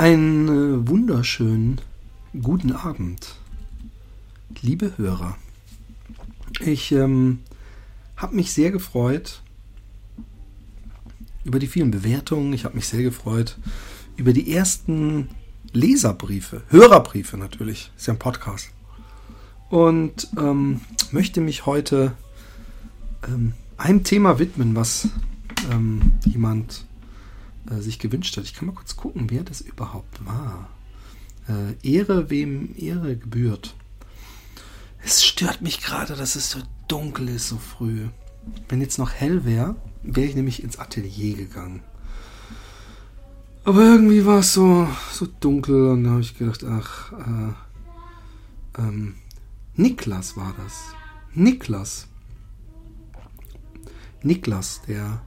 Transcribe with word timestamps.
Einen 0.00 0.48
äh, 0.48 0.88
wunderschönen 0.88 1.78
guten 2.40 2.72
Abend, 2.72 3.36
liebe 4.62 4.96
Hörer. 4.96 5.36
Ich 6.64 6.90
ähm, 6.92 7.40
habe 8.16 8.34
mich 8.34 8.54
sehr 8.54 8.70
gefreut 8.70 9.42
über 11.44 11.58
die 11.58 11.66
vielen 11.66 11.90
Bewertungen. 11.90 12.54
Ich 12.54 12.64
habe 12.64 12.76
mich 12.76 12.88
sehr 12.88 13.02
gefreut 13.02 13.58
über 14.16 14.32
die 14.32 14.50
ersten 14.50 15.28
Leserbriefe, 15.74 16.62
Hörerbriefe 16.70 17.36
natürlich. 17.36 17.92
Ist 17.94 18.06
ja 18.06 18.14
ein 18.14 18.18
Podcast. 18.18 18.70
Und 19.68 20.28
ähm, 20.38 20.80
möchte 21.10 21.42
mich 21.42 21.66
heute 21.66 22.12
ähm, 23.28 23.52
einem 23.76 24.02
Thema 24.02 24.38
widmen, 24.38 24.74
was 24.74 25.10
ähm, 25.70 26.12
jemand 26.24 26.86
äh, 27.68 27.80
sich 27.80 27.98
gewünscht 27.98 28.36
hat. 28.36 28.44
Ich 28.44 28.54
kann 28.54 28.66
mal 28.66 28.74
kurz 28.74 28.96
gucken, 28.96 29.30
wer 29.30 29.42
das 29.42 29.60
überhaupt 29.60 30.24
war. 30.24 30.68
Äh, 31.48 31.74
Ehre, 31.82 32.30
wem 32.30 32.74
Ehre 32.76 33.16
gebührt. 33.16 33.74
Es 35.02 35.24
stört 35.24 35.62
mich 35.62 35.80
gerade, 35.80 36.14
dass 36.14 36.36
es 36.36 36.50
so 36.50 36.60
dunkel 36.88 37.28
ist, 37.28 37.48
so 37.48 37.56
früh. 37.56 38.08
Wenn 38.68 38.80
jetzt 38.80 38.98
noch 38.98 39.12
hell 39.12 39.44
wäre, 39.44 39.76
wäre 40.02 40.26
ich 40.26 40.34
nämlich 40.34 40.62
ins 40.62 40.78
Atelier 40.78 41.36
gegangen. 41.36 41.82
Aber 43.64 43.82
irgendwie 43.82 44.24
war 44.24 44.38
es 44.38 44.54
so, 44.54 44.88
so 45.12 45.26
dunkel 45.40 45.88
und 45.88 46.04
da 46.04 46.10
habe 46.10 46.20
ich 46.20 46.36
gedacht, 46.36 46.64
ach, 46.64 47.12
äh, 47.12 47.52
ähm, 48.78 49.14
Niklas 49.74 50.36
war 50.36 50.54
das. 50.62 50.94
Niklas. 51.34 52.08
Niklas, 54.22 54.82
der, 54.86 55.22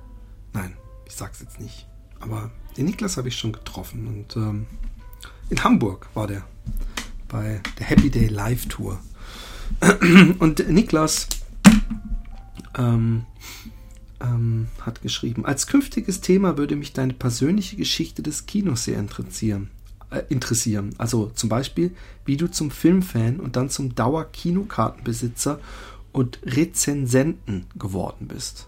nein, 0.54 0.76
ich 1.06 1.16
sag's 1.16 1.42
jetzt 1.42 1.60
nicht. 1.60 1.88
Aber 2.24 2.52
den 2.78 2.86
Niklas 2.86 3.18
habe 3.18 3.28
ich 3.28 3.36
schon 3.36 3.52
getroffen 3.52 4.08
und 4.08 4.36
ähm, 4.38 4.66
in 5.50 5.64
Hamburg 5.64 6.08
war 6.14 6.26
der 6.28 6.44
bei 7.28 7.62
der 7.80 7.88
Happy 7.88 8.10
Day 8.10 8.28
Live 8.28 8.68
Tour. 8.68 9.00
Und 10.40 10.70
Niklas 10.70 11.28
ähm, 12.78 13.26
ähm, 14.22 14.68
hat 14.82 15.02
geschrieben, 15.02 15.44
als 15.44 15.66
künftiges 15.66 16.22
Thema 16.22 16.58
würde 16.58 16.76
mich 16.76 16.94
deine 16.94 17.14
persönliche 17.14 17.76
Geschichte 17.76 18.22
des 18.22 18.46
Kinos 18.46 18.84
sehr 18.84 19.00
interessieren. 19.00 19.72
Äh, 20.12 20.24
interessieren. 20.30 20.94
Also 21.00 21.32
zum 21.34 21.50
Beispiel, 21.50 21.96
wie 22.24 22.38
du 22.38 22.48
zum 22.48 22.70
Filmfan 22.70 23.40
und 23.40 23.56
dann 23.56 23.70
zum 23.70 23.96
Dauer-Kinokartenbesitzer 23.96 25.60
und 26.12 26.40
Rezensenten 26.46 27.66
geworden 27.76 28.28
bist. 28.28 28.68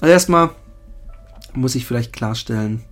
Also 0.00 0.12
erstmal 0.12 0.50
muss 1.54 1.74
ich 1.74 1.86
vielleicht 1.86 2.12
klarstellen, 2.12 2.82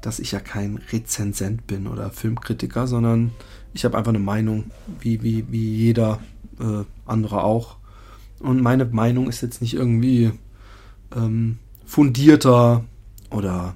dass 0.00 0.18
ich 0.18 0.32
ja 0.32 0.40
kein 0.40 0.78
Rezensent 0.92 1.66
bin 1.66 1.86
oder 1.86 2.10
Filmkritiker, 2.10 2.86
sondern 2.86 3.32
ich 3.72 3.84
habe 3.84 3.96
einfach 3.96 4.10
eine 4.10 4.18
Meinung, 4.18 4.70
wie, 5.00 5.22
wie, 5.22 5.46
wie 5.50 5.74
jeder 5.76 6.20
äh, 6.60 6.84
andere 7.06 7.44
auch. 7.44 7.76
Und 8.40 8.60
meine 8.60 8.84
Meinung 8.84 9.28
ist 9.28 9.40
jetzt 9.40 9.62
nicht 9.62 9.74
irgendwie 9.74 10.32
ähm, 11.14 11.58
fundierter 11.86 12.84
oder 13.30 13.74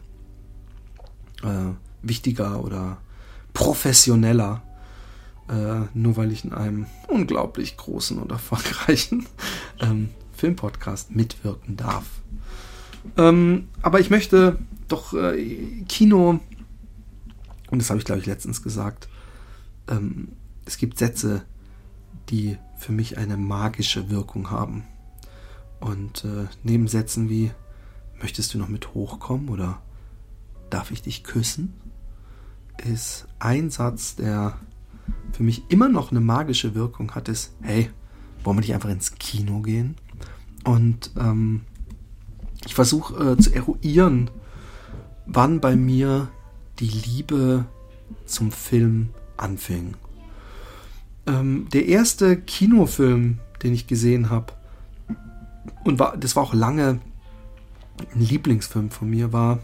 äh, 1.42 1.72
wichtiger 2.02 2.62
oder 2.62 2.98
professioneller, 3.52 4.62
äh, 5.48 5.86
nur 5.94 6.16
weil 6.16 6.32
ich 6.32 6.44
in 6.44 6.52
einem 6.52 6.86
unglaublich 7.08 7.76
großen 7.76 8.18
und 8.18 8.32
erfolgreichen 8.32 9.26
ähm, 9.80 10.10
Filmpodcast 10.32 11.14
mitwirken 11.14 11.76
darf. 11.76 12.04
Ähm, 13.16 13.68
aber 13.82 14.00
ich 14.00 14.10
möchte 14.10 14.58
doch 14.88 15.14
äh, 15.14 15.82
Kino, 15.88 16.40
und 17.70 17.82
das 17.82 17.90
habe 17.90 17.98
ich 17.98 18.04
glaube 18.04 18.20
ich 18.20 18.26
letztens 18.26 18.62
gesagt, 18.62 19.08
ähm, 19.88 20.28
es 20.64 20.78
gibt 20.78 20.98
Sätze, 20.98 21.42
die 22.28 22.58
für 22.76 22.92
mich 22.92 23.18
eine 23.18 23.36
magische 23.36 24.10
Wirkung 24.10 24.50
haben. 24.50 24.84
Und 25.80 26.24
äh, 26.24 26.46
neben 26.62 26.88
Sätzen 26.88 27.28
wie, 27.28 27.50
möchtest 28.20 28.54
du 28.54 28.58
noch 28.58 28.68
mit 28.68 28.94
hochkommen 28.94 29.48
oder 29.48 29.80
darf 30.70 30.90
ich 30.90 31.02
dich 31.02 31.22
küssen, 31.22 31.74
ist 32.84 33.26
ein 33.38 33.70
Satz, 33.70 34.16
der 34.16 34.58
für 35.32 35.42
mich 35.42 35.64
immer 35.68 35.88
noch 35.88 36.10
eine 36.10 36.20
magische 36.20 36.74
Wirkung 36.74 37.14
hat, 37.14 37.28
ist, 37.28 37.54
hey, 37.60 37.90
wollen 38.42 38.56
wir 38.56 38.62
nicht 38.62 38.74
einfach 38.74 38.90
ins 38.90 39.14
Kino 39.14 39.60
gehen? 39.60 39.96
Und 40.64 41.12
ähm, 41.16 41.62
ich 42.66 42.74
versuche 42.74 43.32
äh, 43.32 43.36
zu 43.38 43.54
eruieren, 43.54 44.30
wann 45.26 45.60
bei 45.60 45.76
mir 45.76 46.28
die 46.78 46.88
Liebe 46.88 47.64
zum 48.26 48.52
Film 48.52 49.10
anfing. 49.36 49.94
Ähm, 51.26 51.68
der 51.72 51.86
erste 51.86 52.36
Kinofilm, 52.36 53.38
den 53.62 53.72
ich 53.72 53.86
gesehen 53.86 54.30
habe, 54.30 54.52
und 55.84 55.98
war, 55.98 56.16
das 56.16 56.36
war 56.36 56.42
auch 56.42 56.54
lange 56.54 57.00
ein 58.14 58.20
Lieblingsfilm 58.20 58.90
von 58.90 59.08
mir, 59.08 59.32
war 59.32 59.60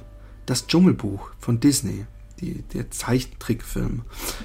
Das 0.47 0.67
Dschungelbuch 0.67 1.31
von 1.39 1.61
Disney, 1.61 2.05
die, 2.41 2.63
der 2.75 2.91
Zeichentrickfilm. 2.91 4.03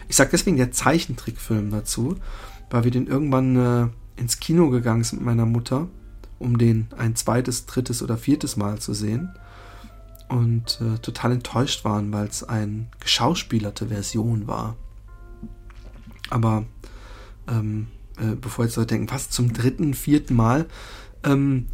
Ich 0.08 0.16
sage 0.16 0.32
deswegen 0.32 0.58
der 0.58 0.72
Zeichentrickfilm 0.72 1.72
dazu, 1.72 2.16
weil 2.70 2.84
wir 2.84 2.92
den 2.92 3.08
irgendwann 3.08 3.56
äh, 3.56 3.88
ins 4.20 4.40
Kino 4.40 4.70
gegangen 4.70 5.04
sind 5.04 5.20
mit 5.20 5.26
meiner 5.26 5.46
Mutter 5.46 5.88
um 6.40 6.58
den 6.58 6.88
ein 6.98 7.16
zweites, 7.16 7.66
drittes 7.66 8.02
oder 8.02 8.18
viertes 8.18 8.58
Mal 8.58 8.80
zu 8.80 8.94
sehen. 8.94 9.30
Und 10.30 10.82
äh, 10.82 10.98
total 11.00 11.32
enttäuscht 11.32 11.86
waren, 11.86 12.12
weil 12.12 12.28
es 12.28 12.44
eine 12.44 12.88
geschauspielerte 13.00 13.88
Version 13.88 14.48
war. 14.48 14.76
Aber 16.30 16.66
ähm, 17.48 17.88
äh, 18.18 18.36
bevor 18.36 18.66
jetzt 18.66 18.76
Leute 18.76 18.96
denken, 18.96 19.12
was 19.12 19.30
zum 19.30 19.54
dritten, 19.54 19.94
vierten 19.94 20.36
Mal, 20.36 20.66
ähm, 21.24 21.68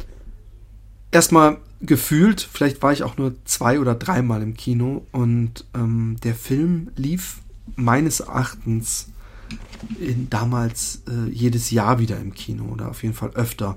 erstmal 1.10 1.58
gefühlt, 1.80 2.40
vielleicht 2.40 2.82
war 2.82 2.92
ich 2.92 3.02
auch 3.02 3.16
nur 3.16 3.34
zwei 3.44 3.80
oder 3.80 3.94
dreimal 3.94 4.42
im 4.42 4.54
Kino 4.54 5.06
und 5.12 5.64
ähm, 5.74 6.16
der 6.22 6.34
Film 6.34 6.90
lief 6.96 7.40
meines 7.76 8.20
Erachtens 8.20 9.08
in, 10.00 10.30
damals 10.30 11.02
äh, 11.08 11.30
jedes 11.30 11.70
Jahr 11.70 11.98
wieder 11.98 12.18
im 12.18 12.34
Kino 12.34 12.64
oder 12.64 12.88
auf 12.90 13.02
jeden 13.02 13.14
Fall 13.14 13.30
öfter 13.30 13.76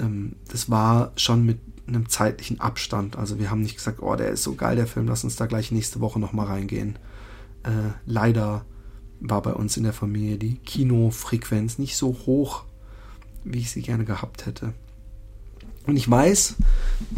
ähm, 0.00 0.36
das 0.48 0.70
war 0.70 1.12
schon 1.16 1.44
mit 1.44 1.58
einem 1.86 2.08
zeitlichen 2.08 2.60
Abstand. 2.60 3.16
Also 3.16 3.38
wir 3.38 3.50
haben 3.50 3.62
nicht 3.62 3.76
gesagt, 3.76 4.00
oh, 4.00 4.14
der 4.16 4.30
ist 4.30 4.42
so 4.42 4.54
geil, 4.54 4.76
der 4.76 4.86
Film, 4.86 5.06
lass 5.06 5.24
uns 5.24 5.36
da 5.36 5.46
gleich 5.46 5.70
nächste 5.72 6.00
Woche 6.00 6.20
nochmal 6.20 6.46
reingehen. 6.46 6.98
Äh, 7.62 7.92
leider 8.06 8.64
war 9.20 9.42
bei 9.42 9.52
uns 9.52 9.76
in 9.76 9.84
der 9.84 9.92
Familie 9.92 10.38
die 10.38 10.56
Kinofrequenz 10.56 11.78
nicht 11.78 11.96
so 11.96 12.16
hoch, 12.26 12.64
wie 13.44 13.58
ich 13.58 13.70
sie 13.70 13.82
gerne 13.82 14.04
gehabt 14.04 14.46
hätte. 14.46 14.72
Und 15.86 15.96
ich 15.96 16.10
weiß, 16.10 16.56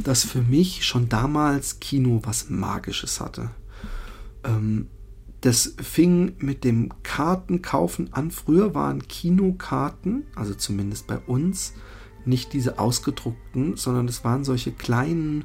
dass 0.05 0.25
für 0.25 0.43
mich 0.43 0.85
schon 0.85 1.09
damals 1.09 1.81
Kino 1.81 2.21
was 2.25 2.49
Magisches 2.49 3.21
hatte. 3.21 3.51
Ähm, 4.45 4.89
das 5.41 5.75
fing 5.83 6.37
mit 6.39 6.63
dem 6.63 6.91
Kartenkaufen 7.03 8.13
an. 8.13 8.31
Früher 8.31 8.75
waren 8.75 9.07
Kinokarten, 9.09 10.25
also 10.37 10.55
zumindest 10.55 11.09
bei 11.09 11.19
uns, 11.19 11.75
nicht 12.27 12.53
diese 12.53 12.79
ausgedruckten, 12.79 13.77
sondern 13.77 14.09
es 14.09 14.25
waren 14.25 14.45
solche 14.45 14.73
kleinen 14.73 15.45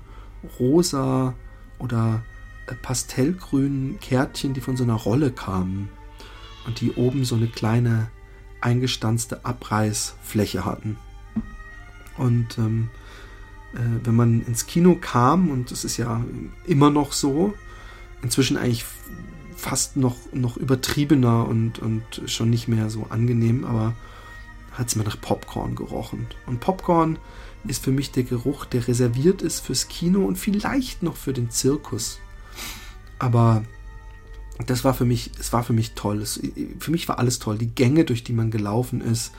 rosa 0.59 1.33
oder 1.79 2.23
äh, 2.67 2.75
pastellgrünen 2.75 3.99
Kärtchen, 3.99 4.53
die 4.53 4.61
von 4.61 4.77
so 4.77 4.83
einer 4.83 4.93
Rolle 4.93 5.31
kamen 5.31 5.89
und 6.65 6.81
die 6.81 6.93
oben 6.93 7.25
so 7.25 7.35
eine 7.35 7.47
kleine 7.47 8.09
eingestanzte 8.61 9.45
Abreißfläche 9.45 10.65
hatten. 10.65 10.97
Und 12.17 12.57
ähm, 12.57 12.89
äh, 13.73 13.79
wenn 14.03 14.15
man 14.15 14.41
ins 14.45 14.65
Kino 14.65 14.95
kam, 14.95 15.49
und 15.49 15.71
das 15.71 15.83
ist 15.83 15.97
ja 15.97 16.23
immer 16.65 16.89
noch 16.89 17.13
so, 17.13 17.53
inzwischen 18.21 18.57
eigentlich 18.57 18.85
fast 19.55 19.97
noch, 19.97 20.17
noch 20.33 20.57
übertriebener 20.57 21.47
und, 21.47 21.79
und 21.79 22.03
schon 22.25 22.49
nicht 22.49 22.67
mehr 22.67 22.89
so 22.89 23.07
angenehm, 23.09 23.65
aber 23.65 23.95
hat 24.77 24.87
es 24.87 24.95
mir 24.95 25.03
nach 25.03 25.19
Popcorn 25.19 25.75
gerochen. 25.75 26.27
Und 26.45 26.59
Popcorn 26.59 27.17
ist 27.67 27.83
für 27.83 27.91
mich 27.91 28.11
der 28.11 28.23
Geruch, 28.23 28.65
der 28.65 28.87
reserviert 28.87 29.41
ist 29.41 29.61
fürs 29.61 29.87
Kino 29.87 30.23
und 30.25 30.37
vielleicht 30.37 31.01
noch 31.01 31.15
für 31.15 31.33
den 31.33 31.49
Zirkus. 31.49 32.19
Aber 33.17 33.63
das 34.65 34.83
war 34.83 34.93
für 34.93 35.05
mich, 35.05 35.31
es 35.39 35.51
war 35.51 35.63
für 35.63 35.73
mich 35.73 35.93
toll. 35.93 36.21
Es, 36.21 36.39
für 36.79 36.91
mich 36.91 37.07
war 37.09 37.17
alles 37.17 37.39
toll. 37.39 37.57
Die 37.57 37.73
Gänge, 37.73 38.05
durch 38.05 38.23
die 38.23 38.33
man 38.33 38.51
gelaufen 38.51 39.01
ist, 39.01 39.33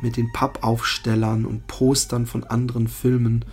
mit 0.00 0.16
den 0.16 0.32
Pappaufstellern 0.32 1.44
und 1.44 1.66
Postern 1.66 2.26
von 2.26 2.44
anderen 2.44 2.86
Filmen. 2.86 3.44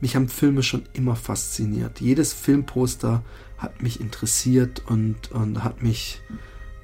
Mich 0.00 0.16
haben 0.16 0.28
Filme 0.28 0.62
schon 0.62 0.84
immer 0.92 1.16
fasziniert. 1.16 2.00
Jedes 2.00 2.32
Filmposter 2.32 3.22
hat 3.58 3.82
mich 3.82 4.00
interessiert 4.00 4.82
und, 4.86 5.32
und 5.32 5.64
hat 5.64 5.82
mich 5.82 6.20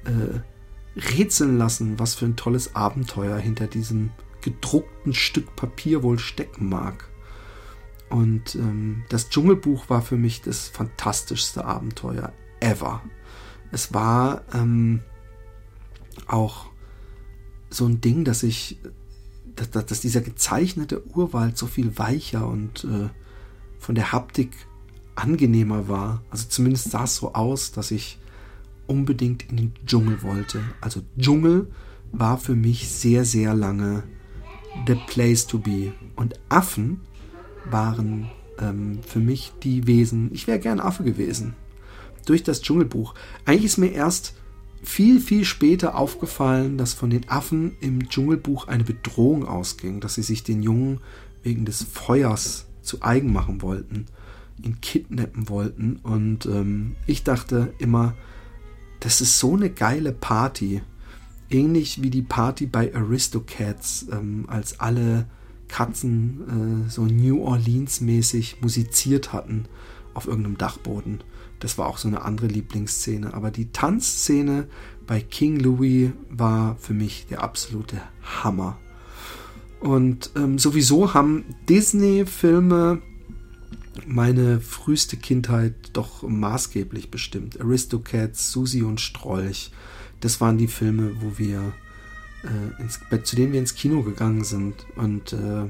äh, 0.05 0.39
rätseln 0.97 1.57
lassen, 1.57 1.99
was 1.99 2.15
für 2.15 2.25
ein 2.25 2.35
tolles 2.35 2.75
Abenteuer 2.75 3.37
hinter 3.37 3.67
diesem 3.67 4.11
gedruckten 4.41 5.13
Stück 5.13 5.55
Papier 5.55 6.03
wohl 6.03 6.19
stecken 6.19 6.69
mag. 6.69 7.09
Und 8.09 8.55
ähm, 8.55 9.03
das 9.09 9.29
Dschungelbuch 9.29 9.89
war 9.89 10.01
für 10.01 10.17
mich 10.17 10.41
das 10.41 10.67
fantastischste 10.67 11.65
Abenteuer 11.65 12.31
ever. 12.59 13.03
es 13.71 13.93
war 13.93 14.43
ähm, 14.53 15.01
auch 16.25 16.67
so 17.69 17.85
ein 17.85 18.01
Ding, 18.01 18.23
dass 18.23 18.43
ich, 18.43 18.79
dass, 19.55 19.69
dass, 19.69 19.99
dieser 19.99 20.21
gezeichnete 20.21 21.05
Urwald 21.15 21.57
so 21.57 21.67
viel 21.67 21.97
weicher 21.97 22.47
und 22.47 22.85
äh, 22.85 23.09
von 23.77 23.95
der 23.95 24.11
Haptik 24.13 24.51
angenehmer 25.15 25.87
war. 25.87 26.23
Also 26.29 26.47
zumindest 26.47 26.91
sah 26.91 27.03
es 27.03 27.17
so 27.17 27.33
aus, 27.33 27.71
dass 27.71 27.91
ich 27.91 28.19
unbedingt 28.87 29.49
in 29.49 29.57
den 29.57 29.73
Dschungel 29.85 30.21
wollte. 30.23 30.61
Also 30.81 31.01
Dschungel 31.19 31.67
war 32.11 32.37
für 32.37 32.55
mich 32.55 32.89
sehr, 32.89 33.25
sehr 33.25 33.53
lange 33.53 34.03
the 34.85 34.95
place 35.07 35.45
to 35.47 35.59
be. 35.59 35.93
Und 36.15 36.35
Affen 36.49 37.01
waren 37.69 38.29
ähm, 38.59 38.99
für 39.05 39.19
mich 39.19 39.53
die 39.63 39.87
Wesen. 39.87 40.29
Ich 40.33 40.47
wäre 40.47 40.59
gern 40.59 40.79
Affe 40.79 41.03
gewesen. 41.03 41.55
Durch 42.25 42.43
das 42.43 42.61
Dschungelbuch. 42.61 43.13
Eigentlich 43.45 43.65
ist 43.65 43.77
mir 43.77 43.91
erst 43.91 44.35
viel, 44.83 45.19
viel 45.19 45.43
später 45.45 45.95
aufgefallen, 45.97 46.77
dass 46.77 46.93
von 46.93 47.09
den 47.09 47.27
Affen 47.29 47.75
im 47.81 48.09
Dschungelbuch 48.09 48.67
eine 48.67 48.83
Bedrohung 48.83 49.45
ausging, 49.45 49.99
dass 49.99 50.15
sie 50.15 50.23
sich 50.23 50.43
den 50.43 50.61
Jungen 50.61 50.99
wegen 51.43 51.65
des 51.65 51.83
Feuers 51.83 52.67
zu 52.81 53.01
eigen 53.01 53.33
machen 53.33 53.61
wollten, 53.61 54.05
ihn 54.61 54.79
kidnappen 54.81 55.49
wollten. 55.49 55.97
Und 56.03 56.45
ähm, 56.45 56.95
ich 57.05 57.23
dachte 57.23 57.73
immer, 57.79 58.13
das 58.99 59.21
ist 59.21 59.39
so 59.39 59.55
eine 59.55 59.69
geile 59.69 60.11
Party. 60.11 60.81
Ähnlich 61.49 62.01
wie 62.01 62.09
die 62.09 62.21
Party 62.21 62.65
bei 62.65 62.93
Aristocats, 62.93 64.07
ähm, 64.11 64.45
als 64.47 64.79
alle 64.79 65.25
Katzen 65.67 66.85
äh, 66.87 66.89
so 66.89 67.05
New 67.05 67.43
Orleans 67.43 68.01
mäßig 68.01 68.61
musiziert 68.61 69.33
hatten 69.33 69.65
auf 70.13 70.27
irgendeinem 70.27 70.57
Dachboden. 70.57 71.21
Das 71.59 71.77
war 71.77 71.87
auch 71.87 71.97
so 71.97 72.07
eine 72.07 72.23
andere 72.23 72.47
Lieblingsszene. 72.47 73.33
Aber 73.33 73.51
die 73.51 73.71
Tanzszene 73.71 74.67
bei 75.05 75.21
King 75.21 75.59
Louis 75.59 76.11
war 76.29 76.75
für 76.77 76.93
mich 76.93 77.27
der 77.27 77.43
absolute 77.43 78.01
Hammer. 78.43 78.77
Und 79.79 80.31
ähm, 80.35 80.57
sowieso 80.59 81.13
haben 81.13 81.45
Disney-Filme 81.69 83.01
meine 84.05 84.59
früheste 84.59 85.17
Kindheit 85.17 85.73
doch 85.93 86.23
maßgeblich 86.23 87.09
bestimmt. 87.11 87.59
Aristocats, 87.59 88.51
Susi 88.51 88.83
und 88.83 89.01
Strolch, 89.01 89.71
das 90.19 90.41
waren 90.41 90.57
die 90.57 90.67
Filme, 90.67 91.21
wo 91.21 91.37
wir 91.37 91.73
äh, 92.43 92.81
ins, 92.81 92.99
zu 93.23 93.35
denen 93.35 93.53
wir 93.53 93.59
ins 93.59 93.75
Kino 93.75 94.03
gegangen 94.03 94.43
sind. 94.43 94.85
Und 94.95 95.33
äh, 95.33 95.63
äh, 95.65 95.69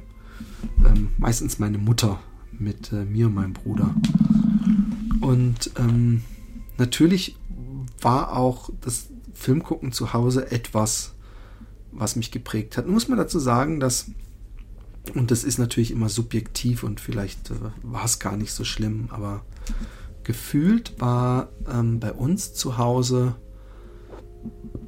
meistens 1.18 1.60
meine 1.60 1.78
Mutter 1.78 2.20
mit 2.52 2.92
äh, 2.92 3.06
mir 3.06 3.28
und 3.28 3.36
meinem 3.36 3.54
Bruder. 3.54 3.94
Und 5.22 5.72
ähm, 5.78 6.22
natürlich 6.78 7.38
war 8.02 8.36
auch 8.36 8.70
das 8.82 9.08
Filmgucken 9.34 9.92
zu 9.92 10.14
Hause 10.14 10.52
etwas, 10.52 11.14
was 11.92 12.16
mich 12.16 12.32
geprägt 12.32 12.78
hat. 12.78 12.86
Nun 12.86 12.94
muss 12.94 13.08
man 13.08 13.18
dazu 13.18 13.40
sagen, 13.40 13.80
dass, 13.80 14.12
und 15.16 15.32
das 15.32 15.44
ist 15.44 15.58
natürlich 15.58 15.92
immer 15.92 16.10
subjektiv 16.10 16.84
und 16.84 17.00
vielleicht 17.00 17.52
äh, 17.52 17.56
war 17.84 18.06
es 18.06 18.20
gar 18.20 18.38
nicht 18.38 18.52
so 18.52 18.64
schlimm, 18.64 19.08
aber 19.12 19.44
gefühlt 20.24 21.00
war 21.00 21.50
ähm, 21.72 22.00
bei 22.00 22.12
uns 22.12 22.54
zu 22.54 22.78
Hause 22.78 23.36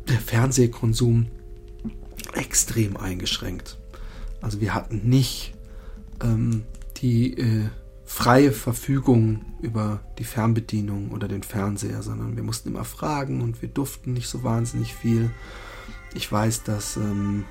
der 0.08 0.20
Fernsehkonsum 0.20 1.28
extrem 2.34 2.98
eingeschränkt. 2.98 3.78
Also 4.42 4.62
wir 4.62 4.74
hatten 4.74 5.08
nicht 5.08 5.54
ähm, 6.22 6.64
die 6.98 7.38
äh, 7.38 7.70
freie 8.06 8.52
Verfügung 8.52 9.46
über 9.62 10.02
die 10.18 10.24
Fernbedienung 10.24 11.12
oder 11.12 11.28
den 11.28 11.44
Fernseher, 11.44 12.02
sondern 12.02 12.36
wir 12.36 12.44
mussten 12.44 12.70
immer 12.70 12.86
fragen 12.86 13.42
und 13.42 13.62
wir 13.62 13.70
durften 13.70 14.14
nicht 14.14 14.28
so 14.28 14.44
wahnsinnig 14.44 14.96
viel. 14.96 15.30
Ich 16.16 16.32
weiß, 16.32 16.64
dass 16.64 16.98
ähm, 16.98 17.46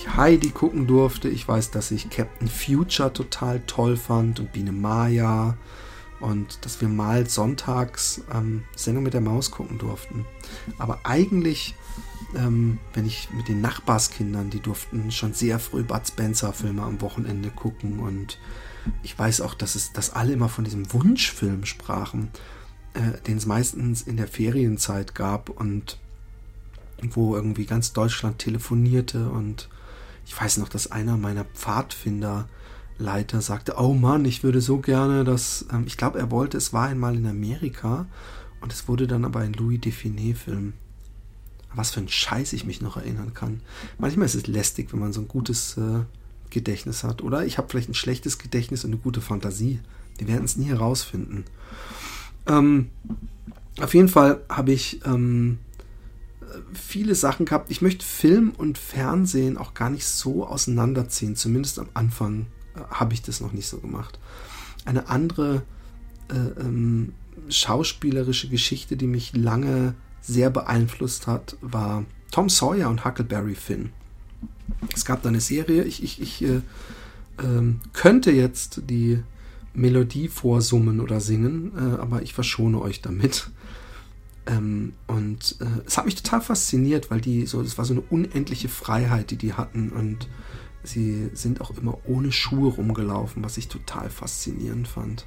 ich 0.00 0.16
Heidi 0.16 0.50
gucken 0.50 0.86
durfte. 0.86 1.28
Ich 1.28 1.46
weiß, 1.46 1.70
dass 1.70 1.90
ich 1.90 2.08
Captain 2.08 2.48
Future 2.48 3.12
total 3.12 3.60
toll 3.66 3.96
fand 3.96 4.40
und 4.40 4.52
Biene 4.52 4.72
Maya 4.72 5.56
und 6.20 6.64
dass 6.64 6.80
wir 6.80 6.88
mal 6.88 7.28
sonntags 7.28 8.22
ähm, 8.32 8.64
Sendung 8.76 9.04
mit 9.04 9.14
der 9.14 9.20
Maus 9.20 9.50
gucken 9.50 9.78
durften. 9.78 10.24
Aber 10.78 11.00
eigentlich 11.04 11.74
ähm, 12.34 12.78
wenn 12.94 13.06
ich 13.06 13.28
mit 13.32 13.48
den 13.48 13.60
Nachbarskindern, 13.60 14.50
die 14.50 14.60
durften 14.60 15.10
schon 15.10 15.34
sehr 15.34 15.58
früh 15.58 15.82
Bud 15.82 16.06
Spencer 16.06 16.52
Filme 16.52 16.82
am 16.82 17.00
Wochenende 17.00 17.50
gucken 17.50 17.98
und 17.98 18.38
ich 19.02 19.18
weiß 19.18 19.40
auch, 19.42 19.54
dass 19.54 19.74
es, 19.74 19.92
dass 19.92 20.10
alle 20.10 20.32
immer 20.32 20.48
von 20.48 20.64
diesem 20.64 20.90
Wunschfilm 20.92 21.66
sprachen, 21.66 22.30
äh, 22.94 23.20
den 23.26 23.36
es 23.36 23.46
meistens 23.46 24.02
in 24.02 24.16
der 24.16 24.28
Ferienzeit 24.28 25.14
gab 25.14 25.50
und 25.50 25.98
wo 27.02 27.34
irgendwie 27.34 27.66
ganz 27.66 27.92
Deutschland 27.92 28.38
telefonierte 28.38 29.28
und 29.28 29.68
ich 30.30 30.40
weiß 30.40 30.58
noch, 30.58 30.68
dass 30.68 30.92
einer 30.92 31.16
meiner 31.16 31.44
Pfadfinderleiter 31.44 33.40
sagte, 33.40 33.74
oh 33.78 33.94
Mann, 33.94 34.24
ich 34.24 34.44
würde 34.44 34.60
so 34.60 34.78
gerne 34.78 35.24
dass, 35.24 35.66
ähm, 35.72 35.82
ich 35.88 35.96
glaube, 35.96 36.20
er 36.20 36.30
wollte, 36.30 36.56
es 36.56 36.72
war 36.72 36.86
einmal 36.86 37.16
in 37.16 37.26
Amerika 37.26 38.06
und 38.60 38.72
es 38.72 38.86
wurde 38.86 39.08
dann 39.08 39.24
aber 39.24 39.40
ein 39.40 39.54
Louis 39.54 39.80
Define 39.80 40.36
Film 40.36 40.74
was 41.74 41.90
für 41.90 42.00
ein 42.00 42.08
Scheiß 42.08 42.52
ich 42.52 42.64
mich 42.64 42.80
noch 42.80 42.96
erinnern 42.96 43.34
kann. 43.34 43.60
Manchmal 43.98 44.26
ist 44.26 44.34
es 44.34 44.46
lästig, 44.46 44.92
wenn 44.92 45.00
man 45.00 45.12
so 45.12 45.20
ein 45.20 45.28
gutes 45.28 45.76
äh, 45.76 46.00
Gedächtnis 46.50 47.04
hat. 47.04 47.22
Oder 47.22 47.44
ich 47.44 47.58
habe 47.58 47.68
vielleicht 47.68 47.88
ein 47.88 47.94
schlechtes 47.94 48.38
Gedächtnis 48.38 48.84
und 48.84 48.92
eine 48.92 49.00
gute 49.00 49.20
Fantasie. 49.20 49.80
Wir 50.18 50.28
werden 50.28 50.44
es 50.44 50.56
nie 50.56 50.66
herausfinden. 50.66 51.44
Ähm, 52.46 52.90
auf 53.80 53.94
jeden 53.94 54.08
Fall 54.08 54.40
habe 54.48 54.72
ich 54.72 55.00
ähm, 55.04 55.58
viele 56.72 57.14
Sachen 57.14 57.46
gehabt. 57.46 57.70
Ich 57.70 57.82
möchte 57.82 58.04
Film 58.04 58.52
und 58.56 58.78
Fernsehen 58.78 59.56
auch 59.56 59.74
gar 59.74 59.90
nicht 59.90 60.06
so 60.06 60.46
auseinanderziehen. 60.46 61.36
Zumindest 61.36 61.78
am 61.78 61.88
Anfang 61.94 62.46
äh, 62.74 62.80
habe 62.90 63.14
ich 63.14 63.22
das 63.22 63.40
noch 63.40 63.52
nicht 63.52 63.68
so 63.68 63.78
gemacht. 63.78 64.18
Eine 64.84 65.08
andere 65.08 65.62
äh, 66.28 66.60
ähm, 66.60 67.12
schauspielerische 67.48 68.48
Geschichte, 68.48 68.96
die 68.96 69.06
mich 69.06 69.36
lange 69.36 69.94
sehr 70.20 70.50
beeinflusst 70.50 71.26
hat, 71.26 71.56
war 71.60 72.04
Tom 72.30 72.48
Sawyer 72.48 72.88
und 72.88 73.04
Huckleberry 73.04 73.54
Finn. 73.54 73.90
Es 74.94 75.04
gab 75.04 75.22
da 75.22 75.28
eine 75.28 75.40
Serie, 75.40 75.84
ich, 75.84 76.02
ich, 76.02 76.20
ich 76.20 76.42
äh, 76.42 76.56
äh, 77.38 77.74
könnte 77.92 78.30
jetzt 78.30 78.82
die 78.88 79.22
Melodie 79.74 80.28
vorsummen 80.28 81.00
oder 81.00 81.20
singen, 81.20 81.72
äh, 81.76 82.00
aber 82.00 82.22
ich 82.22 82.34
verschone 82.34 82.80
euch 82.80 83.02
damit. 83.02 83.50
Ähm, 84.46 84.94
und 85.06 85.56
äh, 85.60 85.86
es 85.86 85.98
hat 85.98 86.06
mich 86.06 86.14
total 86.14 86.40
fasziniert, 86.40 87.10
weil 87.10 87.20
die 87.20 87.46
so, 87.46 87.60
es 87.60 87.78
war 87.78 87.84
so 87.84 87.94
eine 87.94 88.02
unendliche 88.02 88.68
Freiheit, 88.68 89.30
die 89.30 89.36
die 89.36 89.52
hatten 89.54 89.90
und 89.90 90.28
sie 90.82 91.30
sind 91.34 91.60
auch 91.60 91.76
immer 91.76 91.98
ohne 92.04 92.32
Schuhe 92.32 92.72
rumgelaufen, 92.72 93.44
was 93.44 93.58
ich 93.58 93.68
total 93.68 94.08
faszinierend 94.10 94.88
fand. 94.88 95.26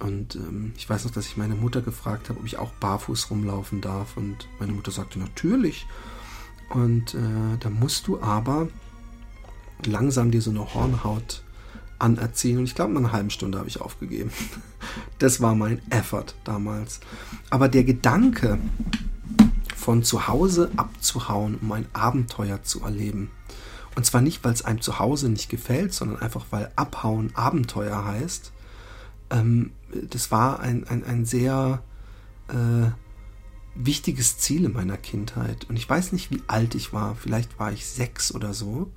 Und 0.00 0.36
ähm, 0.36 0.72
ich 0.76 0.88
weiß 0.88 1.04
noch, 1.04 1.10
dass 1.10 1.26
ich 1.26 1.36
meine 1.36 1.54
Mutter 1.54 1.80
gefragt 1.80 2.28
habe, 2.28 2.38
ob 2.38 2.46
ich 2.46 2.58
auch 2.58 2.72
barfuß 2.74 3.30
rumlaufen 3.30 3.80
darf. 3.80 4.16
Und 4.16 4.48
meine 4.60 4.72
Mutter 4.72 4.92
sagte, 4.92 5.18
natürlich. 5.18 5.86
Und 6.70 7.14
äh, 7.14 7.58
da 7.58 7.70
musst 7.70 8.06
du 8.06 8.20
aber 8.20 8.68
langsam 9.84 10.30
dir 10.30 10.42
so 10.42 10.50
eine 10.50 10.72
Hornhaut 10.74 11.42
anerziehen. 11.98 12.58
Und 12.58 12.64
ich 12.64 12.74
glaube, 12.74 12.92
nach 12.92 13.00
einer 13.00 13.12
halben 13.12 13.30
Stunde 13.30 13.58
habe 13.58 13.68
ich 13.68 13.80
aufgegeben. 13.80 14.30
Das 15.18 15.40
war 15.40 15.56
mein 15.56 15.82
Effort 15.90 16.26
damals. 16.44 17.00
Aber 17.50 17.68
der 17.68 17.82
Gedanke, 17.82 18.58
von 19.74 20.04
zu 20.04 20.28
Hause 20.28 20.70
abzuhauen, 20.76 21.58
um 21.60 21.72
ein 21.72 21.86
Abenteuer 21.92 22.62
zu 22.62 22.82
erleben. 22.82 23.30
Und 23.96 24.06
zwar 24.06 24.20
nicht, 24.20 24.44
weil 24.44 24.52
es 24.52 24.64
einem 24.64 24.80
zu 24.80 25.00
Hause 25.00 25.28
nicht 25.28 25.48
gefällt, 25.48 25.92
sondern 25.92 26.22
einfach, 26.22 26.46
weil 26.50 26.70
Abhauen 26.76 27.34
Abenteuer 27.34 28.04
heißt 28.04 28.52
ähm, 29.30 29.72
das 30.10 30.30
war 30.30 30.60
ein, 30.60 30.86
ein, 30.86 31.04
ein 31.04 31.24
sehr 31.24 31.82
äh, 32.48 32.90
wichtiges 33.74 34.38
Ziel 34.38 34.64
in 34.64 34.72
meiner 34.72 34.96
Kindheit. 34.96 35.66
Und 35.68 35.76
ich 35.76 35.88
weiß 35.88 36.12
nicht, 36.12 36.30
wie 36.30 36.42
alt 36.46 36.74
ich 36.74 36.92
war. 36.92 37.14
Vielleicht 37.14 37.58
war 37.58 37.72
ich 37.72 37.86
sechs 37.86 38.34
oder 38.34 38.54
so. 38.54 38.90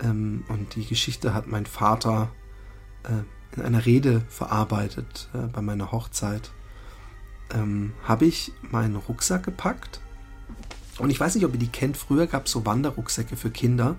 Ähm, 0.00 0.44
und 0.48 0.74
die 0.76 0.86
Geschichte 0.86 1.34
hat 1.34 1.46
mein 1.46 1.66
Vater 1.66 2.30
äh, 3.04 3.56
in 3.56 3.62
einer 3.62 3.84
Rede 3.86 4.22
verarbeitet 4.28 5.28
äh, 5.34 5.46
bei 5.46 5.62
meiner 5.62 5.92
Hochzeit. 5.92 6.50
Ähm, 7.52 7.92
Habe 8.04 8.24
ich 8.26 8.52
meinen 8.70 8.96
Rucksack 8.96 9.44
gepackt. 9.44 10.00
Und 10.98 11.10
ich 11.10 11.18
weiß 11.18 11.34
nicht, 11.34 11.44
ob 11.44 11.52
ihr 11.52 11.58
die 11.58 11.68
kennt. 11.68 11.96
Früher 11.96 12.26
gab 12.26 12.46
es 12.46 12.52
so 12.52 12.64
Wanderrucksäcke 12.66 13.36
für 13.36 13.50
Kinder. 13.50 13.96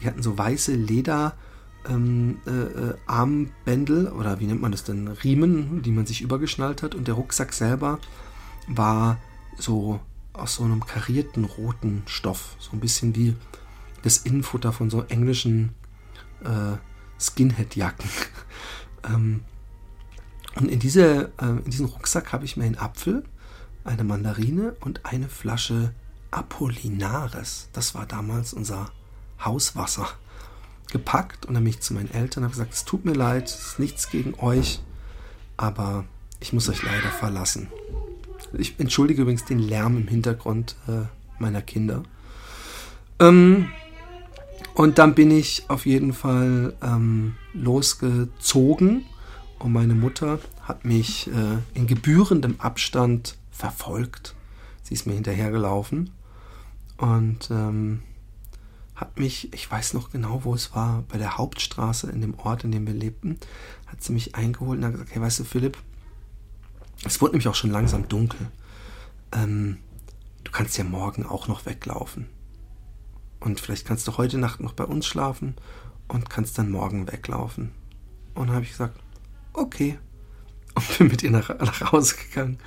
Die 0.00 0.06
hatten 0.06 0.22
so 0.22 0.38
weiße 0.38 0.72
Leder 0.74 1.34
ähm, 1.88 2.38
äh, 2.46 2.50
äh, 2.50 2.94
Armbändel 3.06 4.08
oder 4.08 4.40
wie 4.40 4.46
nennt 4.46 4.60
man 4.60 4.72
das 4.72 4.84
denn? 4.84 5.08
Riemen, 5.08 5.82
die 5.82 5.90
man 5.90 6.06
sich 6.06 6.20
übergeschnallt 6.20 6.82
hat. 6.82 6.94
Und 6.94 7.08
der 7.08 7.14
Rucksack 7.14 7.52
selber 7.52 7.98
war 8.68 9.18
so 9.56 10.00
aus 10.32 10.56
so 10.56 10.64
einem 10.64 10.84
karierten 10.84 11.44
roten 11.44 12.02
Stoff. 12.06 12.56
So 12.58 12.72
ein 12.72 12.80
bisschen 12.80 13.16
wie 13.16 13.34
das 14.02 14.18
Innenfutter 14.18 14.72
von 14.72 14.90
so 14.90 15.02
englischen 15.04 15.70
äh, 16.44 16.76
Skinhead-Jacken. 17.20 18.08
ähm, 19.04 19.42
und 20.56 20.68
in, 20.68 20.78
diese, 20.78 21.32
äh, 21.40 21.46
in 21.46 21.64
diesen 21.64 21.86
Rucksack 21.86 22.32
habe 22.32 22.44
ich 22.44 22.56
mir 22.56 22.64
einen 22.64 22.78
Apfel, 22.78 23.24
eine 23.84 24.04
Mandarine 24.04 24.76
und 24.80 25.04
eine 25.04 25.28
Flasche 25.28 25.92
Apollinares. 26.30 27.68
Das 27.72 27.94
war 27.94 28.06
damals 28.06 28.52
unser 28.52 28.90
Hauswasser. 29.44 30.08
Gepackt 30.90 31.44
und 31.44 31.52
dann 31.52 31.64
bin 31.64 31.74
ich 31.74 31.80
zu 31.80 31.92
meinen 31.92 32.10
Eltern 32.10 32.42
und 32.42 32.44
habe 32.44 32.54
gesagt, 32.54 32.72
es 32.72 32.86
tut 32.86 33.04
mir 33.04 33.12
leid, 33.12 33.44
es 33.44 33.66
ist 33.66 33.78
nichts 33.78 34.10
gegen 34.10 34.34
euch, 34.40 34.80
aber 35.58 36.06
ich 36.40 36.54
muss 36.54 36.68
euch 36.70 36.82
leider 36.82 37.10
verlassen. 37.10 37.68
Ich 38.54 38.80
entschuldige 38.80 39.20
übrigens 39.20 39.44
den 39.44 39.58
Lärm 39.58 39.98
im 39.98 40.08
Hintergrund 40.08 40.76
äh, 40.88 41.02
meiner 41.38 41.60
Kinder. 41.60 42.04
Ähm, 43.18 43.68
und 44.78 44.98
dann 44.98 45.16
bin 45.16 45.32
ich 45.32 45.64
auf 45.66 45.86
jeden 45.86 46.12
Fall 46.12 46.72
ähm, 46.82 47.34
losgezogen 47.52 49.06
und 49.58 49.72
meine 49.72 49.96
Mutter 49.96 50.38
hat 50.62 50.84
mich 50.84 51.26
äh, 51.26 51.58
in 51.74 51.88
gebührendem 51.88 52.60
Abstand 52.60 53.36
verfolgt. 53.50 54.36
Sie 54.84 54.94
ist 54.94 55.04
mir 55.04 55.14
hinterhergelaufen 55.14 56.10
und 56.96 57.50
ähm, 57.50 58.04
hat 58.94 59.18
mich, 59.18 59.52
ich 59.52 59.68
weiß 59.68 59.94
noch 59.94 60.12
genau, 60.12 60.44
wo 60.44 60.54
es 60.54 60.72
war, 60.76 61.02
bei 61.08 61.18
der 61.18 61.38
Hauptstraße 61.38 62.08
in 62.12 62.20
dem 62.20 62.38
Ort, 62.38 62.62
in 62.62 62.70
dem 62.70 62.86
wir 62.86 62.94
lebten, 62.94 63.40
hat 63.88 64.04
sie 64.04 64.12
mich 64.12 64.36
eingeholt 64.36 64.78
und 64.78 64.84
hat 64.84 64.92
gesagt, 64.92 65.10
hey, 65.12 65.20
weißt 65.20 65.40
du, 65.40 65.44
Philipp, 65.44 65.76
es 67.04 67.20
wurde 67.20 67.32
nämlich 67.32 67.48
auch 67.48 67.56
schon 67.56 67.72
langsam 67.72 68.06
dunkel. 68.06 68.46
Ähm, 69.32 69.78
du 70.44 70.52
kannst 70.52 70.78
ja 70.78 70.84
morgen 70.84 71.26
auch 71.26 71.48
noch 71.48 71.66
weglaufen. 71.66 72.37
Und 73.40 73.60
vielleicht 73.60 73.86
kannst 73.86 74.06
du 74.08 74.16
heute 74.16 74.38
Nacht 74.38 74.60
noch 74.60 74.72
bei 74.72 74.84
uns 74.84 75.06
schlafen 75.06 75.54
und 76.08 76.30
kannst 76.30 76.58
dann 76.58 76.70
morgen 76.70 77.10
weglaufen. 77.10 77.70
Und 78.34 78.50
habe 78.50 78.62
ich 78.62 78.70
gesagt, 78.70 78.98
okay. 79.52 79.98
Und 80.74 80.98
bin 80.98 81.08
mit 81.08 81.22
ihr 81.24 81.30
nach, 81.30 81.48
nach 81.58 81.92
Hause 81.92 82.14
gegangen. 82.16 82.58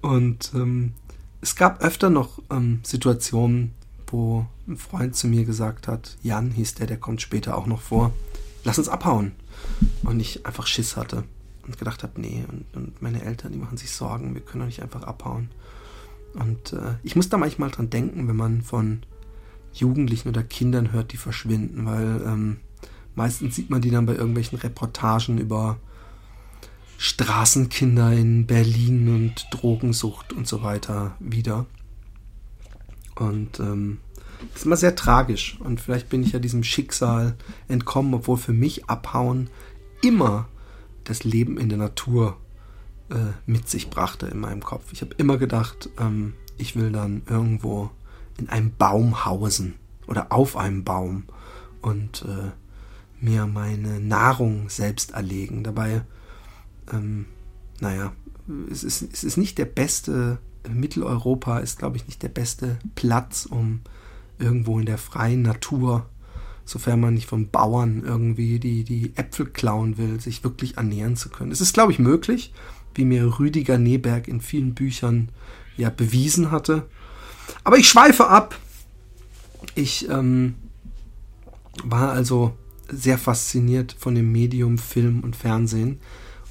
Und 0.00 0.52
ähm, 0.54 0.94
es 1.42 1.56
gab 1.56 1.82
öfter 1.82 2.08
noch 2.08 2.40
ähm, 2.50 2.80
Situationen, 2.84 3.74
wo 4.06 4.46
ein 4.66 4.78
Freund 4.78 5.14
zu 5.14 5.26
mir 5.26 5.44
gesagt 5.44 5.88
hat, 5.88 6.16
Jan 6.22 6.50
hieß 6.50 6.76
der, 6.76 6.86
der 6.86 6.96
kommt 6.96 7.20
später 7.20 7.58
auch 7.58 7.66
noch 7.66 7.82
vor, 7.82 8.14
lass 8.64 8.78
uns 8.78 8.88
abhauen. 8.88 9.32
Und 10.04 10.20
ich 10.20 10.46
einfach 10.46 10.66
Schiss 10.66 10.96
hatte 10.96 11.24
und 11.66 11.78
gedacht 11.78 12.02
habe, 12.02 12.20
nee, 12.20 12.44
und, 12.50 12.64
und, 12.74 13.02
meine 13.02 13.22
Eltern, 13.22 13.52
die 13.52 13.58
machen 13.58 13.76
sich 13.76 13.90
Sorgen, 13.90 14.34
wir 14.34 14.40
können 14.40 14.60
doch 14.60 14.66
nicht 14.66 14.82
einfach 14.82 15.02
abhauen. 15.02 15.50
Und 16.34 16.72
äh, 16.72 16.94
ich 17.02 17.16
muss 17.16 17.28
da 17.28 17.36
manchmal 17.36 17.70
dran 17.70 17.90
denken, 17.90 18.26
wenn 18.28 18.36
man 18.36 18.62
von 18.62 19.02
Jugendlichen 19.74 20.28
oder 20.28 20.42
Kindern 20.42 20.92
hört, 20.92 21.12
die 21.12 21.16
verschwinden, 21.16 21.86
weil 21.86 22.22
ähm, 22.26 22.56
meistens 23.14 23.54
sieht 23.54 23.70
man 23.70 23.80
die 23.80 23.90
dann 23.90 24.06
bei 24.06 24.14
irgendwelchen 24.14 24.58
Reportagen 24.58 25.38
über 25.38 25.78
Straßenkinder 26.96 28.12
in 28.12 28.46
Berlin 28.46 29.14
und 29.14 29.46
Drogensucht 29.50 30.32
und 30.32 30.46
so 30.46 30.62
weiter 30.62 31.16
wieder. 31.18 31.66
Und 33.16 33.60
ähm, 33.60 33.98
das 34.52 34.60
ist 34.60 34.66
immer 34.66 34.76
sehr 34.76 34.96
tragisch. 34.96 35.58
Und 35.60 35.80
vielleicht 35.80 36.08
bin 36.08 36.22
ich 36.22 36.32
ja 36.32 36.38
diesem 36.38 36.64
Schicksal 36.64 37.36
entkommen, 37.68 38.14
obwohl 38.14 38.36
für 38.36 38.52
mich 38.52 38.86
Abhauen 38.86 39.50
immer 40.02 40.48
das 41.04 41.24
Leben 41.24 41.58
in 41.58 41.68
der 41.68 41.78
Natur 41.78 42.36
äh, 43.10 43.32
mit 43.46 43.68
sich 43.68 43.90
brachte 43.90 44.26
in 44.26 44.40
meinem 44.40 44.62
Kopf. 44.62 44.92
Ich 44.92 45.00
habe 45.00 45.14
immer 45.18 45.36
gedacht, 45.36 45.90
ähm, 45.98 46.34
ich 46.56 46.76
will 46.76 46.92
dann 46.92 47.22
irgendwo 47.28 47.90
in 48.38 48.48
einem 48.48 48.72
Baum 48.76 49.24
hausen 49.24 49.74
oder 50.06 50.32
auf 50.32 50.56
einem 50.56 50.84
Baum 50.84 51.24
und 51.80 52.22
äh, 52.22 52.50
mir 53.20 53.46
meine 53.46 54.00
Nahrung 54.00 54.68
selbst 54.68 55.12
erlegen. 55.12 55.64
Dabei, 55.64 56.02
ähm, 56.92 57.26
naja, 57.80 58.12
es 58.70 58.84
ist, 58.84 59.02
es 59.02 59.24
ist 59.24 59.36
nicht 59.36 59.58
der 59.58 59.64
beste, 59.64 60.38
Mitteleuropa 60.68 61.58
ist, 61.58 61.78
glaube 61.78 61.96
ich, 61.96 62.06
nicht 62.06 62.22
der 62.22 62.28
beste 62.28 62.78
Platz, 62.94 63.46
um 63.46 63.80
irgendwo 64.38 64.78
in 64.78 64.86
der 64.86 64.98
freien 64.98 65.42
Natur, 65.42 66.06
sofern 66.64 67.00
man 67.00 67.14
nicht 67.14 67.26
von 67.26 67.50
Bauern 67.50 68.02
irgendwie 68.04 68.58
die, 68.58 68.84
die 68.84 69.12
Äpfel 69.16 69.46
klauen 69.46 69.98
will, 69.98 70.20
sich 70.20 70.44
wirklich 70.44 70.76
ernähren 70.76 71.16
zu 71.16 71.28
können. 71.28 71.52
Es 71.52 71.60
ist, 71.60 71.74
glaube 71.74 71.92
ich, 71.92 71.98
möglich, 71.98 72.52
wie 72.94 73.04
mir 73.04 73.38
Rüdiger 73.38 73.78
Neberg 73.78 74.28
in 74.28 74.40
vielen 74.40 74.74
Büchern 74.74 75.28
ja 75.76 75.90
bewiesen 75.90 76.50
hatte. 76.50 76.88
Aber 77.62 77.78
ich 77.78 77.88
schweife 77.88 78.28
ab. 78.28 78.58
Ich 79.74 80.08
ähm, 80.08 80.54
war 81.82 82.12
also 82.12 82.54
sehr 82.88 83.18
fasziniert 83.18 83.96
von 83.98 84.14
dem 84.14 84.30
Medium 84.30 84.78
Film 84.78 85.20
und 85.20 85.36
Fernsehen. 85.36 86.00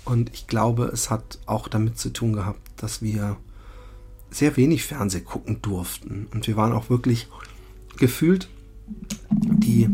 Und 0.06 0.34
ich 0.34 0.48
glaube, 0.48 0.86
es 0.86 1.10
hat 1.10 1.40
auch 1.46 1.68
damit 1.68 1.98
zu 1.98 2.12
tun 2.12 2.34
gehabt, 2.34 2.60
dass 2.78 3.02
wir 3.02 3.38
sehr 4.32 4.58
wenig 4.58 4.84
Fernseh 4.84 5.22
gucken 5.22 5.62
durften. 5.62 6.28
Und 6.34 6.48
wir 6.48 6.58
waren 6.58 6.74
auch 6.74 6.90
wirklich 6.90 7.28
gefühlt 7.98 8.50
die 9.30 9.90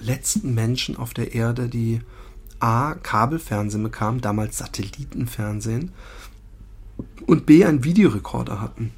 letzten 0.00 0.54
Menschen 0.54 0.96
auf 0.96 1.14
der 1.14 1.34
Erde, 1.34 1.68
die 1.68 2.00
A, 2.58 2.94
Kabelfernsehen 2.94 3.82
bekamen, 3.82 4.20
damals 4.20 4.58
Satellitenfernsehen, 4.58 5.92
und 7.26 7.44
B, 7.44 7.64
einen 7.64 7.84
Videorekorder 7.84 8.60
hatten. 8.60 8.92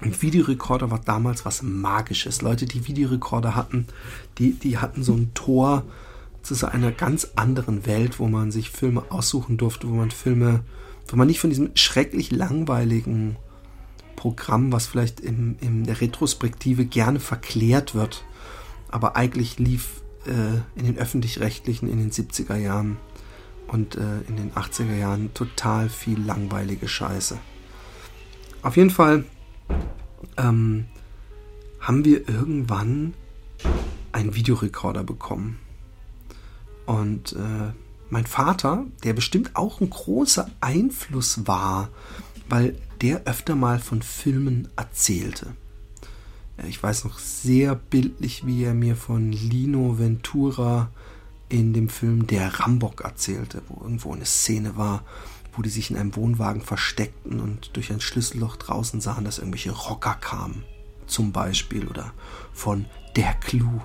Ein 0.00 0.20
Videorekorder 0.20 0.90
war 0.90 1.00
damals 1.00 1.44
was 1.44 1.62
Magisches. 1.62 2.42
Leute, 2.42 2.66
die 2.66 2.86
Videorekorder 2.86 3.54
hatten, 3.54 3.86
die, 4.38 4.52
die 4.52 4.78
hatten 4.78 5.02
so 5.02 5.14
ein 5.14 5.32
Tor 5.34 5.84
zu 6.42 6.54
so 6.54 6.66
einer 6.66 6.92
ganz 6.92 7.32
anderen 7.34 7.86
Welt, 7.86 8.20
wo 8.20 8.28
man 8.28 8.52
sich 8.52 8.70
Filme 8.70 9.04
aussuchen 9.10 9.56
durfte, 9.56 9.88
wo 9.88 9.94
man 9.94 10.10
Filme, 10.10 10.60
wo 11.08 11.16
man 11.16 11.26
nicht 11.26 11.40
von 11.40 11.50
diesem 11.50 11.70
schrecklich 11.74 12.30
langweiligen 12.30 13.36
Programm, 14.14 14.70
was 14.72 14.86
vielleicht 14.86 15.20
im, 15.20 15.56
in 15.60 15.84
der 15.84 16.00
Retrospektive 16.00 16.84
gerne 16.84 17.20
verklärt 17.20 17.94
wird, 17.94 18.24
aber 18.88 19.16
eigentlich 19.16 19.58
lief 19.58 20.02
äh, 20.26 20.78
in 20.78 20.86
den 20.86 20.98
öffentlich-rechtlichen 20.98 21.90
in 21.90 21.98
den 21.98 22.10
70er 22.10 22.56
Jahren 22.56 22.96
und 23.66 23.96
äh, 23.96 24.20
in 24.28 24.36
den 24.36 24.52
80er 24.52 24.96
Jahren 24.96 25.34
total 25.34 25.88
viel 25.88 26.20
langweilige 26.20 26.86
Scheiße. 26.86 27.38
Auf 28.62 28.76
jeden 28.76 28.90
Fall 28.90 29.24
ähm, 30.36 30.86
haben 31.80 32.04
wir 32.04 32.28
irgendwann 32.28 33.14
einen 34.12 34.34
Videorekorder 34.34 35.04
bekommen. 35.04 35.58
Und 36.86 37.32
äh, 37.32 37.72
mein 38.10 38.26
Vater, 38.26 38.86
der 39.04 39.12
bestimmt 39.12 39.54
auch 39.54 39.80
ein 39.80 39.90
großer 39.90 40.48
Einfluss 40.60 41.46
war, 41.46 41.88
weil 42.48 42.76
der 43.00 43.24
öfter 43.24 43.56
mal 43.56 43.78
von 43.78 44.02
Filmen 44.02 44.68
erzählte. 44.76 45.54
Ich 46.68 46.82
weiß 46.82 47.04
noch 47.04 47.18
sehr 47.18 47.74
bildlich, 47.74 48.46
wie 48.46 48.64
er 48.64 48.72
mir 48.72 48.96
von 48.96 49.32
Lino 49.32 49.98
Ventura 49.98 50.90
in 51.48 51.74
dem 51.74 51.88
Film 51.88 52.26
Der 52.26 52.60
Rambock 52.60 53.02
erzählte, 53.02 53.62
wo 53.68 53.82
irgendwo 53.82 54.14
eine 54.14 54.24
Szene 54.24 54.76
war, 54.76 55.04
wo 55.56 55.62
die 55.62 55.70
sich 55.70 55.90
in 55.90 55.96
einem 55.96 56.14
Wohnwagen 56.14 56.60
versteckten 56.60 57.40
und 57.40 57.76
durch 57.76 57.90
ein 57.90 58.00
Schlüsselloch 58.00 58.56
draußen 58.56 59.00
sahen, 59.00 59.24
dass 59.24 59.38
irgendwelche 59.38 59.72
Rocker 59.72 60.14
kamen, 60.14 60.64
zum 61.06 61.32
Beispiel, 61.32 61.86
oder 61.88 62.12
von 62.52 62.84
Der 63.16 63.34
Clou 63.34 63.80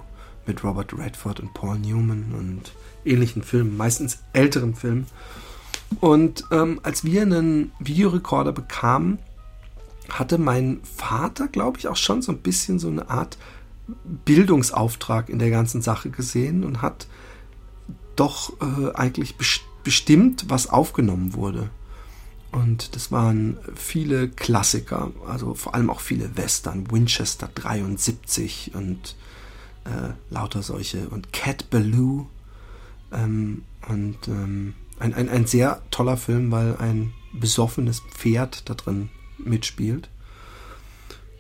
mit 0.46 0.64
Robert 0.64 0.98
Redford 0.98 1.40
und 1.40 1.54
Paul 1.54 1.80
Newman 1.80 2.34
und 2.38 2.74
ähnlichen 3.06 3.44
Filmen, 3.44 3.78
meistens 3.78 4.20
älteren 4.34 4.76
Filmen. 4.76 5.08
Und 6.00 6.46
ähm, 6.52 6.80
als 6.84 7.04
wir 7.04 7.22
einen 7.22 7.72
Videorekorder 7.80 8.52
bekamen, 8.52 9.20
hatte 10.10 10.38
mein 10.38 10.82
Vater, 10.84 11.48
glaube 11.48 11.78
ich, 11.80 11.88
auch 11.88 11.96
schon 11.96 12.22
so 12.22 12.32
ein 12.32 12.40
bisschen 12.40 12.80
so 12.80 12.90
eine 12.90 13.10
Art 13.10 13.38
Bildungsauftrag 14.26 15.30
in 15.30 15.40
der 15.40 15.50
ganzen 15.50 15.82
Sache 15.82 16.10
gesehen 16.10 16.64
und 16.64 16.82
hat 16.82 17.08
doch 18.16 18.54
äh, 18.62 18.94
eigentlich 18.94 19.38
bestimmt, 19.38 19.71
was 20.50 20.68
aufgenommen 20.68 21.34
wurde. 21.34 21.70
Und 22.52 22.96
das 22.96 23.12
waren 23.12 23.58
viele 23.76 24.28
Klassiker, 24.28 25.12
also 25.26 25.54
vor 25.54 25.74
allem 25.74 25.90
auch 25.90 26.02
viele 26.02 26.36
Western, 26.36 26.92
Winchester 26.92 27.50
73 27.56 28.72
und 28.74 29.16
äh, 29.86 30.14
lauter 30.30 30.62
solche 30.62 31.08
und 31.10 31.32
Cat 31.32 31.70
Ballou. 31.70 32.28
Ähm, 33.12 33.64
und 33.88 34.28
ähm, 34.28 34.74
ein, 35.00 35.14
ein, 35.14 35.30
ein 35.30 35.46
sehr 35.46 35.82
toller 35.92 36.18
Film, 36.18 36.52
weil 36.52 36.76
ein 36.78 37.14
besoffenes 37.34 38.02
Pferd 38.02 38.70
da 38.70 38.74
drin 38.74 39.10
mitspielt. 39.38 40.10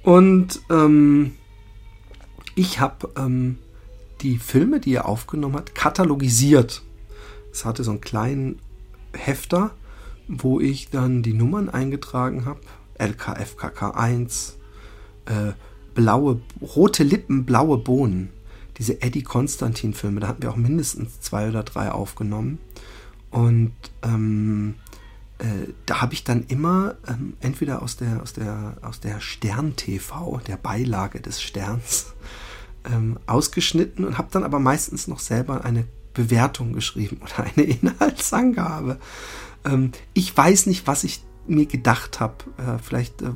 Und 0.03 0.61
ähm, 0.69 1.33
ich 2.55 2.79
habe 2.79 3.09
ähm, 3.17 3.59
die 4.21 4.37
Filme, 4.37 4.79
die 4.79 4.93
er 4.93 5.07
aufgenommen 5.07 5.55
hat, 5.55 5.75
katalogisiert. 5.75 6.81
Es 7.51 7.65
hatte 7.65 7.83
so 7.83 7.91
einen 7.91 8.01
kleinen 8.01 8.59
Hefter, 9.13 9.71
wo 10.27 10.59
ich 10.59 10.89
dann 10.89 11.23
die 11.23 11.33
Nummern 11.33 11.69
eingetragen 11.69 12.45
habe. 12.45 12.61
LKFKK1, 12.97 14.53
äh, 15.25 15.53
blaue, 15.93 16.41
rote 16.61 17.03
Lippen, 17.03 17.45
blaue 17.45 17.77
Bohnen. 17.77 18.29
Diese 18.77 19.01
Eddie 19.01 19.23
Konstantin-Filme, 19.23 20.19
da 20.19 20.27
hatten 20.27 20.41
wir 20.41 20.51
auch 20.51 20.55
mindestens 20.55 21.19
zwei 21.19 21.49
oder 21.49 21.63
drei 21.63 21.91
aufgenommen. 21.91 22.59
Und 23.29 23.73
ähm, 24.03 24.75
äh, 25.39 25.73
da 25.85 26.01
habe 26.01 26.13
ich 26.13 26.23
dann 26.23 26.45
immer 26.47 26.95
ähm, 27.07 27.33
entweder 27.39 27.81
aus 27.81 27.97
der, 27.97 28.21
aus 28.21 28.33
der, 28.33 28.77
aus 28.81 28.99
der 28.99 29.19
Stern-TV, 29.19 30.41
der 30.47 30.57
Beilage 30.57 31.21
des 31.21 31.41
Sterns, 31.41 32.13
ähm, 32.85 33.19
ausgeschnitten 33.27 34.05
und 34.05 34.17
habe 34.17 34.29
dann 34.31 34.43
aber 34.43 34.59
meistens 34.59 35.07
noch 35.07 35.19
selber 35.19 35.65
eine 35.65 35.85
Bewertung 36.13 36.73
geschrieben 36.73 37.19
oder 37.21 37.45
eine 37.45 37.65
Inhaltsangabe. 37.81 38.99
Ähm, 39.65 39.91
ich 40.13 40.35
weiß 40.35 40.65
nicht, 40.67 40.87
was 40.87 41.03
ich 41.03 41.23
mir 41.47 41.65
gedacht 41.65 42.19
habe. 42.19 42.35
Äh, 42.57 42.77
vielleicht 42.81 43.21
äh, 43.21 43.31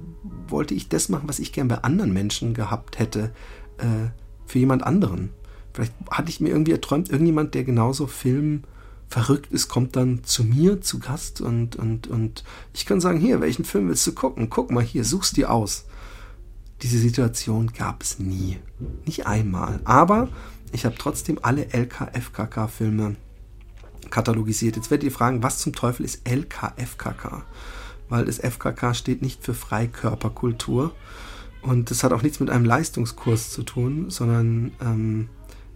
wollte 0.47 0.73
ich 0.73 0.89
das 0.89 1.09
machen, 1.09 1.27
was 1.27 1.39
ich 1.39 1.51
gern 1.51 1.67
bei 1.67 1.79
anderen 1.79 2.13
Menschen 2.13 2.53
gehabt 2.53 2.99
hätte, 2.99 3.31
äh, 3.77 4.09
für 4.45 4.59
jemand 4.59 4.83
anderen. 4.83 5.29
Vielleicht 5.73 5.93
hatte 6.09 6.29
ich 6.29 6.39
mir 6.39 6.49
irgendwie 6.49 6.71
erträumt, 6.71 7.09
irgendjemand, 7.09 7.53
der 7.53 7.63
genauso 7.63 8.07
Film 8.07 8.63
verrückt 9.07 9.51
ist, 9.51 9.67
kommt 9.67 9.95
dann 9.95 10.23
zu 10.23 10.43
mir 10.43 10.81
zu 10.81 10.99
Gast 10.99 11.41
und, 11.41 11.75
und, 11.75 12.07
und 12.07 12.43
ich 12.73 12.85
kann 12.85 13.01
sagen, 13.01 13.19
hier, 13.19 13.41
welchen 13.41 13.65
Film 13.65 13.87
willst 13.87 14.07
du 14.07 14.13
gucken? 14.13 14.49
Guck 14.49 14.71
mal 14.71 14.83
hier, 14.83 15.03
such's 15.03 15.31
dir 15.31 15.51
aus. 15.51 15.85
Diese 16.81 16.97
Situation 16.97 17.71
gab 17.77 18.03
es 18.03 18.19
nie. 18.19 18.57
Nicht 19.05 19.27
einmal. 19.27 19.79
Aber 19.85 20.29
ich 20.71 20.85
habe 20.85 20.95
trotzdem 20.97 21.39
alle 21.41 21.71
LKFKK-Filme 21.71 23.15
katalogisiert. 24.09 24.75
Jetzt 24.75 24.91
werdet 24.91 25.05
ihr 25.05 25.11
fragen, 25.11 25.43
was 25.43 25.59
zum 25.59 25.73
Teufel 25.73 26.05
ist 26.05 26.27
LKFKK? 26.27 27.43
Weil 28.09 28.25
das 28.25 28.39
FKK 28.39 28.93
steht 28.93 29.21
nicht 29.21 29.43
für 29.43 29.53
Freikörperkultur 29.53 30.93
und 31.61 31.89
das 31.89 32.03
hat 32.03 32.13
auch 32.13 32.21
nichts 32.21 32.39
mit 32.39 32.49
einem 32.49 32.65
Leistungskurs 32.65 33.49
zu 33.49 33.63
tun, 33.63 34.09
sondern 34.09 34.71
ähm, 34.81 35.29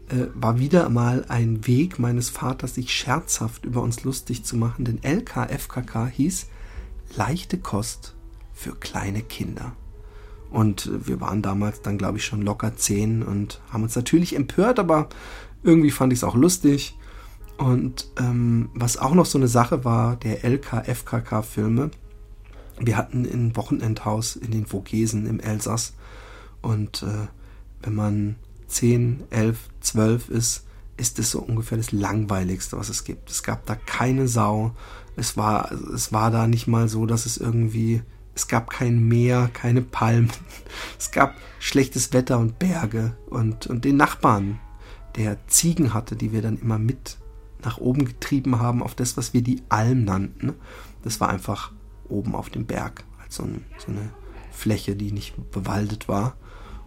äh, 0.09 0.27
war 0.35 0.59
wieder 0.59 0.89
mal 0.89 1.25
ein 1.29 1.65
Weg 1.65 1.97
meines 1.97 2.29
Vaters, 2.29 2.75
sich 2.75 2.93
scherzhaft 2.93 3.65
über 3.65 3.81
uns 3.81 4.03
lustig 4.03 4.45
zu 4.45 4.55
machen, 4.55 4.85
denn 4.85 5.03
LKFKK 5.03 6.07
hieß 6.07 6.47
leichte 7.15 7.57
Kost 7.57 8.15
für 8.53 8.75
kleine 8.75 9.21
Kinder. 9.23 9.75
Und 10.51 10.89
wir 11.07 11.21
waren 11.21 11.41
damals 11.41 11.81
dann, 11.81 11.97
glaube 11.97 12.17
ich, 12.17 12.25
schon 12.25 12.41
locker 12.41 12.75
zehn 12.75 13.21
und 13.21 13.61
haben 13.71 13.83
uns 13.83 13.95
natürlich 13.95 14.35
empört, 14.35 14.79
aber 14.79 15.09
irgendwie 15.63 15.91
fand 15.91 16.11
ich 16.11 16.19
es 16.19 16.23
auch 16.23 16.35
lustig. 16.35 16.97
Und 17.57 18.07
ähm, 18.17 18.69
was 18.73 18.97
auch 18.97 19.13
noch 19.13 19.25
so 19.25 19.37
eine 19.37 19.47
Sache 19.49 19.83
war, 19.83 20.15
der 20.15 20.45
LKFKK-Filme. 20.45 21.91
Wir 22.79 22.97
hatten 22.97 23.25
ein 23.25 23.55
Wochenendhaus 23.57 24.37
in 24.37 24.51
den 24.51 24.65
Vogesen 24.65 25.27
im 25.27 25.41
Elsass. 25.41 25.93
Und 26.61 27.03
äh, 27.03 27.27
wenn 27.83 27.95
man 27.95 28.35
10, 28.67 29.25
11, 29.29 29.57
12 29.81 30.29
ist, 30.29 30.65
ist 30.95 31.19
es 31.19 31.31
so 31.31 31.39
ungefähr 31.39 31.77
das 31.77 31.91
Langweiligste, 31.91 32.77
was 32.77 32.89
es 32.89 33.03
gibt. 33.03 33.29
Es 33.29 33.43
gab 33.43 33.65
da 33.65 33.75
keine 33.75 34.27
Sau. 34.27 34.71
Es 35.15 35.35
war, 35.35 35.71
es 35.71 36.13
war 36.13 36.31
da 36.31 36.47
nicht 36.47 36.67
mal 36.67 36.87
so, 36.87 37.05
dass 37.05 37.25
es 37.25 37.37
irgendwie, 37.37 38.01
es 38.39 38.47
gab 38.47 38.69
kein 38.69 39.05
Meer, 39.05 39.49
keine 39.51 39.81
Palmen. 39.81 40.31
Es 40.97 41.11
gab 41.11 41.35
schlechtes 41.59 42.13
Wetter 42.13 42.39
und 42.39 42.57
Berge 42.57 43.17
und, 43.29 43.67
und 43.67 43.83
den 43.83 43.97
Nachbarn, 43.97 44.59
der 45.17 45.45
Ziegen 45.47 45.93
hatte, 45.93 46.15
die 46.15 46.31
wir 46.31 46.41
dann 46.41 46.57
immer 46.57 46.79
mit 46.79 47.17
nach 47.63 47.79
oben 47.79 48.05
getrieben 48.05 48.59
haben 48.59 48.81
auf 48.81 48.95
das, 48.95 49.17
was 49.17 49.33
wir 49.33 49.41
die 49.41 49.61
Alm 49.67 50.05
nannten. 50.05 50.53
Das 51.03 51.19
war 51.19 51.27
einfach 51.29 51.73
oben 52.07 52.33
auf 52.33 52.49
dem 52.49 52.65
Berg, 52.65 53.03
also 53.21 53.43
so, 53.43 53.49
ein, 53.49 53.65
so 53.77 53.91
eine 53.91 54.09
Fläche, 54.51 54.95
die 54.95 55.11
nicht 55.11 55.51
bewaldet 55.51 56.07
war. 56.07 56.37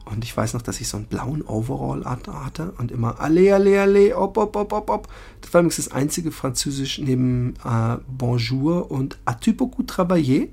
Und 0.07 0.25
ich 0.25 0.35
weiß 0.35 0.55
noch, 0.55 0.63
dass 0.63 0.81
ich 0.81 0.89
so 0.89 0.97
einen 0.97 1.07
blauen 1.07 1.43
Overall 1.43 2.07
hatte 2.07 2.73
und 2.79 2.91
immer 2.91 3.21
Allez, 3.21 3.53
allez, 3.53 3.79
allez, 3.79 4.15
op, 4.15 4.39
op, 4.39 4.57
op, 4.57 4.73
op, 4.73 4.89
op. 4.89 5.09
Das 5.43 5.53
war 5.53 5.61
übrigens 5.61 5.77
das 5.77 5.93
einzige 5.93 6.33
Französisch 6.33 6.99
neben 6.99 7.57
äh, 7.63 7.99
Bonjour 8.09 8.91
und 8.91 9.19
As-tu 9.27 9.53
beaucoup 9.53 9.87
travaillé? 9.87 10.49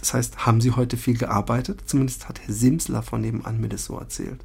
Das 0.00 0.14
heißt, 0.14 0.46
haben 0.46 0.60
Sie 0.60 0.72
heute 0.72 0.96
viel 0.96 1.16
gearbeitet? 1.16 1.82
Zumindest 1.86 2.28
hat 2.28 2.40
Herr 2.40 2.54
Simsler 2.54 3.02
von 3.02 3.20
nebenan 3.20 3.60
mir 3.60 3.68
das 3.68 3.84
so 3.84 3.98
erzählt. 3.98 4.40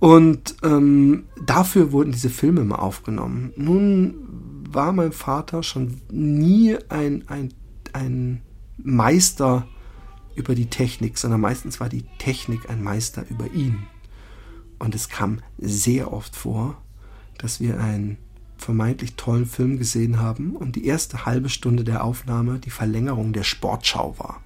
Und 0.00 0.56
ähm, 0.62 1.24
dafür 1.44 1.92
wurden 1.92 2.12
diese 2.12 2.30
Filme 2.30 2.60
immer 2.60 2.82
aufgenommen. 2.82 3.52
Nun 3.56 4.14
war 4.70 4.92
mein 4.92 5.12
Vater 5.12 5.62
schon 5.62 6.00
nie 6.10 6.76
ein, 6.88 7.24
ein, 7.28 7.54
ein 7.92 8.42
Meister 8.76 9.66
über 10.34 10.54
die 10.54 10.70
Technik, 10.70 11.18
sondern 11.18 11.40
meistens 11.40 11.80
war 11.80 11.88
die 11.88 12.04
Technik 12.18 12.70
ein 12.70 12.82
Meister 12.82 13.24
über 13.28 13.50
ihn. 13.52 13.86
Und 14.78 14.94
es 14.94 15.08
kam 15.08 15.40
sehr 15.58 16.12
oft 16.12 16.36
vor, 16.36 16.80
dass 17.38 17.60
wir 17.60 17.80
einen 17.80 18.18
vermeintlich 18.58 19.14
tollen 19.14 19.46
Film 19.46 19.78
gesehen 19.78 20.20
haben 20.20 20.56
und 20.56 20.76
die 20.76 20.86
erste 20.86 21.26
halbe 21.26 21.48
Stunde 21.48 21.84
der 21.84 22.04
Aufnahme 22.04 22.58
die 22.58 22.70
Verlängerung 22.70 23.32
der 23.32 23.44
Sportschau 23.44 24.14
war. 24.18 24.42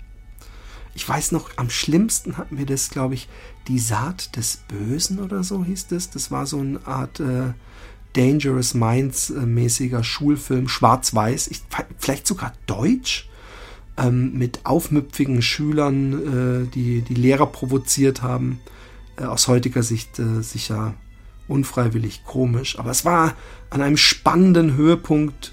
Ich 0.94 1.08
weiß 1.08 1.32
noch, 1.32 1.50
am 1.56 1.70
schlimmsten 1.70 2.36
hatten 2.36 2.58
wir 2.58 2.66
das, 2.66 2.90
glaube 2.90 3.14
ich, 3.14 3.28
die 3.68 3.78
Saat 3.78 4.36
des 4.36 4.58
Bösen 4.68 5.20
oder 5.20 5.42
so 5.42 5.64
hieß 5.64 5.86
das. 5.88 6.10
Das 6.10 6.30
war 6.30 6.46
so 6.46 6.58
eine 6.58 6.86
Art 6.86 7.20
äh, 7.20 7.54
Dangerous 8.12 8.74
Minds 8.74 9.30
äh, 9.30 9.40
mäßiger 9.40 10.04
Schulfilm, 10.04 10.68
schwarz-weiß, 10.68 11.50
vielleicht 11.98 12.26
sogar 12.26 12.52
deutsch 12.66 13.28
ähm, 13.96 14.36
mit 14.36 14.60
aufmüpfigen 14.64 15.40
Schülern, 15.40 16.66
äh, 16.66 16.70
die 16.74 17.02
die 17.02 17.14
Lehrer 17.14 17.46
provoziert 17.46 18.22
haben. 18.22 18.60
Äh, 19.16 19.24
aus 19.24 19.48
heutiger 19.48 19.82
Sicht 19.82 20.18
äh, 20.18 20.42
sicher 20.42 20.94
unfreiwillig 21.52 22.24
komisch. 22.24 22.78
Aber 22.78 22.90
es 22.90 23.04
war 23.04 23.34
an 23.70 23.82
einem 23.82 23.96
spannenden 23.96 24.74
Höhepunkt 24.74 25.52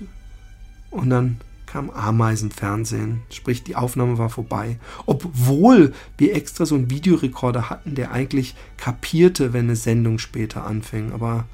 und 0.89 1.09
dann 1.09 1.37
kam 1.65 1.91
Ameisenfernsehen. 1.91 3.21
Sprich, 3.29 3.63
die 3.63 3.75
Aufnahme 3.75 4.17
war 4.17 4.29
vorbei. 4.29 4.79
Obwohl 5.05 5.93
wir 6.17 6.35
extra 6.35 6.65
so 6.65 6.75
einen 6.75 6.89
Videorekorder 6.89 7.69
hatten, 7.69 7.93
der 7.93 8.11
eigentlich 8.11 8.55
kapierte, 8.77 9.53
wenn 9.53 9.65
eine 9.65 9.75
Sendung 9.75 10.17
später 10.17 10.65
anfing. 10.65 11.11
Aber 11.11 11.45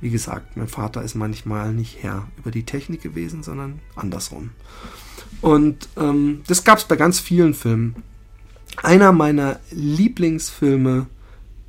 wie 0.00 0.10
gesagt, 0.10 0.56
mein 0.56 0.66
Vater 0.66 1.02
ist 1.02 1.14
manchmal 1.14 1.72
nicht 1.72 2.02
Herr 2.02 2.26
über 2.38 2.50
die 2.50 2.64
Technik 2.64 3.02
gewesen, 3.02 3.44
sondern 3.44 3.78
andersrum. 3.94 4.50
Und 5.40 5.88
ähm, 5.96 6.42
das 6.48 6.64
gab 6.64 6.78
es 6.78 6.84
bei 6.84 6.96
ganz 6.96 7.20
vielen 7.20 7.54
Filmen. 7.54 7.94
Einer 8.82 9.12
meiner 9.12 9.60
Lieblingsfilme 9.70 11.06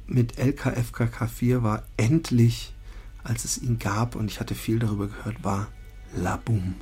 mit 0.08 0.38
LKFKK 0.38 1.28
4 1.28 1.64
war 1.64 1.84
endlich, 1.98 2.74
als 3.24 3.46
es 3.46 3.58
ihn 3.58 3.80
gab 3.80 4.16
und 4.16 4.30
ich 4.30 4.40
hatte 4.40 4.56
viel 4.56 4.80
darüber 4.80 5.08
gehört, 5.08 5.44
war 5.44 5.68
La 6.16 6.38
Boom. 6.38 6.76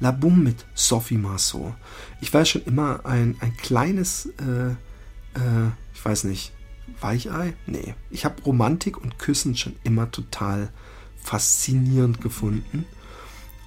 La 0.00 0.10
Boom 0.10 0.42
mit 0.42 0.64
Sophie 0.74 1.18
Marceau. 1.18 1.74
Ich 2.20 2.34
war 2.34 2.44
schon 2.44 2.64
immer 2.64 3.06
ein, 3.06 3.36
ein 3.40 3.56
kleines, 3.56 4.26
äh, 4.40 4.70
äh, 4.70 5.70
ich 5.94 6.04
weiß 6.04 6.24
nicht, 6.24 6.52
Weichei? 7.00 7.54
Nee. 7.66 7.94
Ich 8.10 8.24
habe 8.24 8.42
Romantik 8.42 8.98
und 8.98 9.18
Küssen 9.18 9.56
schon 9.56 9.76
immer 9.84 10.10
total 10.10 10.70
faszinierend 11.16 12.20
gefunden. 12.20 12.84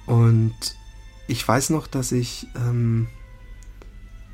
Und 0.04 0.76
ich 1.26 1.46
weiß 1.46 1.70
noch, 1.70 1.86
dass 1.86 2.12
ich 2.12 2.46
ähm, 2.54 3.08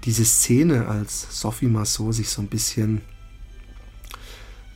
diese 0.05 0.25
Szene, 0.25 0.89
als 0.89 1.41
Sophie 1.41 1.69
Marceau 1.69 2.13
sich 2.13 2.29
so 2.29 2.43
ein 2.43 2.49
bisschen 2.49 3.01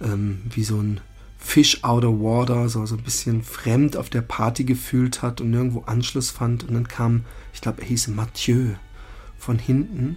ähm, 0.01 0.43
wie 0.51 0.65
so 0.65 0.81
ein 0.81 1.01
Fish 1.39 1.85
out 1.85 2.05
of 2.05 2.21
water, 2.21 2.69
so, 2.69 2.85
so 2.87 2.97
ein 2.97 3.03
bisschen 3.03 3.43
fremd 3.43 3.97
auf 3.97 4.11
der 4.11 4.23
Party 4.23 4.65
gefühlt 4.65 5.23
hat 5.23 5.41
und 5.41 5.51
nirgendwo 5.51 5.81
Anschluss 5.87 6.31
fand. 6.31 6.65
Und 6.65 6.75
dann 6.75 6.89
kam, 6.89 7.25
ich 7.53 7.61
glaube, 7.61 7.83
er 7.83 7.89
hieß 7.89 8.09
Mathieu 8.09 8.75
von 9.39 9.59
hinten 9.59 10.17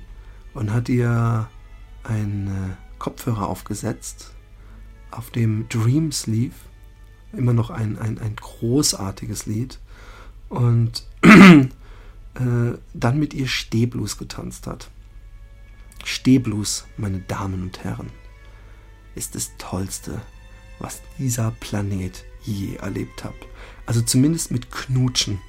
und 0.54 0.74
hat 0.74 0.90
ihr 0.90 1.48
ein 2.04 2.48
äh, 2.48 3.00
Kopfhörer 3.00 3.48
aufgesetzt, 3.48 4.32
auf 5.12 5.30
dem 5.30 5.68
Dreams 5.70 6.28
lief. 6.28 6.54
Immer 7.34 7.54
noch 7.54 7.70
ein, 7.70 8.00
ein, 8.00 8.18
ein 8.18 8.36
großartiges 8.36 9.46
Lied. 9.46 9.80
Und 10.50 11.06
äh, 11.24 11.70
dann 12.94 13.20
mit 13.20 13.34
ihr 13.34 13.48
Stehblues 13.48 14.18
getanzt 14.18 14.66
hat. 14.66 14.90
Stehblues, 16.04 16.86
meine 16.98 17.20
Damen 17.20 17.62
und 17.62 17.84
Herren, 17.84 18.10
ist 19.16 19.36
das 19.36 19.52
Tollste, 19.58 20.22
was 20.80 21.02
dieser 21.18 21.52
Planet 21.60 22.24
je 22.44 22.76
erlebt 22.76 23.24
hat. 23.24 23.34
Also 23.86 24.02
zumindest 24.02 24.52
mit 24.52 24.72
Knutschen. 24.72 25.40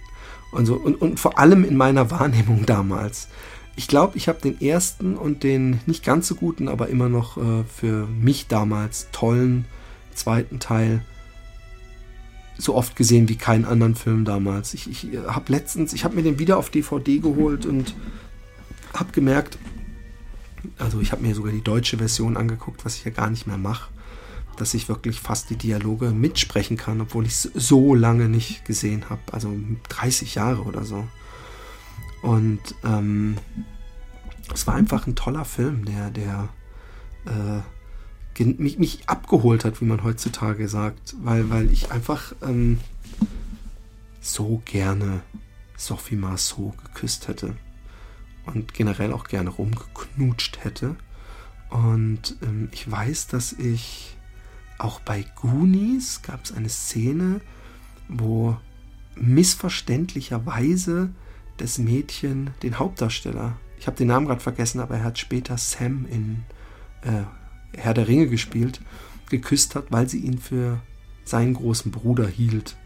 Und, 0.53 0.67
so, 0.67 0.75
und, 0.75 0.97
und 1.01 1.21
vor 1.21 1.39
allem 1.39 1.65
in 1.65 1.77
meiner 1.77 2.11
Wahrnehmung 2.11 2.67
damals. 2.67 3.29
Ich 3.77 3.87
glaube, 3.87 4.17
ich 4.17 4.29
habe 4.29 4.41
den 4.41 4.61
ersten 4.61 5.17
und 5.17 5.43
den 5.43 5.81
nicht 5.87 6.05
ganz 6.05 6.27
so 6.27 6.35
guten, 6.35 6.69
aber 6.69 6.89
immer 6.89 7.09
noch 7.09 7.37
äh, 7.37 7.65
für 7.65 8.07
mich 8.07 8.49
damals 8.49 9.09
tollen 9.13 9.65
zweiten 10.13 10.59
Teil 10.59 11.03
so 12.59 12.75
oft 12.75 12.97
gesehen 12.97 13.29
wie 13.29 13.37
keinen 13.37 13.65
anderen 13.65 13.95
Film 13.95 14.25
damals. 14.25 14.75
Ich, 14.75 14.91
ich 14.91 15.19
habe 15.27 15.53
letztens, 15.53 15.93
ich 15.93 16.05
habe 16.05 16.17
mir 16.17 16.23
den 16.23 16.39
wieder 16.39 16.59
auf 16.59 16.71
DVD 16.71 17.19
geholt 17.19 17.65
und 17.65 17.95
habe 18.93 19.13
gemerkt, 19.13 19.59
also 20.79 21.01
ich 21.01 21.13
habe 21.13 21.23
mir 21.23 21.35
sogar 21.35 21.53
die 21.53 21.63
deutsche 21.63 21.99
Version 21.99 22.37
angeguckt, 22.37 22.85
was 22.85 22.97
ich 22.97 23.05
ja 23.05 23.11
gar 23.11 23.31
nicht 23.31 23.47
mehr 23.47 23.59
mache, 23.59 23.91
dass 24.57 24.75
ich 24.75 24.89
wirklich 24.89 25.21
fast 25.21 25.51
die 25.51 25.57
Dialoge 25.57 26.11
mitsprechen 26.11 26.77
kann, 26.77 27.01
obwohl 27.01 27.27
ich 27.27 27.33
es 27.33 27.43
so 27.55 27.95
lange 27.95 28.29
nicht 28.29 28.65
gesehen 28.65 29.09
habe, 29.09 29.21
also 29.33 29.55
30 29.89 30.35
Jahre 30.35 30.63
oder 30.63 30.85
so. 30.85 31.07
Und 32.23 32.61
ähm, 32.85 33.37
es 34.53 34.67
war 34.67 34.75
einfach 34.75 35.07
ein 35.07 35.15
toller 35.15 35.45
Film, 35.45 35.85
der, 35.85 36.11
der 36.11 36.49
äh, 37.27 38.45
mich, 38.45 38.79
mich 38.79 39.09
abgeholt 39.09 39.65
hat, 39.65 39.81
wie 39.81 39.87
man 39.87 40.03
heutzutage 40.03 40.69
sagt, 40.69 41.15
weil, 41.23 41.51
weil 41.51 41.71
ich 41.71 41.91
einfach 41.91 42.35
ähm, 42.43 42.81
so 44.21 44.63
gerne 44.65 45.23
Sophie 45.77 46.17
Marceau 46.17 46.75
geküsst 46.85 47.29
hätte 47.29 47.57
und 48.55 48.75
generell 48.75 49.13
auch 49.13 49.25
gerne 49.25 49.51
rumgeknutscht 49.51 50.65
hätte. 50.65 50.97
Und 51.71 52.37
ähm, 52.43 52.69
ich 52.73 52.91
weiß, 52.91 53.29
dass 53.29 53.53
ich 53.53 54.17
auch 54.79 55.01
bei 55.01 55.25
Goonies 55.37 56.23
gab 56.23 56.45
es 56.45 56.53
eine 56.53 56.69
Szene, 56.69 57.41
wo 58.09 58.57
missverständlicherweise 59.15 61.11
das 61.59 61.79
Mädchen 61.79 62.51
den 62.63 62.79
Hauptdarsteller, 62.79 63.57
ich 63.79 63.87
habe 63.87 63.97
den 63.97 64.09
Namen 64.09 64.27
gerade 64.27 64.41
vergessen, 64.41 64.81
aber 64.81 64.97
er 64.97 65.05
hat 65.05 65.19
später 65.19 65.59
Sam 65.59 66.07
in 66.07 66.45
äh, 67.03 67.25
Herr 67.77 67.95
der 67.95 68.09
Ringe 68.09 68.29
gespielt, 68.29 68.81
geküsst 69.29 69.75
hat, 69.75 69.87
weil 69.91 70.09
sie 70.09 70.21
ihn 70.21 70.39
für 70.39 70.81
seinen 71.25 71.55
großen 71.55 71.93
Bruder 71.93 72.27
hielt. 72.27 72.77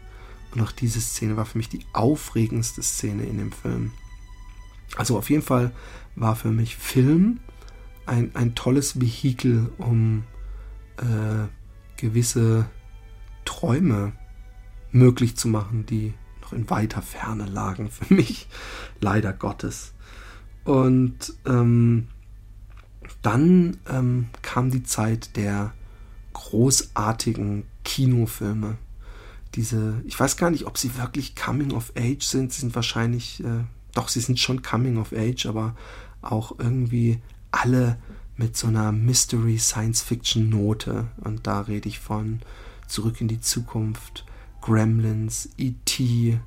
Und 0.53 0.61
auch 0.61 0.71
diese 0.71 1.01
Szene 1.01 1.37
war 1.37 1.45
für 1.45 1.57
mich 1.57 1.69
die 1.69 1.85
aufregendste 1.93 2.83
Szene 2.83 3.23
in 3.23 3.37
dem 3.37 3.51
Film. 3.51 3.91
Also 4.95 5.17
auf 5.17 5.29
jeden 5.29 5.41
Fall 5.43 5.71
war 6.15 6.35
für 6.35 6.51
mich 6.51 6.75
Film 6.75 7.39
ein, 8.05 8.31
ein 8.35 8.55
tolles 8.55 9.01
Vehikel, 9.01 9.71
um 9.77 10.23
äh, 10.97 11.47
gewisse 11.97 12.67
Träume 13.45 14.13
möglich 14.91 15.35
zu 15.35 15.47
machen, 15.47 15.85
die 15.85 16.13
noch 16.41 16.53
in 16.53 16.69
weiter 16.69 17.01
Ferne 17.01 17.45
lagen 17.45 17.89
für 17.89 18.13
mich, 18.13 18.47
leider 19.01 19.33
Gottes. 19.33 19.93
Und 20.63 21.33
ähm, 21.45 22.07
dann 23.21 23.77
ähm, 23.89 24.27
kam 24.41 24.71
die 24.71 24.83
Zeit 24.83 25.35
der 25.35 25.73
großartigen 26.33 27.63
Kinofilme. 27.83 28.77
Diese, 29.55 30.01
ich 30.05 30.19
weiß 30.19 30.37
gar 30.37 30.51
nicht, 30.51 30.65
ob 30.65 30.77
sie 30.77 30.97
wirklich 30.97 31.35
Coming 31.35 31.71
of 31.71 31.93
Age 31.97 32.23
sind. 32.23 32.51
Sie 32.51 32.61
sind 32.61 32.75
wahrscheinlich, 32.75 33.43
äh, 33.43 33.63
doch, 33.95 34.07
sie 34.07 34.19
sind 34.19 34.39
schon 34.39 34.61
Coming 34.61 34.97
of 34.97 35.11
Age, 35.11 35.47
aber 35.47 35.75
auch 36.21 36.59
irgendwie 36.59 37.19
alle 37.51 37.97
mit 38.37 38.55
so 38.57 38.67
einer 38.67 38.91
Mystery 38.91 39.57
Science 39.57 40.01
Fiction 40.01 40.49
Note. 40.49 41.07
Und 41.17 41.47
da 41.47 41.61
rede 41.61 41.89
ich 41.89 41.99
von 41.99 42.41
Zurück 42.87 43.21
in 43.21 43.27
die 43.27 43.41
Zukunft, 43.41 44.25
Gremlins, 44.61 45.49
E.T. 45.57 46.39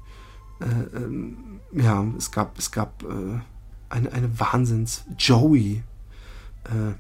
Äh, 0.61 0.65
ähm, 0.65 1.61
ja, 1.73 2.05
es 2.17 2.31
gab, 2.31 2.59
es 2.59 2.71
gab 2.71 3.03
äh, 3.03 3.41
eine, 3.89 4.13
eine 4.13 4.39
Wahnsinns 4.39 5.05
Joey. 5.19 5.83
Äh, 6.65 6.95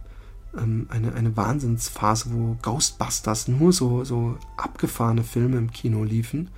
ähm, 0.56 0.86
eine, 0.90 1.14
eine 1.14 1.36
Wahnsinnsphase, 1.36 2.32
wo 2.32 2.56
Ghostbusters 2.62 3.48
nur 3.48 3.72
so, 3.72 4.04
so 4.04 4.38
abgefahrene 4.56 5.24
Filme 5.24 5.58
im 5.58 5.70
Kino 5.70 6.04
liefen, 6.04 6.50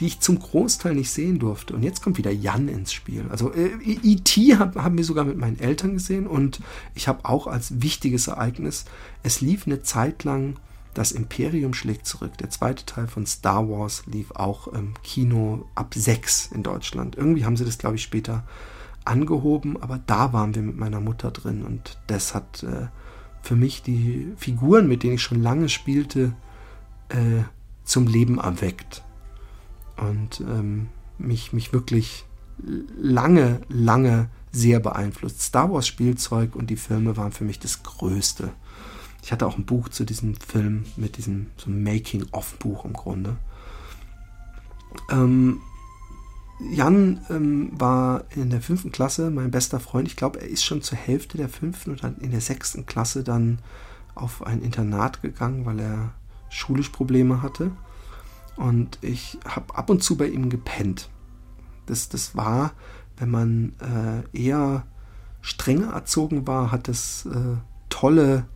die 0.00 0.06
ich 0.06 0.20
zum 0.20 0.38
Großteil 0.38 0.94
nicht 0.94 1.10
sehen 1.10 1.38
durfte. 1.38 1.74
Und 1.74 1.82
jetzt 1.82 2.02
kommt 2.02 2.18
wieder 2.18 2.32
Jan 2.32 2.68
ins 2.68 2.92
Spiel. 2.92 3.26
Also 3.30 3.52
äh, 3.52 3.70
E.T. 3.84 4.56
Hab, 4.56 4.76
haben 4.76 4.96
wir 4.96 5.04
sogar 5.04 5.24
mit 5.24 5.38
meinen 5.38 5.60
Eltern 5.60 5.94
gesehen 5.94 6.26
und 6.26 6.60
ich 6.94 7.08
habe 7.08 7.24
auch 7.24 7.46
als 7.46 7.82
wichtiges 7.82 8.26
Ereignis, 8.26 8.84
es 9.22 9.40
lief 9.40 9.66
eine 9.66 9.82
Zeit 9.82 10.24
lang 10.24 10.56
das 10.94 11.10
Imperium 11.10 11.74
schlägt 11.74 12.06
zurück. 12.06 12.38
Der 12.38 12.50
zweite 12.50 12.86
Teil 12.86 13.08
von 13.08 13.26
Star 13.26 13.68
Wars 13.68 14.04
lief 14.06 14.30
auch 14.30 14.68
im 14.68 14.94
Kino 15.02 15.68
ab 15.74 15.92
6 15.94 16.52
in 16.54 16.62
Deutschland. 16.62 17.16
Irgendwie 17.16 17.44
haben 17.44 17.56
sie 17.56 17.64
das, 17.64 17.78
glaube 17.78 17.96
ich, 17.96 18.02
später 18.02 18.44
angehoben, 19.04 19.80
aber 19.82 19.98
da 20.06 20.32
waren 20.32 20.54
wir 20.54 20.62
mit 20.62 20.76
meiner 20.76 21.00
Mutter 21.00 21.30
drin 21.30 21.64
und 21.64 21.98
das 22.06 22.34
hat 22.34 22.62
äh, 22.62 22.86
für 23.42 23.56
mich 23.56 23.82
die 23.82 24.32
Figuren, 24.36 24.88
mit 24.88 25.02
denen 25.02 25.14
ich 25.14 25.22
schon 25.22 25.42
lange 25.42 25.68
spielte, 25.68 26.32
äh, 27.10 27.42
zum 27.84 28.06
Leben 28.06 28.38
erweckt 28.38 29.03
und 29.96 30.40
ähm, 30.40 30.88
mich, 31.18 31.52
mich 31.52 31.72
wirklich 31.72 32.24
lange, 32.96 33.60
lange 33.68 34.28
sehr 34.52 34.80
beeinflusst. 34.80 35.42
Star 35.42 35.70
Wars 35.72 35.86
Spielzeug 35.86 36.54
und 36.54 36.70
die 36.70 36.76
Filme 36.76 37.16
waren 37.16 37.32
für 37.32 37.44
mich 37.44 37.58
das 37.58 37.82
Größte. 37.82 38.50
Ich 39.22 39.32
hatte 39.32 39.46
auch 39.46 39.56
ein 39.56 39.64
Buch 39.64 39.88
zu 39.88 40.04
diesem 40.04 40.36
Film 40.36 40.84
mit 40.96 41.16
diesem 41.16 41.46
so 41.56 41.70
Making-of-Buch 41.70 42.84
im 42.84 42.92
Grunde. 42.92 43.36
Ähm, 45.10 45.60
Jan 46.60 47.20
ähm, 47.30 47.70
war 47.72 48.24
in 48.36 48.50
der 48.50 48.60
fünften 48.60 48.92
Klasse 48.92 49.30
mein 49.30 49.50
bester 49.50 49.80
Freund. 49.80 50.06
Ich 50.08 50.16
glaube, 50.16 50.40
er 50.40 50.48
ist 50.48 50.64
schon 50.64 50.82
zur 50.82 50.98
Hälfte 50.98 51.36
der 51.36 51.48
fünften 51.48 51.92
oder 51.92 52.14
in 52.20 52.30
der 52.30 52.40
sechsten 52.40 52.86
Klasse 52.86 53.24
dann 53.24 53.58
auf 54.14 54.46
ein 54.46 54.62
Internat 54.62 55.22
gegangen, 55.22 55.66
weil 55.66 55.80
er 55.80 56.12
schulisch 56.50 56.90
Probleme 56.90 57.42
hatte. 57.42 57.72
Und 58.56 58.98
ich 59.02 59.38
habe 59.46 59.74
ab 59.76 59.90
und 59.90 60.02
zu 60.02 60.16
bei 60.16 60.28
ihm 60.28 60.48
gepennt. 60.48 61.10
Das, 61.86 62.08
das 62.08 62.36
war, 62.36 62.72
wenn 63.16 63.30
man 63.30 63.72
äh, 63.80 64.38
eher 64.38 64.86
strenger 65.40 65.92
erzogen 65.92 66.46
war, 66.46 66.72
hat 66.72 66.88
das 66.88 67.26
äh, 67.26 67.56
tolle 67.90 68.46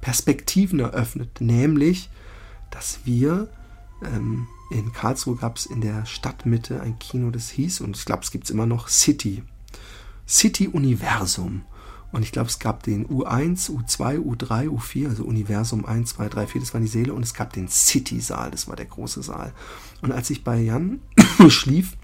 Perspektiven 0.00 0.80
eröffnet, 0.80 1.40
nämlich, 1.40 2.10
dass 2.70 3.00
wir 3.04 3.48
ähm, 4.04 4.46
in 4.70 4.92
Karlsruhe 4.92 5.36
gab 5.36 5.56
es 5.56 5.66
in 5.66 5.80
der 5.80 6.06
Stadtmitte 6.06 6.80
ein 6.80 6.98
Kino, 6.98 7.30
das 7.30 7.50
hieß, 7.50 7.80
und 7.80 7.96
ich 7.96 8.04
glaube, 8.04 8.22
es 8.22 8.30
gibt 8.30 8.44
es 8.44 8.50
immer 8.50 8.66
noch, 8.66 8.88
City. 8.88 9.42
City 10.26 10.68
Universum. 10.68 11.62
Und 12.12 12.22
ich 12.22 12.30
glaube, 12.30 12.48
es 12.48 12.58
gab 12.58 12.82
den 12.82 13.06
U1, 13.08 13.70
U2, 13.70 14.18
U3, 14.18 14.68
U4, 14.68 15.08
also 15.08 15.24
Universum 15.24 15.86
1, 15.86 16.10
2, 16.10 16.28
3, 16.28 16.46
4, 16.46 16.60
das 16.60 16.74
waren 16.74 16.82
die 16.82 16.88
Säle. 16.88 17.14
Und 17.14 17.22
es 17.22 17.32
gab 17.32 17.52
den 17.54 17.68
City-Saal, 17.68 18.50
das 18.50 18.68
war 18.68 18.76
der 18.76 18.86
große 18.86 19.22
Saal. 19.22 19.52
Und 20.02 20.12
als 20.12 20.28
ich 20.28 20.44
bei 20.44 20.60
Jan 20.60 21.00
schlief, 21.48 21.96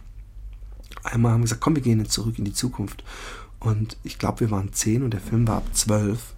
einmal 1.05 1.33
haben 1.33 1.41
wir 1.41 1.45
gesagt, 1.45 1.61
komm, 1.61 1.77
wir 1.77 1.83
gehen 1.83 2.01
jetzt 2.01 2.13
zurück 2.13 2.39
in 2.39 2.47
die 2.47 2.55
Zukunft. 2.55 3.05
Und 3.61 3.99
ich 4.03 4.19
glaube, 4.19 4.41
wir 4.41 4.51
waren 4.51 4.73
zehn 4.73 5.03
und 5.03 5.11
der 5.11 5.21
Film 5.21 5.47
war 5.47 5.59
ab 5.59 5.67
zwölf. 5.75 6.35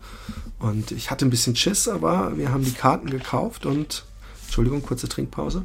Und 0.58 0.90
ich 0.90 1.10
hatte 1.10 1.24
ein 1.24 1.30
bisschen 1.30 1.54
Schiss, 1.54 1.86
aber 1.86 2.36
wir 2.36 2.50
haben 2.50 2.64
die 2.64 2.72
Karten 2.72 3.08
gekauft 3.08 3.66
und, 3.66 4.04
Entschuldigung, 4.46 4.82
kurze 4.82 5.08
Trinkpause, 5.08 5.64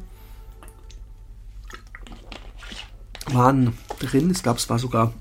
waren 3.32 3.74
drin. 4.00 4.30
Ich 4.30 4.44
glaube, 4.44 4.60
es 4.60 4.70
war 4.70 4.78
sogar 4.78 5.12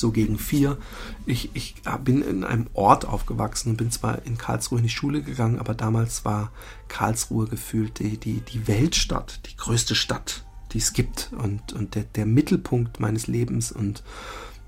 so 0.00 0.10
gegen 0.10 0.38
vier. 0.38 0.78
Ich, 1.26 1.50
ich 1.54 1.74
bin 2.04 2.22
in 2.22 2.44
einem 2.44 2.66
Ort 2.74 3.04
aufgewachsen 3.04 3.70
und 3.70 3.76
bin 3.76 3.90
zwar 3.90 4.24
in 4.24 4.38
Karlsruhe 4.38 4.78
in 4.78 4.84
die 4.84 4.90
Schule 4.90 5.22
gegangen, 5.22 5.58
aber 5.58 5.74
damals 5.74 6.24
war 6.24 6.52
Karlsruhe 6.88 7.46
gefühlt 7.46 7.98
die, 7.98 8.16
die, 8.16 8.40
die 8.40 8.66
Weltstadt, 8.68 9.40
die 9.46 9.56
größte 9.56 9.94
Stadt, 9.94 10.44
die 10.72 10.78
es 10.78 10.92
gibt 10.92 11.30
und, 11.36 11.72
und 11.72 11.94
der, 11.94 12.04
der 12.04 12.26
Mittelpunkt 12.26 13.00
meines 13.00 13.26
Lebens. 13.26 13.72
Und 13.72 14.02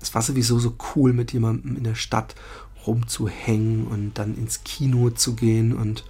es 0.01 0.13
war 0.13 0.21
sowieso 0.21 0.59
so 0.59 0.75
cool, 0.95 1.13
mit 1.13 1.33
jemandem 1.33 1.75
in 1.77 1.83
der 1.83 1.95
Stadt 1.95 2.35
rumzuhängen 2.85 3.87
und 3.87 4.17
dann 4.17 4.35
ins 4.35 4.63
Kino 4.63 5.11
zu 5.11 5.35
gehen. 5.35 5.75
Und, 5.75 6.03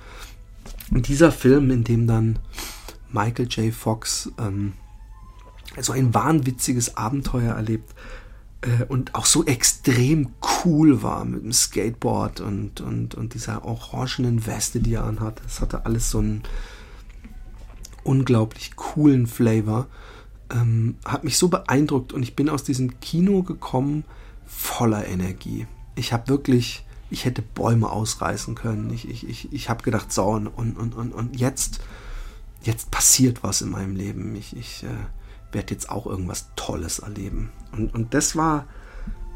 dieser 0.92 1.32
Film, 1.32 1.72
in 1.72 1.84
dem 1.84 2.08
dann 2.08 2.40
Michael 3.12 3.48
J. 3.48 3.74
Fox 3.74 4.32
ähm, 4.38 4.74
so 5.80 5.94
ein 5.94 6.14
wahnwitziges 6.14 6.98
Abenteuer 6.98 7.54
erlebt 7.54 7.94
äh, 8.62 8.86
und 8.86 9.16
auch 9.16 9.26
so 9.26 9.46
extrem 9.46 10.30
cool 10.66 11.04
war 11.04 11.26
mit 11.26 11.44
dem 11.44 11.54
Skateboard 11.54 12.42
und, 12.42 12.82
und, 12.82 13.16
und 13.16 13.34
dieser 13.34 13.66
orangenen 13.66 14.46
Weste, 14.46 14.80
die 14.80 14.94
er 14.94 15.06
anhat. 15.06 15.42
Das 15.44 15.62
hatte 15.62 15.86
alles 15.86 16.10
so 16.10 16.20
einen 16.20 16.44
unglaublich 18.04 18.76
coolen 18.76 19.28
Flavor 19.28 19.88
ähm, 20.52 20.96
hat 21.06 21.24
mich 21.24 21.38
so 21.38 21.48
beeindruckt 21.48 22.14
und 22.14 22.24
ich 22.24 22.36
bin 22.36 22.50
aus 22.50 22.64
diesem 22.64 23.00
Kino 23.00 23.44
gekommen 23.44 24.04
voller 24.46 25.08
Energie. 25.08 25.68
Ich 25.96 26.14
habe 26.14 26.28
wirklich, 26.28 26.86
ich 27.10 27.26
hätte 27.26 27.42
Bäume 27.42 27.90
ausreißen 27.90 28.56
können. 28.56 28.92
Ich, 28.92 29.10
ich, 29.10 29.28
ich, 29.28 29.54
ich 29.54 29.70
habe 29.70 29.84
gedacht, 29.84 30.12
so, 30.12 30.26
und, 30.26 30.48
und, 30.48 30.96
und, 30.96 31.14
und 31.14 31.40
jetzt, 31.40 31.80
jetzt 32.64 32.92
passiert 32.92 33.44
was 33.44 33.62
in 33.62 33.70
meinem 33.70 33.96
Leben. 33.96 34.36
Ich, 34.36 34.56
ich 34.56 34.84
äh, 34.84 35.54
werde 35.54 35.74
jetzt 35.74 35.90
auch 35.90 36.06
irgendwas 36.06 36.50
Tolles 36.56 37.00
erleben. 37.00 37.50
Und, 37.72 37.94
und 37.94 38.14
das 38.14 38.36
war 38.36 38.68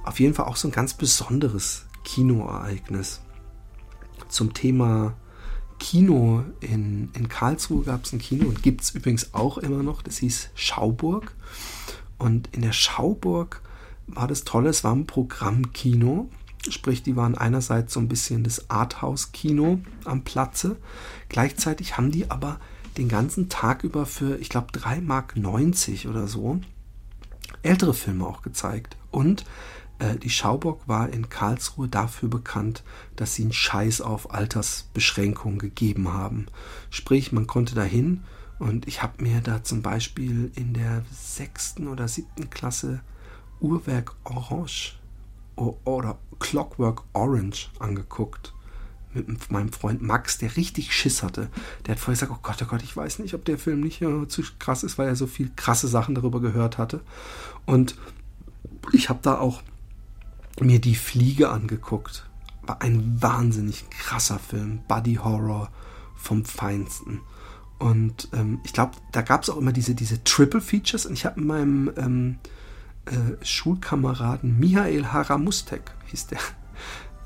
auf 0.04 0.20
jeden 0.20 0.34
Fall 0.34 0.46
auch 0.46 0.56
so 0.56 0.68
ein 0.68 0.72
ganz 0.72 0.94
besonderes 0.94 1.86
Kinoereignis. 2.04 3.22
Zum 4.30 4.54
Thema 4.54 5.16
Kino 5.80 6.44
in, 6.62 7.10
in 7.14 7.28
Karlsruhe 7.28 7.84
gab 7.84 8.06
es 8.06 8.14
ein 8.14 8.20
Kino 8.20 8.48
und 8.48 8.64
gibt 8.64 8.82
es 8.82 8.92
übrigens 8.92 9.34
auch 9.34 9.58
immer 9.58 9.84
noch. 9.84 10.02
Das 10.02 10.18
hieß 10.18 10.52
Schauburg. 10.56 11.36
Und 12.18 12.50
in 12.54 12.62
der 12.62 12.72
Schauburg 12.72 13.62
war 14.08 14.28
das 14.28 14.44
Tolle, 14.44 14.70
es 14.70 14.84
war 14.84 14.94
ein 14.94 15.08
Programmkino. 15.08 16.30
Sprich, 16.70 17.04
die 17.04 17.16
waren 17.16 17.36
einerseits 17.38 17.94
so 17.94 18.00
ein 18.00 18.08
bisschen 18.08 18.44
das 18.44 18.70
Arthouse-Kino 18.70 19.80
am 20.06 20.24
Platze. 20.24 20.78
Gleichzeitig 21.30 21.98
haben 21.98 22.12
die 22.12 22.32
aber 22.32 22.60
den 22.98 23.10
ganzen 23.10 23.50
Tag 23.50 23.84
über 23.84 24.06
für, 24.06 24.38
ich 24.38 24.50
glaube, 24.50 24.68
3,90 24.72 25.02
Mark 25.02 25.36
oder 26.10 26.28
so 26.28 26.60
ältere 27.66 27.94
Filme 27.94 28.26
auch 28.26 28.42
gezeigt. 28.42 28.98
Und 29.12 29.46
äh, 30.00 30.16
die 30.16 30.30
Schauburg 30.30 30.88
war 30.88 31.10
in 31.10 31.30
Karlsruhe 31.30 31.88
dafür 31.88 32.30
bekannt, 32.30 32.84
dass 33.16 33.36
sie 33.36 33.44
einen 33.44 33.54
Scheiß 33.54 34.02
auf 34.02 34.34
Altersbeschränkungen 34.34 35.60
gegeben 35.60 36.12
haben. 36.14 36.48
Sprich, 36.90 37.32
man 37.32 37.48
konnte 37.48 37.76
dahin 37.76 38.24
und 38.60 38.88
ich 38.88 39.04
habe 39.04 39.22
mir 39.22 39.42
da 39.42 39.64
zum 39.64 39.82
Beispiel 39.82 40.52
in 40.56 40.74
der 40.74 41.04
sechsten 41.12 41.88
oder 41.88 42.08
siebten 42.08 42.50
Klasse 42.50 43.02
Uhrwerk 43.60 44.16
Orange 44.24 45.00
oder 45.56 46.18
Clockwork 46.40 47.04
Orange 47.14 47.70
angeguckt 47.80 48.55
mit 49.16 49.52
meinem 49.52 49.72
Freund 49.72 50.02
Max, 50.02 50.38
der 50.38 50.56
richtig 50.58 50.94
Schiss 50.94 51.24
hatte. 51.24 51.50
Der 51.86 51.96
hat 51.96 52.00
vorher 52.00 52.16
gesagt, 52.16 52.32
oh 52.32 52.40
Gott, 52.42 52.62
oh 52.62 52.66
Gott, 52.66 52.84
ich 52.84 52.96
weiß 52.96 53.20
nicht, 53.20 53.34
ob 53.34 53.46
der 53.46 53.58
Film 53.58 53.82
nicht 53.82 54.02
äh, 54.02 54.28
zu 54.28 54.44
krass 54.60 54.84
ist, 54.84 54.98
weil 54.98 55.08
er 55.08 55.16
so 55.16 55.28
viel 55.28 55.52
krasse 55.56 55.88
Sachen 55.88 56.16
darüber 56.16 56.42
gehört 56.42 56.78
hatte. 56.78 57.02
Und 57.66 57.96
ich 58.92 59.10
habe 59.10 59.20
da 59.22 59.38
auch 59.38 59.62
mir 60.60 60.80
die 60.80 60.96
Fliege 60.96 61.50
angeguckt. 61.50 62.28
War 62.64 62.82
ein 62.82 63.22
wahnsinnig 63.22 63.90
krasser 63.90 64.40
Film, 64.40 64.80
Buddy 64.88 65.16
Horror 65.16 65.70
vom 66.16 66.46
Feinsten. 66.46 67.22
Und 67.78 68.30
ähm, 68.34 68.60
ich 68.64 68.74
glaube, 68.74 68.94
da 69.12 69.22
gab 69.22 69.44
es 69.44 69.50
auch 69.50 69.58
immer 69.58 69.74
diese, 69.74 69.96
diese 69.96 70.24
Triple 70.24 70.62
Features. 70.62 71.06
Und 71.06 71.14
ich 71.14 71.26
habe 71.26 71.40
mit 71.40 71.48
meinem 71.48 71.92
ähm, 71.98 72.38
äh, 73.06 73.46
Schulkameraden 73.46 74.60
Mihail 74.60 75.12
Haramustek, 75.12 75.92
hieß 76.08 76.28
der, 76.28 76.40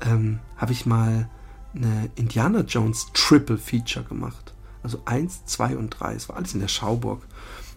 ähm, 0.02 0.40
habe 0.56 0.72
ich 0.72 0.86
mal 0.86 1.28
eine 1.74 2.10
Indiana 2.16 2.60
Jones 2.60 3.08
Triple 3.14 3.58
Feature 3.58 4.04
gemacht. 4.04 4.54
Also 4.82 5.02
eins, 5.04 5.44
zwei 5.44 5.76
und 5.76 5.90
drei. 5.90 6.14
Es 6.14 6.28
war 6.28 6.36
alles 6.36 6.54
in 6.54 6.60
der 6.60 6.68
Schauburg. 6.68 7.22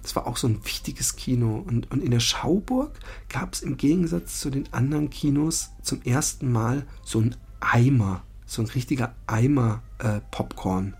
Das 0.01 0.15
war 0.15 0.27
auch 0.27 0.38
so 0.38 0.47
ein 0.47 0.63
wichtiges 0.65 1.15
Kino. 1.15 1.63
Und, 1.65 1.91
und 1.91 2.03
in 2.03 2.12
der 2.12 2.19
Schauburg 2.19 2.91
gab 3.29 3.53
es 3.53 3.62
im 3.62 3.77
Gegensatz 3.77 4.39
zu 4.39 4.49
den 4.49 4.71
anderen 4.73 5.10
Kinos 5.10 5.71
zum 5.82 6.01
ersten 6.03 6.51
Mal 6.51 6.86
so 7.03 7.19
ein 7.19 7.36
Eimer. 7.60 8.23
So 8.45 8.62
ein 8.62 8.67
richtiger 8.67 9.15
Eimer 9.27 9.82
äh, 9.99 10.19
Popcorn. 10.32 10.95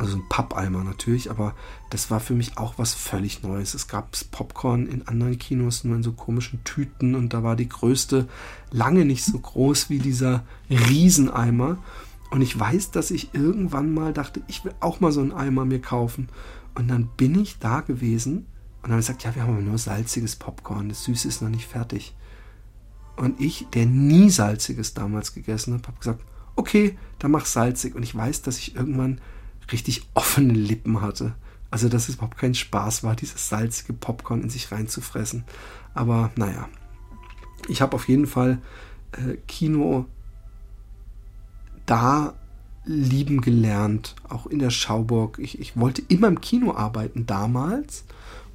Also 0.00 0.16
ein 0.16 0.28
Pappeimer 0.30 0.82
natürlich, 0.82 1.30
aber 1.30 1.54
das 1.90 2.10
war 2.10 2.20
für 2.20 2.32
mich 2.32 2.56
auch 2.56 2.78
was 2.78 2.94
völlig 2.94 3.42
Neues. 3.42 3.74
Es 3.74 3.86
gab 3.86 4.16
Popcorn 4.30 4.86
in 4.86 5.06
anderen 5.06 5.38
Kinos 5.38 5.84
nur 5.84 5.94
in 5.94 6.02
so 6.02 6.12
komischen 6.12 6.64
Tüten 6.64 7.14
und 7.14 7.34
da 7.34 7.42
war 7.42 7.54
die 7.54 7.68
größte 7.68 8.26
lange 8.70 9.04
nicht 9.04 9.22
so 9.22 9.38
groß 9.38 9.90
wie 9.90 9.98
dieser 9.98 10.44
Rieseneimer. 10.70 11.76
Und 12.30 12.42
ich 12.42 12.58
weiß, 12.58 12.92
dass 12.92 13.10
ich 13.10 13.34
irgendwann 13.34 13.92
mal 13.92 14.12
dachte, 14.12 14.42
ich 14.46 14.64
will 14.64 14.74
auch 14.80 15.00
mal 15.00 15.12
so 15.12 15.20
einen 15.20 15.32
Eimer 15.32 15.64
mir 15.64 15.80
kaufen. 15.80 16.28
Und 16.74 16.88
dann 16.88 17.08
bin 17.16 17.38
ich 17.40 17.58
da 17.58 17.80
gewesen 17.80 18.46
und 18.82 18.90
dann 18.90 18.98
gesagt, 18.98 19.24
ja, 19.24 19.34
wir 19.34 19.42
haben 19.42 19.54
aber 19.54 19.62
nur 19.62 19.78
salziges 19.78 20.36
Popcorn, 20.36 20.88
das 20.88 21.04
Süße 21.04 21.26
ist 21.26 21.42
noch 21.42 21.48
nicht 21.48 21.66
fertig. 21.66 22.14
Und 23.16 23.40
ich, 23.40 23.66
der 23.74 23.86
nie 23.86 24.30
salziges 24.30 24.94
damals 24.94 25.34
gegessen 25.34 25.74
habe, 25.74 25.88
habe 25.88 25.98
gesagt, 25.98 26.24
okay, 26.56 26.96
dann 27.18 27.32
mach 27.32 27.44
salzig. 27.44 27.94
Und 27.94 28.02
ich 28.02 28.14
weiß, 28.14 28.42
dass 28.42 28.58
ich 28.58 28.76
irgendwann 28.76 29.20
richtig 29.72 30.08
offene 30.14 30.52
Lippen 30.52 31.02
hatte. 31.02 31.34
Also, 31.70 31.88
dass 31.88 32.08
es 32.08 32.14
überhaupt 32.14 32.38
kein 32.38 32.54
Spaß 32.54 33.04
war, 33.04 33.14
dieses 33.14 33.48
salzige 33.48 33.92
Popcorn 33.92 34.42
in 34.42 34.50
sich 34.50 34.72
reinzufressen. 34.72 35.44
Aber 35.94 36.30
naja, 36.36 36.68
ich 37.68 37.82
habe 37.82 37.94
auf 37.94 38.08
jeden 38.08 38.26
Fall 38.26 38.58
äh, 39.12 39.36
Kino 39.46 40.06
da 41.90 42.34
lieben 42.84 43.40
gelernt, 43.40 44.14
auch 44.28 44.46
in 44.46 44.60
der 44.60 44.70
Schauburg. 44.70 45.38
Ich, 45.38 45.60
ich 45.60 45.76
wollte 45.76 46.02
immer 46.08 46.28
im 46.28 46.40
Kino 46.40 46.72
arbeiten 46.72 47.26
damals 47.26 48.04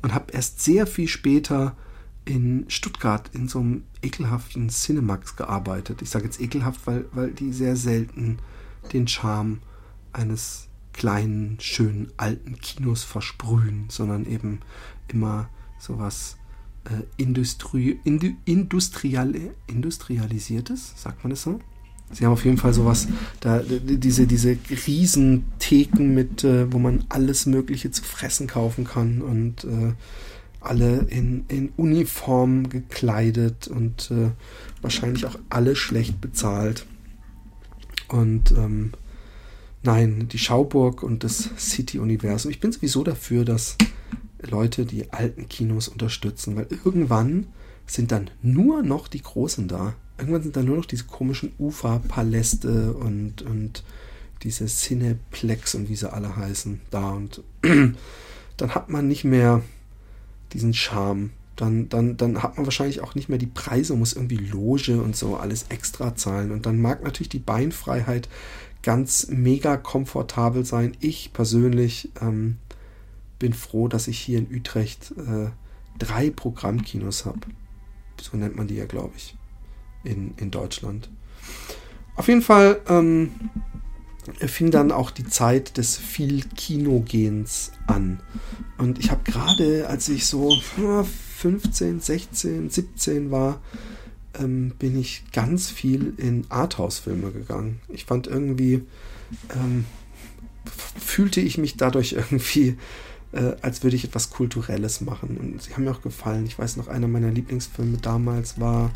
und 0.02 0.14
habe 0.14 0.32
erst 0.32 0.62
sehr 0.62 0.88
viel 0.88 1.08
später 1.08 1.76
in 2.24 2.66
Stuttgart 2.70 3.30
in 3.34 3.48
so 3.48 3.60
einem 3.60 3.84
ekelhaften 4.02 4.70
Cinemax 4.70 5.36
gearbeitet. 5.36 6.02
Ich 6.02 6.10
sage 6.10 6.26
jetzt 6.26 6.42
ekelhaft, 6.42 6.88
weil, 6.88 7.06
weil 7.12 7.32
die 7.32 7.54
sehr 7.54 7.76
selten 7.76 8.40
den 8.94 9.08
Charme 9.08 9.60
eines 10.12 10.68
kleinen, 10.94 11.60
schönen, 11.60 12.12
alten 12.18 12.58
Kinos 12.60 13.04
versprühen, 13.04 13.86
sondern 13.90 14.26
eben 14.26 14.62
immer 15.08 15.50
sowas 15.78 16.38
äh, 16.86 17.04
Industrie, 17.22 18.00
indu, 18.06 18.30
industrial, 18.46 19.36
industrialisiertes, 19.68 20.94
sagt 20.96 21.24
man 21.24 21.32
das 21.32 21.44
so? 21.44 21.60
Sie 22.12 22.24
haben 22.24 22.34
auf 22.34 22.46
jeden 22.46 22.58
Fall 22.58 22.74
sowas, 22.74 23.08
da, 23.40 23.62
diese, 23.62 24.28
diese 24.28 24.58
Riesentheken 24.88 26.14
mit, 26.14 26.44
äh, 26.44 26.72
wo 26.72 26.78
man 26.78 27.04
alles 27.10 27.46
Mögliche 27.46 27.92
zu 27.92 28.04
fressen 28.04 28.48
kaufen 28.48 28.86
kann 28.86 29.22
und 29.22 29.64
äh, 29.64 29.94
alle 30.62 31.08
in, 31.10 31.46
in 31.48 31.70
Uniform 31.78 32.70
gekleidet 32.70 33.68
und 33.68 34.12
äh, 34.12 34.32
wahrscheinlich 34.82 35.26
auch 35.26 35.38
alle 35.50 35.76
schlecht 35.76 36.22
bezahlt. 36.22 36.86
Und 38.08 38.52
ähm, 38.52 38.92
nein, 39.84 40.28
die 40.28 40.40
Schauburg 40.40 41.04
und 41.04 41.24
das 41.24 41.50
City-Universum. 41.58 42.52
Ich 42.52 42.60
bin 42.60 42.72
sowieso 42.72 43.04
dafür, 43.04 43.46
dass 43.46 43.78
Leute 44.42 44.86
die 44.86 45.12
alten 45.12 45.50
Kinos 45.50 45.88
unterstützen, 45.88 46.56
weil 46.56 46.68
irgendwann 46.84 47.48
sind 47.88 48.12
dann 48.12 48.30
nur 48.42 48.84
noch 48.84 49.08
die 49.08 49.22
Großen 49.22 49.68
da 49.68 49.96
irgendwann 50.18 50.44
sind 50.44 50.56
da 50.56 50.64
nur 50.64 50.78
noch 50.78 50.86
diese 50.86 51.06
komischen 51.06 51.54
Uferpaläste 51.60 52.94
und, 52.94 53.42
und 53.42 53.84
diese 54.44 54.66
Cineplex 54.68 55.76
und 55.76 55.90
wie 55.90 55.96
sie 55.96 56.12
alle 56.12 56.36
heißen 56.36 56.82
da. 56.92 57.12
Und 57.12 57.44
dann 58.58 58.76
hat 58.76 58.90
man 58.90 59.08
nicht 59.08 59.24
mehr 59.24 59.62
diesen 60.54 60.74
Charme. 60.74 61.32
Dann, 61.56 61.88
dann, 61.88 62.18
dann 62.18 62.44
hat 62.44 62.58
man 62.58 62.66
wahrscheinlich 62.66 63.02
auch 63.02 63.16
nicht 63.16 63.30
mehr 63.30 63.38
die 63.38 63.46
Preise, 63.48 63.96
muss 63.96 64.14
irgendwie 64.14 64.38
Loge 64.38 65.02
und 65.02 65.16
so 65.16 65.38
alles 65.38 65.68
extra 65.70 66.16
zahlen. 66.16 66.52
Und 66.52 66.66
dann 66.66 66.82
mag 66.82 67.04
natürlich 67.04 67.30
die 67.30 67.40
Beinfreiheit 67.40 68.28
ganz 68.84 69.28
mega 69.30 69.78
komfortabel 69.78 70.66
sein. 70.66 70.96
Ich 71.00 71.32
persönlich 71.34 72.12
ähm, 72.22 72.58
bin 73.40 73.54
froh, 73.54 73.88
dass 73.88 74.08
ich 74.08 74.20
hier 74.20 74.40
in 74.40 74.54
Utrecht 74.54 75.14
äh, 75.18 75.50
drei 75.98 76.30
Programmkinos 76.30 77.26
habe. 77.26 77.40
So 78.22 78.38
nennt 78.38 78.58
man 78.58 78.68
die 78.68 78.76
ja, 78.76 78.86
glaube 78.86 79.14
ich 79.16 79.36
in, 80.06 80.34
in 80.38 80.52
Deutschland. 80.52 81.10
Auf 82.16 82.28
jeden 82.28 82.42
Fall 82.42 82.80
ähm, 82.88 83.32
fing 84.40 84.72
dann 84.72 84.92
auch 84.92 85.12
die 85.12 85.26
Zeit 85.26 85.78
des 85.78 85.98
viel 85.98 86.44
Kinogehens 86.56 87.72
an. 87.88 88.20
Und 88.78 89.00
ich 89.00 89.12
habe 89.12 89.24
gerade, 89.24 89.88
als 89.88 90.10
ich 90.10 90.26
so 90.26 90.58
15, 91.38 92.00
16, 92.00 92.70
17 92.70 93.32
war, 93.32 93.62
ähm, 94.40 94.74
bin 94.80 95.00
ich 95.00 95.24
ganz 95.32 95.70
viel 95.70 96.14
in 96.18 96.46
Arthouse-Filme 96.50 97.32
gegangen. 97.32 97.80
Ich 97.90 98.06
fand 98.06 98.28
irgendwie, 98.28 98.84
ähm, 99.54 99.86
fühlte 101.00 101.42
ich 101.42 101.58
mich 101.58 101.78
dadurch 101.78 102.14
irgendwie, 102.14 102.78
äh, 103.32 103.54
als 103.62 103.84
würde 103.84 103.96
ich 103.96 104.06
etwas 104.06 104.30
Kulturelles 104.30 105.02
machen. 105.02 105.38
Und 105.38 105.62
sie 105.62 105.74
haben 105.74 105.84
mir 105.84 105.92
auch 105.92 106.02
gefallen. 106.02 106.46
Ich 106.46 106.58
weiß 106.58 106.78
noch, 106.78 106.88
einer 106.88 107.08
meiner 107.08 107.32
Lieblingsfilme 107.32 107.98
damals 107.98 108.60
war 108.60 108.92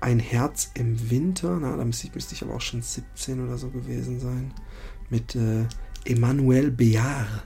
ein 0.00 0.18
Herz 0.18 0.70
im 0.74 1.10
Winter, 1.10 1.58
na, 1.60 1.76
da 1.76 1.84
müsste 1.84 2.06
ich, 2.06 2.14
müsste 2.14 2.34
ich 2.34 2.42
aber 2.42 2.54
auch 2.54 2.60
schon 2.60 2.82
17 2.82 3.44
oder 3.44 3.58
so 3.58 3.70
gewesen 3.70 4.20
sein, 4.20 4.52
mit 5.10 5.34
äh, 5.34 5.64
Emmanuel 6.04 6.68
Béard, 6.68 7.42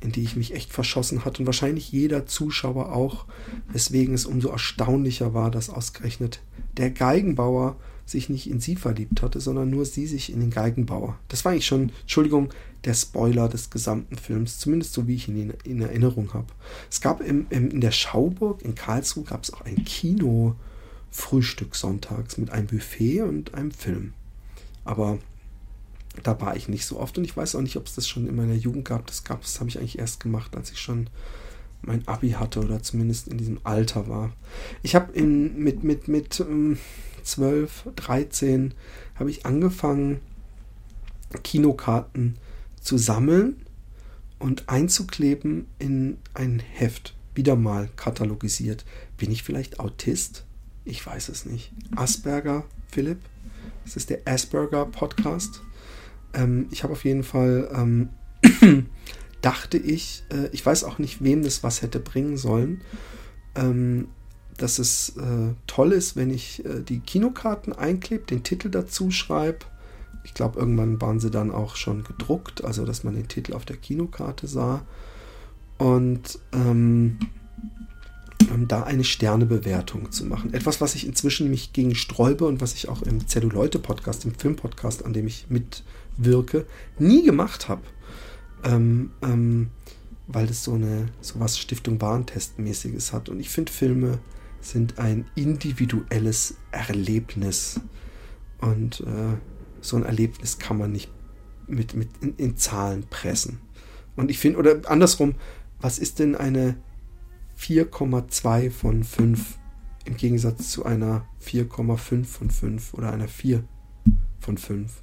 in 0.00 0.12
die 0.12 0.22
ich 0.22 0.36
mich 0.36 0.54
echt 0.54 0.72
verschossen 0.72 1.24
hatte 1.24 1.42
und 1.42 1.46
wahrscheinlich 1.46 1.92
jeder 1.92 2.26
Zuschauer 2.26 2.92
auch, 2.92 3.26
weswegen 3.68 4.14
es 4.14 4.26
umso 4.26 4.48
erstaunlicher 4.48 5.34
war, 5.34 5.50
dass 5.50 5.70
ausgerechnet 5.70 6.40
der 6.76 6.90
Geigenbauer 6.90 7.76
sich 8.06 8.28
nicht 8.28 8.50
in 8.50 8.60
sie 8.60 8.76
verliebt 8.76 9.22
hatte, 9.22 9.40
sondern 9.40 9.70
nur 9.70 9.84
sie 9.84 10.06
sich 10.06 10.32
in 10.32 10.40
den 10.40 10.50
Geigenbauer. 10.50 11.18
Das 11.28 11.44
war 11.44 11.52
eigentlich 11.52 11.66
schon, 11.66 11.92
Entschuldigung, 12.00 12.50
der 12.84 12.94
Spoiler 12.94 13.48
des 13.48 13.70
gesamten 13.70 14.16
Films, 14.16 14.58
zumindest 14.58 14.94
so 14.94 15.06
wie 15.06 15.14
ich 15.14 15.28
ihn 15.28 15.36
in, 15.36 15.54
in 15.64 15.80
Erinnerung 15.82 16.32
habe. 16.34 16.48
Es 16.90 17.00
gab 17.00 17.20
im, 17.20 17.46
im, 17.50 17.70
in 17.70 17.80
der 17.80 17.92
Schauburg 17.92 18.62
in 18.62 18.74
Karlsruhe 18.74 19.24
gab 19.24 19.44
es 19.44 19.52
auch 19.52 19.60
ein 19.60 19.84
Kino, 19.84 20.56
Frühstück 21.10 21.74
sonntags 21.74 22.38
mit 22.38 22.50
einem 22.50 22.66
Buffet 22.66 23.22
und 23.22 23.54
einem 23.54 23.70
Film. 23.70 24.14
Aber 24.84 25.18
da 26.22 26.40
war 26.40 26.56
ich 26.56 26.68
nicht 26.68 26.86
so 26.86 26.98
oft 26.98 27.18
und 27.18 27.24
ich 27.24 27.36
weiß 27.36 27.54
auch 27.54 27.62
nicht, 27.62 27.76
ob 27.76 27.86
es 27.86 27.94
das 27.94 28.08
schon 28.08 28.26
in 28.26 28.36
meiner 28.36 28.54
Jugend 28.54 28.84
gab. 28.84 29.06
Das 29.06 29.24
gab 29.24 29.42
das 29.42 29.60
habe 29.60 29.70
ich 29.70 29.78
eigentlich 29.78 29.98
erst 29.98 30.20
gemacht, 30.20 30.56
als 30.56 30.70
ich 30.70 30.80
schon 30.80 31.08
mein 31.82 32.06
Abi 32.06 32.30
hatte 32.30 32.60
oder 32.60 32.82
zumindest 32.82 33.28
in 33.28 33.38
diesem 33.38 33.60
Alter 33.64 34.08
war. 34.08 34.32
Ich 34.82 34.94
habe 34.94 35.12
in 35.12 35.58
mit 35.58 35.82
mit 35.82 36.08
mit 36.08 36.40
ähm, 36.40 36.78
12, 37.22 37.90
13 37.96 38.74
habe 39.14 39.30
ich 39.30 39.46
angefangen 39.46 40.20
Kinokarten 41.44 42.36
zu 42.80 42.98
sammeln 42.98 43.64
und 44.38 44.68
einzukleben 44.68 45.66
in 45.78 46.18
ein 46.34 46.60
Heft. 46.60 47.14
Wieder 47.34 47.56
mal 47.56 47.88
katalogisiert. 47.96 48.84
Bin 49.16 49.30
ich 49.30 49.42
vielleicht 49.42 49.78
Autist? 49.78 50.44
Ich 50.84 51.04
weiß 51.04 51.28
es 51.28 51.46
nicht. 51.46 51.72
Asperger, 51.94 52.64
Philipp. 52.88 53.18
Das 53.84 53.96
ist 53.96 54.10
der 54.10 54.20
Asperger 54.24 54.86
Podcast. 54.86 55.62
Ähm, 56.32 56.68
ich 56.70 56.82
habe 56.82 56.92
auf 56.92 57.04
jeden 57.04 57.24
Fall, 57.24 57.68
ähm, 57.74 58.08
dachte 59.42 59.78
ich, 59.78 60.24
äh, 60.30 60.48
ich 60.52 60.64
weiß 60.64 60.84
auch 60.84 60.98
nicht, 60.98 61.22
wem 61.22 61.42
das 61.42 61.62
was 61.62 61.82
hätte 61.82 62.00
bringen 62.00 62.36
sollen, 62.36 62.82
ähm, 63.54 64.08
dass 64.56 64.78
es 64.78 65.16
äh, 65.16 65.54
toll 65.66 65.92
ist, 65.92 66.16
wenn 66.16 66.30
ich 66.30 66.64
äh, 66.64 66.82
die 66.82 67.00
Kinokarten 67.00 67.72
einklebe, 67.72 68.24
den 68.24 68.42
Titel 68.42 68.70
dazu 68.70 69.10
schreibe. 69.10 69.66
Ich 70.24 70.34
glaube, 70.34 70.60
irgendwann 70.60 71.00
waren 71.00 71.18
sie 71.18 71.30
dann 71.30 71.50
auch 71.50 71.76
schon 71.76 72.04
gedruckt, 72.04 72.62
also 72.62 72.84
dass 72.84 73.04
man 73.04 73.14
den 73.14 73.28
Titel 73.28 73.54
auf 73.54 73.64
der 73.64 73.76
Kinokarte 73.76 74.46
sah. 74.46 74.84
Und 75.78 76.38
ähm, 76.52 77.18
da 78.68 78.84
eine 78.84 79.04
Sternebewertung 79.04 80.12
zu 80.12 80.24
machen. 80.24 80.54
Etwas, 80.54 80.80
was 80.80 80.94
ich 80.94 81.06
inzwischen 81.06 81.50
mich 81.50 81.72
gegen 81.72 81.94
sträube 81.94 82.46
und 82.46 82.60
was 82.60 82.74
ich 82.74 82.88
auch 82.88 83.02
im 83.02 83.26
Zelluleute-Podcast, 83.26 84.24
im 84.24 84.34
Film-Podcast, 84.34 85.04
an 85.04 85.12
dem 85.12 85.26
ich 85.26 85.46
mitwirke, 85.48 86.66
nie 86.98 87.24
gemacht 87.24 87.68
habe. 87.68 87.82
Ähm, 88.62 89.10
ähm, 89.22 89.70
weil 90.26 90.46
das 90.46 90.62
so 90.62 90.74
eine 90.74 91.08
sowas 91.20 91.58
Stiftung 91.58 92.00
Warentest-mäßiges 92.00 93.12
hat. 93.12 93.28
Und 93.28 93.40
ich 93.40 93.50
finde, 93.50 93.72
Filme 93.72 94.18
sind 94.60 94.98
ein 94.98 95.24
individuelles 95.34 96.56
Erlebnis. 96.70 97.80
Und 98.60 99.00
äh, 99.00 99.36
so 99.80 99.96
ein 99.96 100.04
Erlebnis 100.04 100.58
kann 100.58 100.78
man 100.78 100.92
nicht 100.92 101.10
mit, 101.66 101.94
mit 101.94 102.08
in, 102.20 102.36
in 102.36 102.56
Zahlen 102.56 103.04
pressen. 103.10 103.58
Und 104.16 104.30
ich 104.30 104.38
finde, 104.38 104.58
oder 104.58 104.82
andersrum, 104.86 105.34
was 105.80 105.98
ist 105.98 106.18
denn 106.18 106.36
eine 106.36 106.76
4,2 107.60 108.70
von 108.70 109.04
5 109.04 109.58
im 110.06 110.16
Gegensatz 110.16 110.70
zu 110.70 110.84
einer 110.84 111.26
4,5 111.44 112.24
von 112.24 112.50
5 112.50 112.94
oder 112.94 113.12
einer 113.12 113.28
4 113.28 113.64
von 114.40 114.56
5. 114.56 115.02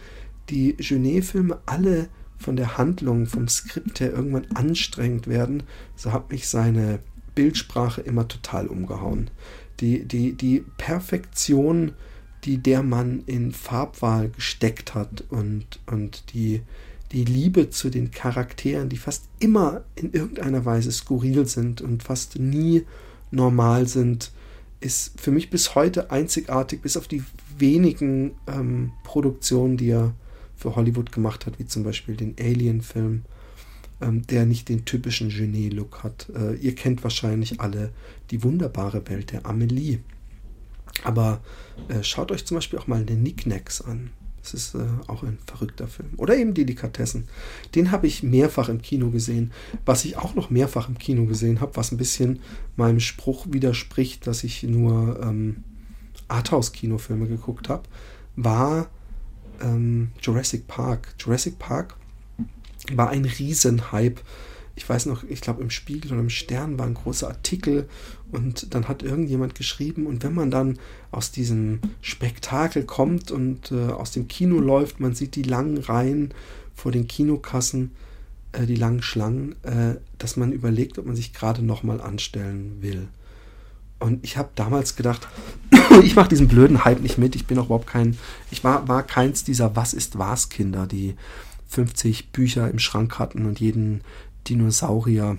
die 0.50 0.76
Genet-Filme 0.76 1.60
alle 1.66 2.10
von 2.38 2.56
der 2.56 2.78
Handlung, 2.78 3.26
vom 3.26 3.48
Skript 3.48 4.00
her 4.00 4.14
irgendwann 4.14 4.48
anstrengend 4.54 5.28
werden, 5.28 5.64
so 5.96 6.12
hat 6.12 6.32
mich 6.32 6.48
seine 6.48 7.00
Bildsprache 7.36 8.02
immer 8.02 8.28
total 8.28 8.68
umgehauen. 8.68 9.30
Die, 9.80 10.06
die, 10.06 10.34
die 10.34 10.64
Perfektion 10.78 11.94
die 12.44 12.58
der 12.58 12.84
Mann 12.84 13.24
in 13.26 13.52
Farbwahl 13.52 14.30
gesteckt 14.30 14.96
hat 14.96 15.24
und, 15.30 15.80
und 15.86 16.34
die, 16.34 16.62
die 17.12 17.26
Liebe 17.26 17.70
zu 17.70 17.90
den 17.90 18.12
Charakteren, 18.12 18.90
die 18.90 18.98
fast 18.98 19.26
immer 19.40 19.84
in 19.96 20.14
irgendeiner 20.14 20.66
Weise 20.66 20.92
skurril 20.92 21.46
sind 21.46 21.82
und 21.82 22.04
fast 22.04 22.40
nie 22.40 22.84
normal 23.32 23.88
sind, 23.88 24.32
ist 24.80 25.20
für 25.20 25.32
mich 25.32 25.50
bis 25.50 25.76
heute 25.76 26.12
einzigartig, 26.12 26.82
bis 26.82 26.96
auf 26.96 27.08
die 27.08 27.24
wenigen 27.58 28.32
ähm, 28.48 28.94
Produktionen, 29.04 29.78
die 29.78 29.90
er 29.90 30.14
für 30.56 30.76
Hollywood 30.76 31.12
gemacht 31.12 31.46
hat, 31.46 31.60
wie 31.60 31.66
zum 31.66 31.84
Beispiel 31.84 32.16
den 32.16 32.36
Alien-Film, 32.40 33.24
ähm, 34.02 34.28
der 34.28 34.46
nicht 34.46 34.70
den 34.70 34.86
typischen 34.86 35.30
Genet-Look 35.30 36.04
hat. 36.04 36.30
Äh, 36.36 36.56
ihr 36.56 36.76
kennt 36.76 37.04
wahrscheinlich 37.04 37.60
alle 37.60 37.92
die 38.32 38.44
wunderbare 38.44 39.08
Welt 39.10 39.32
der 39.32 39.46
Amelie. 39.46 40.00
Aber 41.04 41.42
äh, 41.88 42.04
schaut 42.04 42.32
euch 42.32 42.46
zum 42.46 42.56
Beispiel 42.56 42.80
auch 42.80 42.88
mal 42.88 43.04
den 43.04 43.20
Knickknacks 43.20 43.82
an. 43.82 44.12
Das 44.42 44.54
ist 44.54 44.76
äh, 44.76 44.88
auch 45.08 45.24
ein 45.24 45.38
verrückter 45.46 45.88
Film. 45.88 46.10
Oder 46.18 46.38
eben 46.38 46.54
Delikatessen. 46.54 47.28
Den 47.76 47.92
habe 47.92 48.08
ich 48.08 48.24
mehrfach 48.24 48.70
im 48.70 48.82
Kino 48.82 49.10
gesehen. 49.10 49.52
Was 49.86 50.06
ich 50.06 50.18
auch 50.18 50.36
noch 50.36 50.50
mehrfach 50.50 50.88
im 50.90 50.98
Kino 50.98 51.26
gesehen 51.26 51.62
habe, 51.62 51.76
was 51.76 51.92
ein 51.92 51.98
bisschen 51.98 52.40
meinem 52.76 53.00
Spruch 53.00 53.48
widerspricht, 53.50 54.28
dass 54.28 54.44
ich 54.44 54.64
nur 54.64 55.20
ähm, 55.22 55.64
Arthouse-Kinofilme 56.30 57.28
geguckt 57.28 57.70
habe, 57.70 57.84
war 58.36 58.90
ähm, 59.62 60.12
Jurassic 60.22 60.68
Park. 60.68 61.16
Jurassic 61.20 61.60
Park 61.60 61.96
war 62.94 63.10
ein 63.10 63.26
Riesenhype 63.26 64.22
ich 64.80 64.88
weiß 64.88 65.08
noch, 65.08 65.26
ich 65.26 65.42
glaube 65.42 65.62
im 65.62 65.70
Spiegel 65.70 66.14
oder 66.14 66.22
im 66.22 66.30
Stern 66.30 66.80
war 66.80 66.86
ein 66.86 66.94
großer 66.94 67.28
Artikel 67.28 67.90
und 68.32 68.74
dann 68.74 68.88
hat 68.88 69.04
irgendjemand 69.04 69.54
geschrieben 69.54 70.08
und 70.08 70.24
wenn 70.24 70.34
man 70.34 70.52
dann 70.52 70.80
aus 71.12 71.32
diesem 71.32 71.82
Spektakel 72.02 72.84
kommt 72.86 73.30
und 73.30 73.74
äh, 73.74 73.88
aus 73.92 74.12
dem 74.12 74.30
Kino 74.30 74.58
läuft, 74.62 75.02
man 75.02 75.14
sieht 75.14 75.36
die 75.36 75.44
langen 75.44 75.80
Reihen 75.80 76.34
vor 76.74 76.94
den 76.94 77.10
Kinokassen, 77.10 77.92
äh, 78.54 78.66
die 78.66 78.78
langen 78.78 79.02
Schlangen, 79.02 79.56
äh, 79.64 79.96
dass 80.18 80.38
man 80.38 80.54
überlegt, 80.54 80.98
ob 80.98 81.08
man 81.08 81.16
sich 81.18 81.34
gerade 81.34 81.62
nochmal 81.62 82.00
anstellen 82.00 82.78
will. 82.80 83.10
Und 84.00 84.24
ich 84.24 84.38
habe 84.38 84.48
damals 84.56 84.96
gedacht, 84.96 85.28
ich 86.04 86.16
mache 86.16 86.30
diesen 86.30 86.48
blöden 86.48 86.86
Hype 86.86 87.02
nicht 87.02 87.18
mit. 87.18 87.36
Ich 87.36 87.48
bin 87.48 87.60
auch 87.60 87.66
überhaupt 87.66 87.88
kein, 87.88 88.18
ich 88.50 88.64
war, 88.64 88.88
war 88.88 89.04
keins 89.04 89.44
dieser 89.44 89.76
Was 89.76 89.94
ist 89.94 90.18
was 90.18 90.48
Kinder, 90.48 90.88
die 90.88 91.16
50 91.68 92.32
Bücher 92.32 92.70
im 92.70 92.80
Schrank 92.80 93.20
hatten 93.20 93.46
und 93.46 93.60
jeden 93.60 94.02
Dinosaurier 94.50 95.38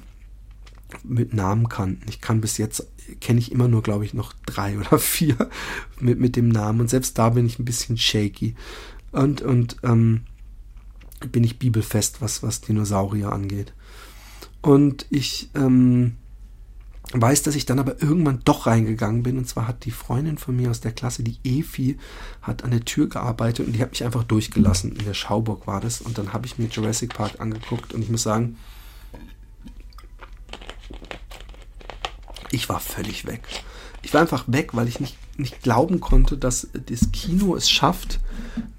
mit 1.05 1.35
Namen 1.35 1.69
kannten. 1.69 2.09
Ich 2.09 2.21
kann 2.21 2.41
bis 2.41 2.59
jetzt, 2.59 2.87
kenne 3.21 3.39
ich 3.39 3.53
immer 3.53 3.69
nur, 3.69 3.83
glaube 3.83 4.05
ich, 4.05 4.15
noch 4.15 4.33
drei 4.47 4.79
oder 4.81 4.99
vier 4.99 5.37
mit, 6.01 6.19
mit 6.19 6.37
dem 6.37 6.49
Namen. 6.49 6.81
Und 6.81 6.91
selbst 6.91 7.19
da 7.19 7.31
bin 7.31 7.47
ich 7.47 7.59
ein 7.59 7.65
bisschen 7.65 7.97
shaky. 7.97 8.55
Und, 9.13 9.43
und 9.43 9.77
ähm, 9.83 10.23
bin 11.33 11.45
ich 11.45 11.59
bibelfest, 11.59 12.21
was, 12.21 12.43
was 12.43 12.61
Dinosaurier 12.61 13.33
angeht. 13.33 13.73
Und 14.63 15.07
ich 15.11 15.51
ähm, 15.55 16.17
weiß, 17.13 17.43
dass 17.43 17.55
ich 17.55 17.67
dann 17.67 17.79
aber 17.79 18.01
irgendwann 18.01 18.41
doch 18.45 18.67
reingegangen 18.67 19.23
bin. 19.23 19.37
Und 19.39 19.49
zwar 19.49 19.67
hat 19.67 19.85
die 19.85 19.91
Freundin 19.91 20.39
von 20.39 20.57
mir 20.57 20.71
aus 20.71 20.81
der 20.81 20.93
Klasse, 20.93 21.23
die 21.23 21.39
Efi, 21.45 21.99
hat 22.43 22.63
an 22.63 22.71
der 22.71 22.85
Tür 22.85 23.09
gearbeitet 23.09 23.67
und 23.67 23.73
die 23.73 23.83
hat 23.83 23.91
mich 23.91 24.05
einfach 24.05 24.25
durchgelassen. 24.25 24.93
In 24.93 25.05
der 25.05 25.15
Schauburg 25.15 25.67
war 25.67 25.81
das. 25.81 26.01
Und 26.01 26.19
dann 26.19 26.33
habe 26.33 26.47
ich 26.47 26.59
mir 26.59 26.69
Jurassic 26.69 27.15
Park 27.15 27.41
angeguckt 27.41 27.93
und 27.93 28.03
ich 28.03 28.11
muss 28.11 28.23
sagen, 28.23 28.57
ich 32.51 32.69
war 32.69 32.81
völlig 32.81 33.27
weg. 33.27 33.43
Ich 34.03 34.15
war 34.15 34.21
einfach 34.21 34.45
weg, 34.47 34.71
weil 34.75 34.89
ich 34.89 35.01
nicht, 35.01 35.17
nicht 35.39 35.63
glauben 35.63 36.01
konnte, 36.01 36.37
dass 36.37 36.69
das 36.73 37.13
Kino 37.13 37.55
es 37.55 37.71
schafft, 37.71 38.21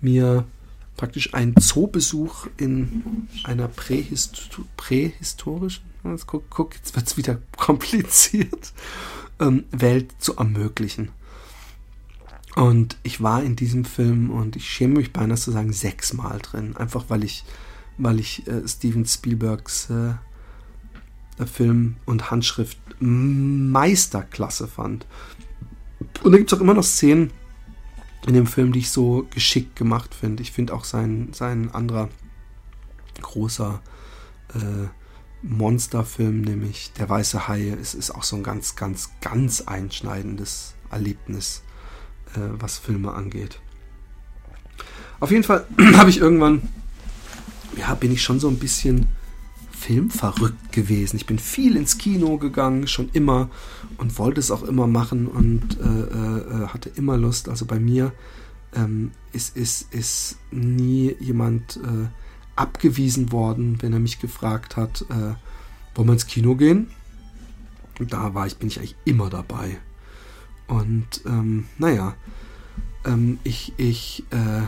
mir 0.02 0.46
praktisch 0.98 1.34
einen 1.34 1.56
Zoobesuch 1.58 2.48
in 2.58 3.28
einer 3.44 3.68
Prähist 3.68 4.60
prähistorischen, 4.78 5.84
jetzt 6.04 6.28
guck, 6.28 6.50
guck, 6.50 6.76
jetzt 6.76 6.96
wird 6.96 7.08
es 7.08 7.18
wieder 7.18 7.40
kompliziert, 7.58 8.74
ähm, 9.40 9.66
Welt 9.72 10.12
zu 10.20 10.36
ermöglichen. 10.38 11.10
Und 12.56 12.98
ich 13.04 13.22
war 13.22 13.44
in 13.44 13.56
diesem 13.56 13.86
Film 13.86 14.30
und 14.30 14.56
ich 14.56 14.70
schäme 14.70 14.96
mich 14.96 15.14
beinahe 15.14 15.38
zu 15.38 15.52
sagen 15.52 15.72
sechsmal 15.72 16.40
drin, 16.40 16.76
einfach 16.76 17.06
weil 17.08 17.24
ich, 17.24 17.46
weil 17.98 18.20
ich 18.20 18.46
äh, 18.48 18.68
Steven 18.68 19.06
Spielbergs 19.06 19.90
äh, 19.90 20.16
Film 21.48 21.96
und 22.06 22.32
Handschrift 22.32 22.78
Meisterklasse 23.00 24.68
fand. 24.68 25.06
Und 26.24 26.32
da 26.32 26.38
gibt 26.38 26.52
es 26.52 26.58
auch 26.58 26.62
immer 26.62 26.74
noch 26.74 26.84
Szenen, 26.84 27.32
in 28.28 28.34
dem 28.34 28.46
Film, 28.46 28.72
die 28.72 28.80
ich 28.80 28.92
so 28.92 29.28
geschickt 29.34 29.76
gemacht 29.76 30.14
finde. 30.14 30.44
Ich 30.44 30.52
finde 30.52 30.74
auch 30.74 30.84
sein, 30.84 31.30
sein 31.34 31.74
anderer 31.74 32.10
großer 33.22 33.82
äh, 34.54 34.88
Monsterfilm, 35.42 36.42
nämlich 36.42 36.94
Der 36.94 37.10
Weiße 37.10 37.48
Hai, 37.48 37.70
ist, 37.70 37.96
ist 37.96 38.12
auch 38.12 38.24
so 38.24 38.36
ein 38.36 38.44
ganz, 38.44 38.76
ganz, 38.76 39.10
ganz 39.22 39.62
einschneidendes 39.62 40.76
Erlebnis, 40.92 41.64
äh, 42.36 42.40
was 42.60 42.78
Filme 42.78 43.14
angeht. 43.14 43.60
Auf 45.20 45.32
jeden 45.32 45.44
Fall 45.44 45.66
habe 45.96 46.12
ich 46.12 46.20
irgendwann, 46.20 46.70
ja, 47.76 47.96
bin 47.96 48.12
ich 48.12 48.22
schon 48.22 48.40
so 48.40 48.50
ein 48.50 48.60
bisschen 48.60 49.08
filmverrückt 49.82 50.72
gewesen. 50.72 51.18
Ich 51.18 51.26
bin 51.26 51.40
viel 51.40 51.76
ins 51.76 51.98
Kino 51.98 52.38
gegangen, 52.38 52.88
schon 52.88 53.10
immer 53.14 53.50
und 53.98 54.18
wollte 54.20 54.40
es 54.40 54.52
auch 54.52 54.62
immer 54.64 54.86
machen 54.86 55.28
und 55.28 55.80
äh, 55.80 56.64
äh, 56.64 56.68
hatte 56.68 56.90
immer 56.90 57.18
Lust. 57.18 57.50
Also 57.50 57.66
bei 57.66 57.80
mir 57.80 58.14
ähm, 58.76 59.12
ist, 59.34 59.58
ist, 59.58 59.92
ist 59.94 60.38
nie 60.52 61.16
jemand 61.20 61.78
äh, 61.78 62.08
abgewiesen 62.56 63.32
worden, 63.32 63.82
wenn 63.82 63.92
er 63.92 64.00
mich 64.00 64.20
gefragt 64.20 64.78
hat, 64.78 65.02
äh, 65.10 65.34
wollen 65.96 66.08
wir 66.08 66.14
ins 66.14 66.28
Kino 66.28 66.56
gehen? 66.56 66.88
Und 68.00 68.14
da 68.14 68.36
war 68.36 68.46
ich, 68.46 68.58
bin 68.58 68.68
ich 68.68 68.78
eigentlich 68.78 68.96
immer 69.04 69.32
dabei. 69.32 69.78
Und 70.68 71.22
ähm, 71.26 71.66
naja, 71.80 72.14
ähm, 73.04 73.40
ich, 73.44 73.74
ich, 73.78 74.26
äh, 74.30 74.62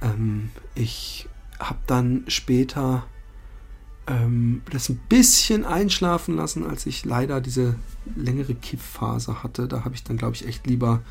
ähm, 0.00 0.48
ich 0.74 1.28
habe 1.58 1.80
dann 1.86 2.24
später 2.28 3.04
ähm, 4.06 4.62
das 4.70 4.88
ein 4.88 5.00
bisschen 5.08 5.64
einschlafen 5.64 6.36
lassen, 6.36 6.64
als 6.64 6.86
ich 6.86 7.04
leider 7.04 7.40
diese 7.40 7.76
längere 8.16 8.54
Kiffphase 8.54 9.42
hatte. 9.42 9.68
Da 9.68 9.84
habe 9.84 9.94
ich 9.94 10.04
dann, 10.04 10.16
glaube 10.16 10.34
ich, 10.34 10.46
echt 10.46 10.66
lieber 10.66 11.02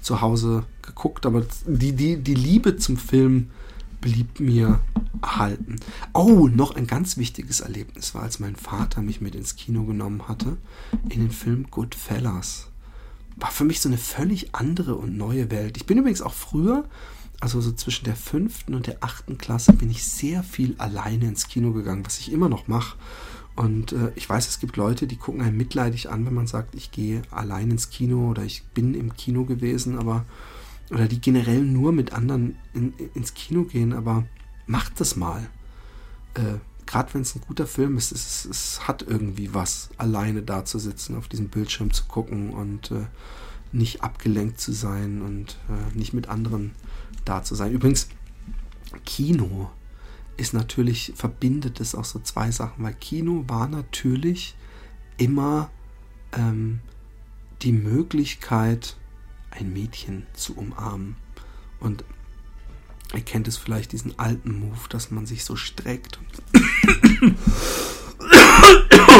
zu 0.00 0.20
Hause 0.20 0.64
geguckt. 0.82 1.26
Aber 1.26 1.44
die, 1.66 1.92
die, 1.92 2.16
die 2.16 2.34
Liebe 2.34 2.76
zum 2.76 2.96
Film 2.96 3.50
blieb 4.00 4.38
mir 4.40 4.80
erhalten. 5.22 5.76
Oh, 6.12 6.48
noch 6.48 6.76
ein 6.76 6.86
ganz 6.86 7.16
wichtiges 7.16 7.60
Erlebnis 7.60 8.14
war, 8.14 8.22
als 8.22 8.38
mein 8.38 8.54
Vater 8.54 9.02
mich 9.02 9.20
mit 9.20 9.34
ins 9.34 9.56
Kino 9.56 9.84
genommen 9.84 10.28
hatte, 10.28 10.56
in 11.08 11.20
den 11.20 11.30
Film 11.30 11.66
Goodfellas. 11.70 12.68
War 13.36 13.50
für 13.50 13.64
mich 13.64 13.80
so 13.80 13.88
eine 13.88 13.98
völlig 13.98 14.54
andere 14.54 14.94
und 14.94 15.16
neue 15.16 15.50
Welt. 15.50 15.76
Ich 15.76 15.86
bin 15.86 15.98
übrigens 15.98 16.22
auch 16.22 16.32
früher 16.32 16.84
also 17.40 17.60
so 17.60 17.72
zwischen 17.72 18.04
der 18.04 18.16
fünften 18.16 18.74
und 18.74 18.86
der 18.86 18.98
achten 19.00 19.38
Klasse 19.38 19.72
bin 19.72 19.90
ich 19.90 20.04
sehr 20.04 20.42
viel 20.42 20.74
alleine 20.78 21.26
ins 21.26 21.48
Kino 21.48 21.72
gegangen, 21.72 22.06
was 22.06 22.18
ich 22.18 22.32
immer 22.32 22.48
noch 22.48 22.68
mache. 22.68 22.96
Und 23.56 23.92
äh, 23.92 24.12
ich 24.16 24.28
weiß, 24.28 24.48
es 24.48 24.60
gibt 24.60 24.76
Leute, 24.76 25.06
die 25.06 25.16
gucken 25.16 25.40
einen 25.40 25.56
mitleidig 25.56 26.10
an, 26.10 26.26
wenn 26.26 26.34
man 26.34 26.46
sagt, 26.46 26.74
ich 26.74 26.90
gehe 26.90 27.22
allein 27.30 27.70
ins 27.70 27.90
Kino 27.90 28.30
oder 28.30 28.42
ich 28.42 28.64
bin 28.74 28.94
im 28.94 29.14
Kino 29.16 29.44
gewesen, 29.44 29.98
aber 29.98 30.24
oder 30.90 31.08
die 31.08 31.20
generell 31.20 31.62
nur 31.62 31.92
mit 31.92 32.12
anderen 32.12 32.56
in, 32.72 32.94
ins 33.14 33.34
Kino 33.34 33.64
gehen, 33.64 33.92
aber 33.92 34.24
macht 34.66 35.00
das 35.00 35.16
mal. 35.16 35.48
Äh, 36.34 36.58
Gerade 36.86 37.14
wenn 37.14 37.22
es 37.22 37.34
ein 37.34 37.40
guter 37.40 37.66
Film 37.66 37.96
ist, 37.96 38.12
es, 38.12 38.44
es, 38.44 38.86
hat 38.86 39.02
irgendwie 39.02 39.52
was, 39.52 39.90
alleine 39.96 40.42
da 40.42 40.64
zu 40.64 40.78
sitzen, 40.78 41.16
auf 41.16 41.26
diesem 41.26 41.48
Bildschirm 41.48 41.92
zu 41.92 42.04
gucken 42.04 42.50
und 42.50 42.92
äh, 42.92 43.06
nicht 43.72 44.02
abgelenkt 44.02 44.60
zu 44.60 44.72
sein 44.72 45.22
und 45.22 45.58
äh, 45.68 45.96
nicht 45.96 46.12
mit 46.12 46.28
anderen 46.28 46.72
da 47.24 47.42
zu 47.42 47.54
sein. 47.54 47.72
Übrigens, 47.72 48.08
Kino 49.04 49.70
ist 50.36 50.52
natürlich, 50.52 51.12
verbindet 51.16 51.80
es 51.80 51.94
auch 51.94 52.04
so 52.04 52.18
zwei 52.20 52.50
Sachen, 52.50 52.84
weil 52.84 52.94
Kino 52.94 53.44
war 53.46 53.68
natürlich 53.68 54.54
immer 55.16 55.70
ähm, 56.32 56.80
die 57.62 57.72
Möglichkeit, 57.72 58.96
ein 59.50 59.72
Mädchen 59.72 60.26
zu 60.34 60.56
umarmen. 60.56 61.16
Und 61.80 62.04
ihr 63.14 63.22
kennt 63.22 63.48
es 63.48 63.56
vielleicht, 63.56 63.92
diesen 63.92 64.18
alten 64.18 64.60
Move, 64.60 64.88
dass 64.88 65.10
man 65.10 65.26
sich 65.26 65.44
so 65.44 65.56
streckt 65.56 66.18
und, 66.18 67.34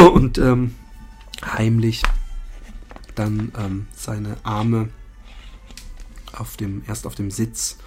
und 0.13 0.37
ähm, 0.37 0.75
heimlich 1.43 2.03
dann 3.19 3.51
ähm, 3.57 3.87
seine 3.95 4.37
Arme 4.43 4.89
auf 6.33 6.57
dem, 6.57 6.83
erst 6.87 7.05
auf 7.07 7.15
dem 7.15 7.31
Sitz 7.31 7.77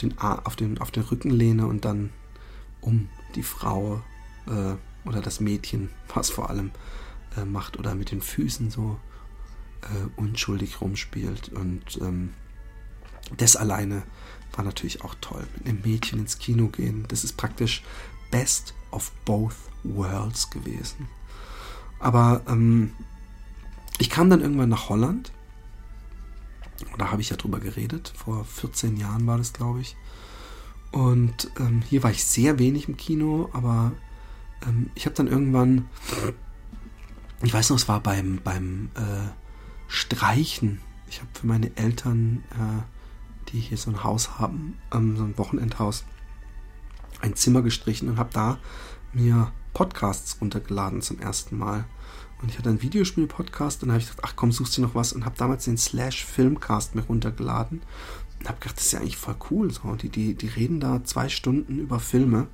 den, 0.00 0.18
auf, 0.18 0.56
den, 0.56 0.78
auf 0.78 0.90
den 0.90 1.02
Rücken 1.04 1.60
und 1.60 1.84
dann 1.84 2.10
um 2.80 3.08
die 3.34 3.42
Frau 3.42 4.02
äh, 4.46 4.74
oder 5.06 5.20
das 5.20 5.40
Mädchen, 5.40 5.90
was 6.14 6.30
vor 6.30 6.50
allem 6.50 6.70
äh, 7.36 7.44
macht, 7.44 7.78
oder 7.78 7.94
mit 7.94 8.10
den 8.10 8.22
Füßen 8.22 8.70
so 8.70 8.98
äh, 9.82 10.08
unschuldig 10.16 10.80
rumspielt. 10.80 11.50
Und 11.50 11.98
ähm, 12.00 12.32
das 13.36 13.56
alleine 13.56 14.02
war 14.52 14.64
natürlich 14.64 15.02
auch 15.02 15.14
toll. 15.20 15.46
Mit 15.56 15.68
einem 15.68 15.80
Mädchen 15.82 16.20
ins 16.20 16.38
Kino 16.38 16.68
gehen, 16.68 17.04
das 17.08 17.24
ist 17.24 17.36
praktisch 17.36 17.82
Best 18.30 18.74
of 18.90 19.12
Both 19.24 19.56
Worlds 19.84 20.50
gewesen. 20.50 21.08
Aber 21.98 22.42
ähm, 22.48 22.92
ich 23.98 24.10
kam 24.10 24.30
dann 24.30 24.40
irgendwann 24.40 24.68
nach 24.68 24.88
Holland 24.88 25.32
da 26.98 27.10
habe 27.10 27.22
ich 27.22 27.30
ja 27.30 27.36
drüber 27.36 27.60
geredet. 27.60 28.12
Vor 28.16 28.44
14 28.44 28.96
Jahren 28.96 29.26
war 29.26 29.38
das, 29.38 29.52
glaube 29.52 29.80
ich. 29.80 29.96
Und 30.90 31.50
ähm, 31.58 31.82
hier 31.88 32.02
war 32.02 32.10
ich 32.10 32.24
sehr 32.24 32.58
wenig 32.58 32.88
im 32.88 32.96
Kino, 32.96 33.50
aber 33.52 33.92
ähm, 34.66 34.90
ich 34.94 35.06
habe 35.06 35.14
dann 35.14 35.28
irgendwann, 35.28 35.86
ich 37.42 37.52
weiß 37.52 37.70
noch, 37.70 37.76
es 37.76 37.88
war 37.88 38.00
beim, 38.00 38.40
beim 38.42 38.90
äh, 38.94 39.28
Streichen. 39.86 40.80
Ich 41.08 41.20
habe 41.20 41.30
für 41.34 41.46
meine 41.46 41.76
Eltern, 41.76 42.44
äh, 42.52 43.50
die 43.50 43.60
hier 43.60 43.76
so 43.76 43.90
ein 43.90 44.02
Haus 44.02 44.38
haben, 44.38 44.78
ähm, 44.92 45.16
so 45.16 45.24
ein 45.24 45.38
Wochenendhaus, 45.38 46.04
ein 47.20 47.36
Zimmer 47.36 47.62
gestrichen 47.62 48.08
und 48.08 48.18
habe 48.18 48.30
da 48.32 48.58
mir 49.12 49.52
Podcasts 49.74 50.40
runtergeladen 50.40 51.02
zum 51.02 51.18
ersten 51.20 51.58
Mal. 51.58 51.84
Und 52.40 52.50
ich 52.50 52.58
hatte 52.58 52.68
einen 52.68 52.82
Videospiel-Podcast 52.82 53.82
und 53.82 53.90
habe 53.90 54.00
ich 54.00 54.08
gedacht, 54.08 54.24
ach 54.24 54.36
komm, 54.36 54.52
suchst 54.52 54.76
du 54.76 54.82
noch 54.82 54.94
was 54.94 55.12
und 55.12 55.24
habe 55.24 55.36
damals 55.36 55.64
den 55.64 55.76
Slash 55.76 56.24
Filmcast 56.24 56.94
mir 56.94 57.02
runtergeladen 57.02 57.82
und 58.38 58.48
habe 58.48 58.58
gedacht, 58.60 58.76
das 58.76 58.86
ist 58.86 58.92
ja 58.92 59.00
eigentlich 59.00 59.16
voll 59.16 59.36
cool. 59.50 59.72
So. 59.72 59.94
Die, 59.96 60.08
die, 60.08 60.34
die 60.34 60.46
reden 60.46 60.78
da 60.80 61.02
zwei 61.04 61.28
Stunden 61.28 61.78
über 61.78 61.98
Filme 61.98 62.46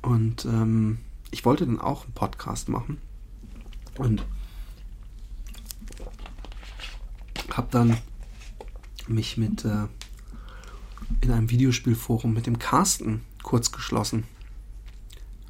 und 0.00 0.44
ähm, 0.46 0.98
ich 1.30 1.44
wollte 1.44 1.66
dann 1.66 1.80
auch 1.80 2.04
einen 2.04 2.14
Podcast 2.14 2.68
machen 2.68 2.98
und 3.98 4.24
habe 7.50 7.68
dann 7.70 7.96
mich 9.06 9.36
mit 9.36 9.64
äh, 9.64 9.86
in 11.20 11.30
einem 11.30 11.50
Videospielforum 11.50 12.32
mit 12.32 12.46
dem 12.46 12.58
Carsten 12.58 13.22
kurz 13.42 13.70
geschlossen 13.70 14.24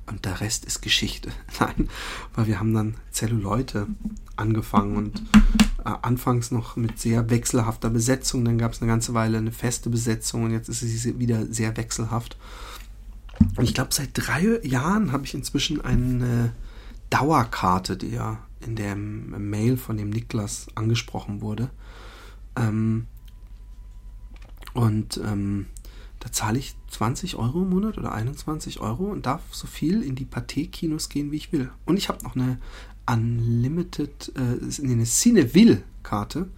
und 0.06 0.24
der 0.24 0.40
Rest 0.40 0.64
ist 0.64 0.82
Geschichte. 0.82 1.30
Nein, 1.60 1.88
weil 2.34 2.46
wir 2.46 2.58
haben 2.58 2.74
dann 2.74 2.96
Zelluleute 3.10 3.86
angefangen 4.36 4.96
und 4.96 5.22
äh, 5.84 5.92
anfangs 6.02 6.50
noch 6.50 6.76
mit 6.76 6.98
sehr 6.98 7.30
wechselhafter 7.30 7.90
Besetzung, 7.90 8.44
dann 8.44 8.58
gab 8.58 8.72
es 8.72 8.82
eine 8.82 8.90
ganze 8.90 9.14
Weile 9.14 9.38
eine 9.38 9.52
feste 9.52 9.90
Besetzung 9.90 10.44
und 10.44 10.50
jetzt 10.50 10.68
ist 10.68 10.80
sie 10.80 11.18
wieder 11.18 11.46
sehr 11.46 11.76
wechselhaft. 11.76 12.36
Und 13.56 13.64
ich 13.64 13.74
glaube, 13.74 13.92
seit 13.92 14.10
drei 14.14 14.60
Jahren 14.62 15.12
habe 15.12 15.24
ich 15.24 15.34
inzwischen 15.34 15.80
eine 15.80 16.52
Dauerkarte, 17.10 17.96
die 17.96 18.10
ja 18.10 18.38
in 18.60 18.76
der 18.76 18.96
Mail 18.96 19.76
von 19.76 19.96
dem 19.96 20.10
Niklas 20.10 20.68
angesprochen 20.74 21.40
wurde. 21.40 21.70
Ähm, 22.56 23.06
und 24.72 25.20
ähm, 25.24 25.66
da 26.24 26.32
zahle 26.32 26.58
ich 26.58 26.74
20 26.88 27.36
Euro 27.36 27.62
im 27.62 27.70
Monat 27.70 27.98
oder 27.98 28.12
21 28.12 28.80
Euro 28.80 29.04
und 29.04 29.26
darf 29.26 29.42
so 29.50 29.66
viel 29.66 30.02
in 30.02 30.14
die 30.14 30.24
Pathé-Kinos 30.24 31.10
gehen, 31.10 31.30
wie 31.30 31.36
ich 31.36 31.52
will. 31.52 31.70
Und 31.84 31.98
ich 31.98 32.08
habe 32.08 32.24
noch 32.24 32.34
eine 32.34 32.58
Unlimited, 33.06 34.32
äh, 34.34 34.82
eine 34.82 35.04
Cineville-Karte. 35.04 36.48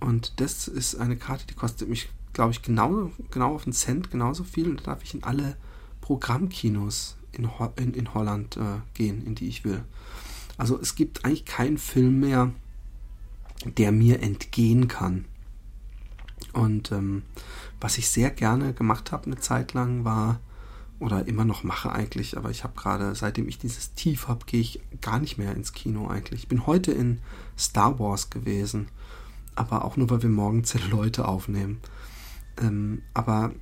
Und 0.00 0.40
das 0.40 0.66
ist 0.66 0.96
eine 0.96 1.16
Karte, 1.16 1.46
die 1.46 1.54
kostet 1.54 1.88
mich, 1.88 2.08
glaube 2.32 2.50
ich, 2.50 2.62
genau, 2.62 3.12
genau 3.30 3.54
auf 3.54 3.66
einen 3.66 3.72
Cent 3.72 4.10
genauso 4.10 4.42
viel. 4.42 4.68
Und 4.68 4.80
da 4.80 4.86
darf 4.86 5.04
ich 5.04 5.14
in 5.14 5.22
alle 5.22 5.56
Programmkinos 6.00 7.16
in, 7.30 7.56
Ho 7.56 7.72
in, 7.76 7.94
in 7.94 8.14
Holland 8.14 8.56
äh, 8.56 8.80
gehen, 8.94 9.24
in 9.24 9.36
die 9.36 9.46
ich 9.46 9.64
will. 9.64 9.84
Also 10.56 10.76
es 10.80 10.96
gibt 10.96 11.24
eigentlich 11.24 11.44
keinen 11.44 11.78
Film 11.78 12.18
mehr, 12.18 12.50
der 13.64 13.92
mir 13.92 14.20
entgehen 14.22 14.88
kann. 14.88 15.24
Und 16.52 16.90
ähm, 16.90 17.22
was 17.80 17.98
ich 17.98 18.08
sehr 18.08 18.30
gerne 18.30 18.72
gemacht 18.72 19.12
habe 19.12 19.26
eine 19.26 19.38
Zeit 19.38 19.74
lang 19.74 20.04
war, 20.04 20.40
oder 21.00 21.26
immer 21.28 21.44
noch 21.44 21.62
mache 21.62 21.92
eigentlich, 21.92 22.36
aber 22.36 22.50
ich 22.50 22.64
habe 22.64 22.74
gerade, 22.76 23.14
seitdem 23.14 23.48
ich 23.48 23.58
dieses 23.58 23.94
Tief 23.94 24.28
habe, 24.28 24.46
gehe 24.46 24.60
ich 24.60 24.80
gar 25.00 25.20
nicht 25.20 25.38
mehr 25.38 25.54
ins 25.54 25.72
Kino 25.72 26.08
eigentlich. 26.08 26.42
Ich 26.42 26.48
bin 26.48 26.66
heute 26.66 26.92
in 26.92 27.20
Star 27.56 27.98
Wars 27.98 28.30
gewesen, 28.30 28.88
aber 29.54 29.84
auch 29.84 29.96
nur, 29.96 30.10
weil 30.10 30.22
wir 30.22 30.28
morgen 30.28 30.64
Leute 30.90 31.28
aufnehmen. 31.28 31.80
Ähm, 32.60 33.02
aber 33.14 33.52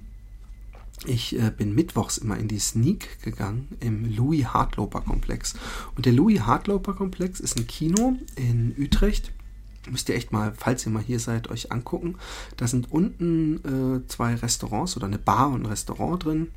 ich 1.04 1.38
äh, 1.38 1.52
bin 1.54 1.74
mittwochs 1.74 2.16
immer 2.16 2.38
in 2.38 2.48
die 2.48 2.58
Sneak 2.58 3.22
gegangen 3.22 3.68
im 3.80 4.16
Louis 4.16 4.46
Hartloper 4.46 5.02
Komplex. 5.02 5.54
Und 5.94 6.06
der 6.06 6.14
Louis 6.14 6.40
Hartloper 6.40 6.94
Komplex 6.94 7.38
ist 7.38 7.58
ein 7.58 7.66
Kino 7.66 8.16
in 8.36 8.74
Utrecht 8.78 9.32
müsst 9.90 10.08
ihr 10.08 10.14
echt 10.14 10.32
mal, 10.32 10.52
falls 10.56 10.86
ihr 10.86 10.92
mal 10.92 11.02
hier 11.02 11.20
seid, 11.20 11.50
euch 11.50 11.72
angucken. 11.72 12.16
Da 12.56 12.66
sind 12.66 12.90
unten 12.90 13.56
äh, 13.64 14.06
zwei 14.08 14.34
Restaurants 14.34 14.96
oder 14.96 15.06
eine 15.06 15.18
Bar 15.18 15.50
und 15.50 15.62
ein 15.62 15.66
Restaurant 15.66 16.24
drin. 16.24 16.48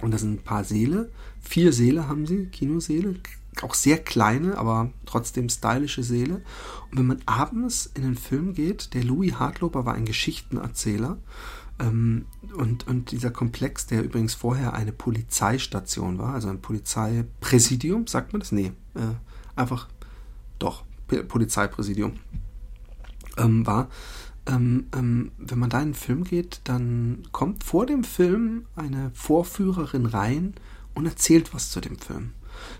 Und 0.00 0.12
da 0.12 0.18
sind 0.18 0.34
ein 0.34 0.44
paar 0.44 0.64
Säle. 0.64 1.10
Vier 1.40 1.72
Säle 1.72 2.08
haben 2.08 2.26
sie, 2.26 2.46
Kinosäle. 2.46 3.16
Auch 3.62 3.74
sehr 3.74 3.98
kleine, 3.98 4.56
aber 4.56 4.90
trotzdem 5.06 5.48
stylische 5.48 6.02
Säle. 6.02 6.42
Und 6.90 6.98
wenn 6.98 7.06
man 7.06 7.22
abends 7.26 7.90
in 7.94 8.02
den 8.02 8.16
Film 8.16 8.54
geht, 8.54 8.94
der 8.94 9.04
Louis 9.04 9.34
Hartloper 9.34 9.84
war 9.84 9.94
ein 9.94 10.04
Geschichtenerzähler. 10.04 11.18
Ähm, 11.78 12.26
und, 12.54 12.86
und 12.86 13.10
dieser 13.10 13.30
Komplex, 13.30 13.86
der 13.86 14.04
übrigens 14.04 14.34
vorher 14.34 14.74
eine 14.74 14.92
Polizeistation 14.92 16.18
war, 16.18 16.34
also 16.34 16.48
ein 16.48 16.60
Polizeipräsidium, 16.60 18.06
sagt 18.06 18.32
man 18.32 18.40
das? 18.40 18.52
Nee, 18.52 18.72
äh, 18.94 19.14
einfach 19.56 19.88
doch, 20.58 20.84
Polizeipräsidium 21.18 22.14
ähm, 23.36 23.66
war. 23.66 23.88
Ähm, 24.46 24.86
ähm, 24.96 25.32
wenn 25.38 25.58
man 25.58 25.70
da 25.70 25.80
in 25.80 25.88
den 25.88 25.94
Film 25.94 26.24
geht, 26.24 26.60
dann 26.64 27.24
kommt 27.30 27.64
vor 27.64 27.86
dem 27.86 28.04
Film 28.04 28.66
eine 28.74 29.10
Vorführerin 29.14 30.06
rein 30.06 30.54
und 30.94 31.06
erzählt 31.06 31.52
was 31.54 31.70
zu 31.70 31.80
dem 31.80 31.98
Film. 31.98 32.32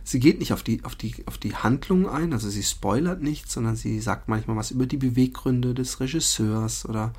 Sie 0.05 0.21
geht 0.21 0.39
nicht 0.39 0.53
auf 0.53 0.63
die, 0.63 0.85
auf 0.85 0.95
die, 0.95 1.15
auf 1.27 1.39
die 1.39 1.55
Handlung 1.55 2.09
ein, 2.09 2.33
also 2.33 2.49
sie 2.49 2.63
spoilert 2.63 3.23
nichts, 3.23 3.55
sondern 3.55 3.77
sie 3.77 4.01
sagt 4.01 4.29
manchmal 4.29 4.57
was 4.57 4.71
über 4.71 4.87
die 4.87 4.97
Beweggründe 4.97 5.75
des 5.75 6.01
Regisseurs 6.01 6.87
oder 6.87 7.13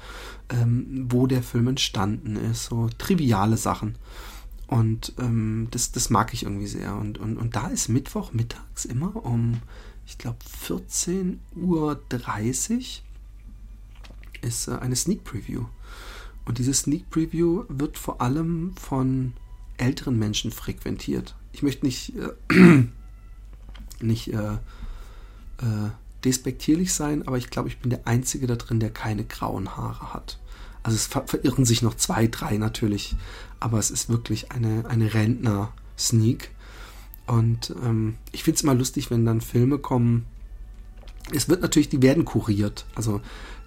ähm, 0.50 1.08
wo 1.10 1.28
der 1.28 1.44
Film 1.44 1.68
entstanden 1.68 2.36
ist, 2.36 2.66
so 2.66 2.90
triviale 2.98 3.58
Sachen. 3.58 3.96
Und 4.68 5.14
ähm, 5.20 5.68
das, 5.72 5.92
das 5.92 6.10
mag 6.10 6.34
ich 6.34 6.44
irgendwie 6.44 6.68
sehr. 6.68 6.96
Und, 6.96 7.18
und, 7.18 7.38
und 7.38 7.56
da 7.56 7.68
ist 7.68 7.90
Mittwoch 7.90 8.32
mittags 8.32 8.86
immer 8.86 9.26
um 9.26 9.60
ich 10.12 10.18
glaube 10.18 10.38
14.30 10.68 11.38
Uhr 11.56 12.02
ist 14.42 14.68
äh, 14.68 14.72
eine 14.74 14.96
Sneak 14.98 15.24
Preview. 15.24 15.66
Und 16.44 16.58
diese 16.58 16.74
Sneak 16.74 17.10
Preview 17.10 17.64
wird 17.70 17.98
vor 17.98 18.22
allem 18.22 18.76
von 18.76 19.34
älteren 19.78 20.20
Menschen 20.20 20.52
frequentiert. 20.52 21.36
Ich 21.54 21.64
möchte 21.64 21.86
nicht, 21.86 22.14
äh, 22.18 22.84
nicht 24.02 24.34
äh, 24.34 24.56
äh, 24.56 25.92
despektierlich 26.26 26.94
sein, 26.94 27.26
aber 27.26 27.38
ich 27.38 27.50
glaube, 27.50 27.70
ich 27.70 27.80
bin 27.80 27.90
der 27.90 28.06
Einzige 28.06 28.48
da 28.48 28.58
drin, 28.58 28.82
der 28.82 28.90
keine 28.90 29.24
grauen 29.24 29.78
Haare 29.78 30.14
hat. 30.14 30.40
Also 30.84 30.98
es 30.98 31.08
ver 31.08 31.26
verirren 31.26 31.64
sich 31.64 31.84
noch 31.84 31.96
zwei, 31.96 32.28
drei 32.28 32.58
natürlich, 32.58 33.16
aber 33.62 33.80
es 33.80 33.92
ist 33.92 34.10
wirklich 34.10 34.52
eine, 34.52 34.86
eine 34.90 35.14
Rentner-Sneak. 35.14 36.52
Und 37.32 37.74
ähm, 37.82 38.18
ich 38.34 38.44
finde 38.44 38.58
es 38.58 38.64
immer 38.64 38.76
lustig, 38.76 39.10
wenn 39.10 39.26
dann 39.26 39.40
Filme 39.40 39.78
kommen. 39.78 40.26
Es 41.34 41.48
wird 41.48 41.62
natürlich, 41.62 41.88
die 41.88 42.02
werden 42.02 42.26
kuriert. 42.26 42.86
Also 42.94 43.22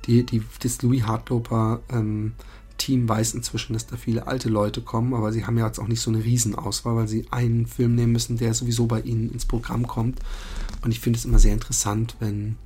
die, 0.05 0.27
die, 0.27 0.43
das 0.63 0.83
Louis 0.83 1.05
Hartloper 1.05 1.81
ähm, 1.89 2.33
Team 2.77 3.09
weiß 3.09 3.33
inzwischen, 3.33 3.73
dass 3.73 3.87
da 3.87 3.97
viele 3.97 4.27
alte 4.27 4.51
Leute 4.51 4.83
kommen, 4.83 5.15
aber 5.15 5.33
sie 5.33 5.47
haben 5.47 5.57
ja 5.57 5.67
jetzt 5.67 5.79
auch 5.79 5.89
nicht 5.89 6.03
so 6.03 6.11
eine 6.11 6.23
Riesenauswahl, 6.23 6.95
weil 6.95 7.09
sie 7.09 7.27
einen 7.31 7.67
Film 7.67 7.95
nehmen 7.95 8.13
müssen, 8.13 8.37
der 8.37 8.53
sowieso 8.53 8.87
bei 8.87 9.01
ihnen 9.01 9.31
ins 9.31 9.47
Programm 9.47 9.87
kommt. 9.87 10.19
Und 10.83 10.91
ich 10.91 11.01
finde 11.01 11.19
es 11.19 11.25
immer 11.25 11.39
sehr 11.39 11.55
interessant, 11.55 12.17
wenn 12.21 12.57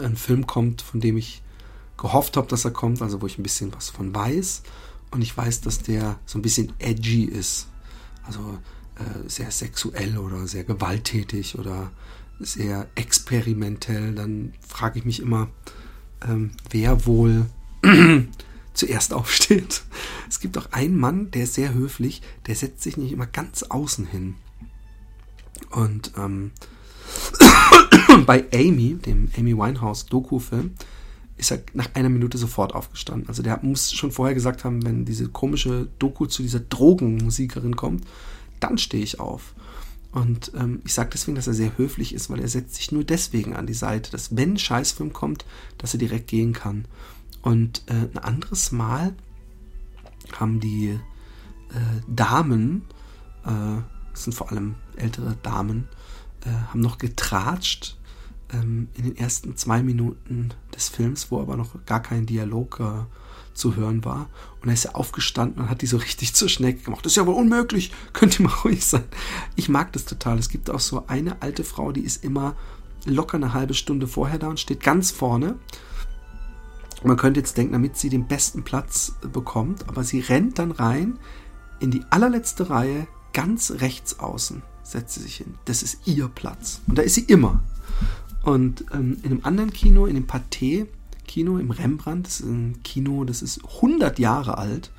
ein 0.00 0.16
Film 0.16 0.46
kommt, 0.46 0.80
von 0.80 1.00
dem 1.00 1.18
ich 1.18 1.42
gehofft 1.98 2.38
habe, 2.38 2.48
dass 2.48 2.64
er 2.64 2.70
kommt, 2.70 3.02
also 3.02 3.20
wo 3.20 3.26
ich 3.26 3.36
ein 3.38 3.42
bisschen 3.42 3.74
was 3.74 3.90
von 3.90 4.14
weiß. 4.14 4.62
Und 5.10 5.20
ich 5.20 5.36
weiß, 5.36 5.60
dass 5.60 5.80
der 5.80 6.18
so 6.24 6.38
ein 6.38 6.42
bisschen 6.42 6.72
edgy 6.78 7.24
ist. 7.24 7.68
Also 8.22 8.40
sehr 9.26 9.50
sexuell 9.50 10.18
oder 10.18 10.46
sehr 10.46 10.64
gewalttätig 10.64 11.58
oder 11.58 11.90
sehr 12.38 12.88
experimentell, 12.94 14.14
dann 14.14 14.54
frage 14.66 14.98
ich 14.98 15.04
mich 15.04 15.20
immer, 15.20 15.48
ähm, 16.26 16.50
wer 16.70 17.06
wohl 17.06 17.46
zuerst 18.74 19.12
aufsteht. 19.12 19.82
Es 20.28 20.40
gibt 20.40 20.58
auch 20.58 20.72
einen 20.72 20.98
Mann, 20.98 21.30
der 21.30 21.44
ist 21.44 21.54
sehr 21.54 21.74
höflich, 21.74 22.20
der 22.46 22.56
setzt 22.56 22.82
sich 22.82 22.96
nicht 22.96 23.12
immer 23.12 23.26
ganz 23.26 23.62
außen 23.62 24.06
hin. 24.06 24.34
Und 25.70 26.12
ähm, 26.16 26.50
bei 28.26 28.44
Amy, 28.52 28.94
dem 28.94 29.28
Amy 29.38 29.56
Winehouse 29.56 30.06
Doku-Film, 30.06 30.72
ist 31.36 31.52
er 31.52 31.62
nach 31.72 31.94
einer 31.94 32.08
Minute 32.08 32.38
sofort 32.38 32.74
aufgestanden. 32.74 33.28
Also 33.28 33.42
der 33.42 33.60
muss 33.62 33.92
schon 33.92 34.10
vorher 34.10 34.34
gesagt 34.34 34.64
haben, 34.64 34.84
wenn 34.84 35.04
diese 35.04 35.28
komische 35.28 35.88
Doku 35.98 36.26
zu 36.26 36.42
dieser 36.42 36.60
Drogenmusikerin 36.60 37.76
kommt, 37.76 38.04
dann 38.60 38.78
stehe 38.78 39.02
ich 39.02 39.20
auf. 39.20 39.54
Und 40.12 40.52
ähm, 40.54 40.80
ich 40.84 40.94
sage 40.94 41.10
deswegen, 41.12 41.34
dass 41.34 41.48
er 41.48 41.54
sehr 41.54 41.76
höflich 41.76 42.14
ist, 42.14 42.30
weil 42.30 42.40
er 42.40 42.48
setzt 42.48 42.76
sich 42.76 42.92
nur 42.92 43.02
deswegen 43.02 43.56
an 43.56 43.66
die 43.66 43.74
Seite, 43.74 44.12
dass 44.12 44.36
wenn 44.36 44.52
ein 44.52 44.58
Scheißfilm 44.58 45.12
kommt, 45.12 45.44
dass 45.76 45.92
er 45.92 45.98
direkt 45.98 46.28
gehen 46.28 46.52
kann. 46.52 46.84
Und 47.42 47.82
äh, 47.86 47.94
ein 47.94 48.18
anderes 48.18 48.70
Mal 48.70 49.14
haben 50.38 50.60
die 50.60 50.90
äh, 51.70 52.00
Damen, 52.06 52.82
äh, 53.44 53.82
das 54.12 54.24
sind 54.24 54.34
vor 54.34 54.52
allem 54.52 54.76
ältere 54.96 55.36
Damen, 55.42 55.88
äh, 56.44 56.50
haben 56.50 56.80
noch 56.80 56.98
getratscht 56.98 57.98
ähm, 58.52 58.88
in 58.94 59.04
den 59.04 59.16
ersten 59.16 59.56
zwei 59.56 59.82
Minuten 59.82 60.50
des 60.74 60.88
Films, 60.88 61.32
wo 61.32 61.40
aber 61.40 61.56
noch 61.56 61.84
gar 61.86 62.00
kein 62.00 62.26
Dialog 62.26 62.78
äh, 62.80 63.04
zu 63.54 63.76
hören 63.76 64.04
war. 64.04 64.28
Und 64.60 64.68
er 64.68 64.74
ist 64.74 64.84
ja 64.84 64.94
aufgestanden 64.94 65.62
und 65.62 65.70
hat 65.70 65.82
die 65.82 65.86
so 65.86 65.96
richtig 65.96 66.34
zur 66.34 66.48
Schnecke 66.48 66.82
gemacht. 66.82 67.04
Das 67.04 67.12
ist 67.12 67.16
ja 67.16 67.26
wohl 67.26 67.34
unmöglich. 67.34 67.92
Könnt 68.12 68.38
ihr 68.38 68.46
mal 68.46 68.54
ruhig 68.64 68.84
sein. 68.84 69.04
Ich 69.56 69.68
mag 69.68 69.92
das 69.92 70.04
total. 70.04 70.38
Es 70.38 70.48
gibt 70.48 70.70
auch 70.70 70.80
so 70.80 71.06
eine 71.06 71.42
alte 71.42 71.64
Frau, 71.64 71.92
die 71.92 72.02
ist 72.02 72.24
immer 72.24 72.56
locker 73.06 73.36
eine 73.36 73.52
halbe 73.52 73.74
Stunde 73.74 74.06
vorher 74.06 74.38
da 74.38 74.48
und 74.48 74.60
steht 74.60 74.82
ganz 74.82 75.10
vorne. 75.10 75.56
Man 77.02 77.18
könnte 77.18 77.40
jetzt 77.40 77.58
denken, 77.58 77.74
damit 77.74 77.98
sie 77.98 78.08
den 78.08 78.26
besten 78.26 78.64
Platz 78.64 79.12
bekommt, 79.32 79.88
aber 79.88 80.04
sie 80.04 80.20
rennt 80.20 80.58
dann 80.58 80.70
rein 80.70 81.18
in 81.80 81.90
die 81.90 82.02
allerletzte 82.08 82.70
Reihe, 82.70 83.06
ganz 83.34 83.72
rechts 83.72 84.20
außen, 84.20 84.62
setzt 84.82 85.14
sie 85.14 85.20
sich 85.20 85.36
hin. 85.36 85.54
Das 85.66 85.82
ist 85.82 86.06
ihr 86.06 86.28
Platz. 86.28 86.80
Und 86.86 86.96
da 86.96 87.02
ist 87.02 87.14
sie 87.14 87.24
immer. 87.24 87.62
Und 88.42 88.86
ähm, 88.92 89.18
in 89.22 89.32
einem 89.32 89.40
anderen 89.42 89.72
Kino, 89.72 90.06
in 90.06 90.14
dem 90.14 90.26
Pathé, 90.26 90.86
Kino 91.34 91.58
im 91.58 91.72
Rembrandt. 91.72 92.28
Das 92.28 92.40
ist 92.40 92.46
ein 92.46 92.80
Kino, 92.84 93.24
das 93.24 93.42
ist 93.42 93.60
100 93.64 94.20
Jahre 94.20 94.56
alt. 94.56 94.92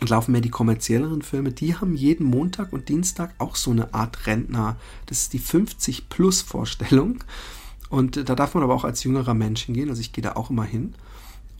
Und 0.00 0.10
laufen 0.10 0.32
mehr 0.32 0.40
die 0.40 0.50
kommerzielleren 0.50 1.22
Filme. 1.22 1.52
Die 1.52 1.76
haben 1.76 1.94
jeden 1.94 2.26
Montag 2.26 2.72
und 2.72 2.88
Dienstag 2.88 3.32
auch 3.38 3.54
so 3.54 3.70
eine 3.70 3.94
Art 3.94 4.26
Rentner. 4.26 4.74
Das 5.06 5.18
ist 5.18 5.34
die 5.34 5.40
50-Plus-Vorstellung. 5.40 7.22
Und 7.90 8.28
da 8.28 8.34
darf 8.34 8.54
man 8.54 8.64
aber 8.64 8.74
auch 8.74 8.82
als 8.82 9.04
jüngerer 9.04 9.34
Mensch 9.34 9.62
hingehen. 9.62 9.88
Also 9.88 10.00
ich 10.00 10.12
gehe 10.12 10.22
da 10.22 10.32
auch 10.32 10.50
immer 10.50 10.64
hin. 10.64 10.94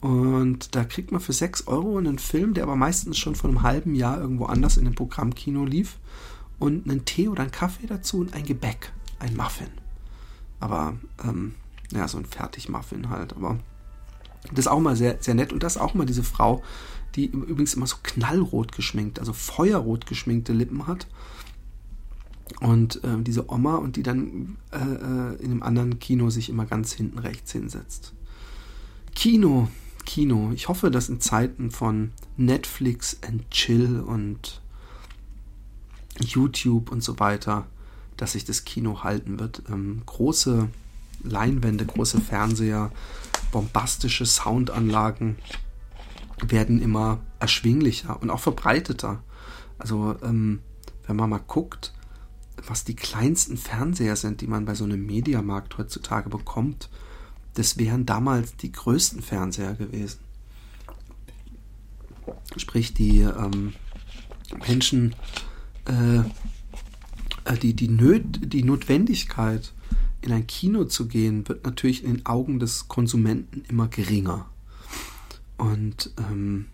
Und 0.01 0.75
da 0.75 0.83
kriegt 0.83 1.13
man 1.13 1.21
für 1.21 1.33
6 1.33 1.69
Euro 1.69 1.97
einen 1.97 2.19
Film, 2.19 2.55
der 2.55 2.65
aber 2.65 2.75
meistens 2.75 3.19
schon 3.19 3.37
vor 3.37 3.51
einem 3.51 3.63
halben 3.63 3.95
Jahr 3.95 4.21
irgendwo 4.21 4.47
anders 4.47 4.79
in 4.79 4.87
einem 4.87 4.97
Programmkino 4.97 5.65
lief. 5.65 5.99
Und 6.59 6.91
einen 6.91 7.05
Tee 7.05 7.29
oder 7.29 7.43
einen 7.43 7.53
Kaffee 7.53 7.87
dazu 7.87 8.19
und 8.19 8.35
ein 8.35 8.45
Gebäck, 8.45 8.93
ein 9.21 9.37
Muffin. 9.37 9.71
Aber 10.59 10.97
ähm, 11.23 11.55
ja, 11.93 12.07
so 12.09 12.19
ein 12.19 12.25
Fertigmuffin 12.25 13.11
halt. 13.11 13.35
Aber 13.35 13.59
das 14.51 14.61
ist 14.61 14.69
auch 14.69 14.81
mal 14.81 14.97
sehr, 14.97 15.19
sehr 15.21 15.35
nett. 15.35 15.53
Und 15.53 15.63
das 15.63 15.77
auch 15.77 15.95
mal 15.95 16.07
diese 16.07 16.23
Frau, 16.23 16.63
die 17.15 17.27
übrigens 17.27 17.75
immer 17.75 17.87
so 17.87 17.97
knallrot 18.03 18.73
geschminkt, 18.73 19.19
also 19.19 19.33
feuerrot 19.33 20.07
geschminkte 20.07 20.53
Lippen 20.53 20.87
hat. 20.87 21.07
Und 22.61 23.03
äh, 23.05 23.23
diese 23.23 23.51
Oma 23.51 23.77
und 23.77 23.97
die 23.97 24.03
dann 24.03 24.57
äh, 24.73 24.79
äh, 24.79 25.35
in 25.37 25.51
einem 25.51 25.63
anderen 25.63 25.99
Kino 25.99 26.31
sich 26.31 26.49
immer 26.49 26.67
ganz 26.67 26.93
hinten 26.93 27.19
rechts 27.19 27.53
hinsetzt. 27.53 28.15
Kino, 29.15 29.69
Kino. 30.07 30.53
Ich 30.55 30.69
hoffe, 30.69 30.91
dass 30.91 31.09
in 31.09 31.21
Zeiten 31.21 31.71
von 31.71 32.13
Netflix 32.37 33.19
and 33.27 33.51
Chill 33.51 34.01
und 34.01 34.63
YouTube 36.21 36.91
und 36.91 37.03
so 37.03 37.21
weiter, 37.21 37.67
dass 38.17 38.33
sich 38.33 38.45
das 38.45 38.65
Kino 38.65 39.03
halten 39.03 39.39
wird. 39.39 39.63
Ähm, 39.69 40.03
große 40.07 40.69
Leinwände, 41.23 41.87
große 41.87 42.21
Fernseher, 42.21 42.91
bombastische 43.53 44.27
Soundanlagen 44.27 45.37
werden 46.47 46.81
immer 46.81 47.21
erschwinglicher 47.41 48.21
und 48.21 48.31
auch 48.31 48.41
verbreiteter. 48.41 49.23
Also 49.79 50.17
ähm, 50.23 50.61
wenn 51.07 51.17
man 51.17 51.31
mal 51.31 51.41
guckt, 51.47 51.93
was 52.67 52.85
die 52.85 52.97
kleinsten 52.97 53.57
Fernseher 53.57 54.17
sind, 54.17 54.41
die 54.41 54.47
man 54.47 54.65
bei 54.65 54.75
so 54.75 54.85
einem 54.85 55.05
Mediamarkt 55.07 55.79
heutzutage 55.79 56.29
bekommt, 56.29 56.89
das 57.55 57.79
wären 57.79 58.07
damals 58.07 58.57
die 58.57 58.73
größten 58.73 59.23
Fernseher 59.23 59.75
gewesen. 59.75 60.21
Sprich, 62.57 62.95
die 62.95 63.21
ähm, 63.21 63.75
Menschen, 64.67 65.15
äh, 65.87 66.19
äh 67.45 67.59
die, 67.61 67.75
die, 67.75 67.89
Nöt 67.89 68.53
die 68.53 68.63
Notwendigkeit, 68.63 69.73
in 70.21 70.33
ein 70.33 70.47
Kino 70.47 70.85
zu 70.85 71.07
gehen, 71.07 71.49
wird 71.49 71.65
natürlich 71.65 72.05
in 72.05 72.15
den 72.15 72.27
Augen 72.27 72.59
des 72.59 72.89
Konsumenten 72.89 73.63
immer 73.69 73.89
geringer. 73.89 74.47
Und 75.57 76.13
ähm, 76.19 76.67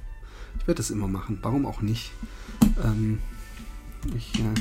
Ich 0.59 0.67
werde 0.67 0.79
das 0.79 0.91
immer 0.91 1.09
machen. 1.09 1.39
Warum 1.43 1.67
auch 1.67 1.81
nicht? 1.81 2.13
Ähm, 2.85 3.21
ich, 4.17 4.33
äh, 4.39 4.55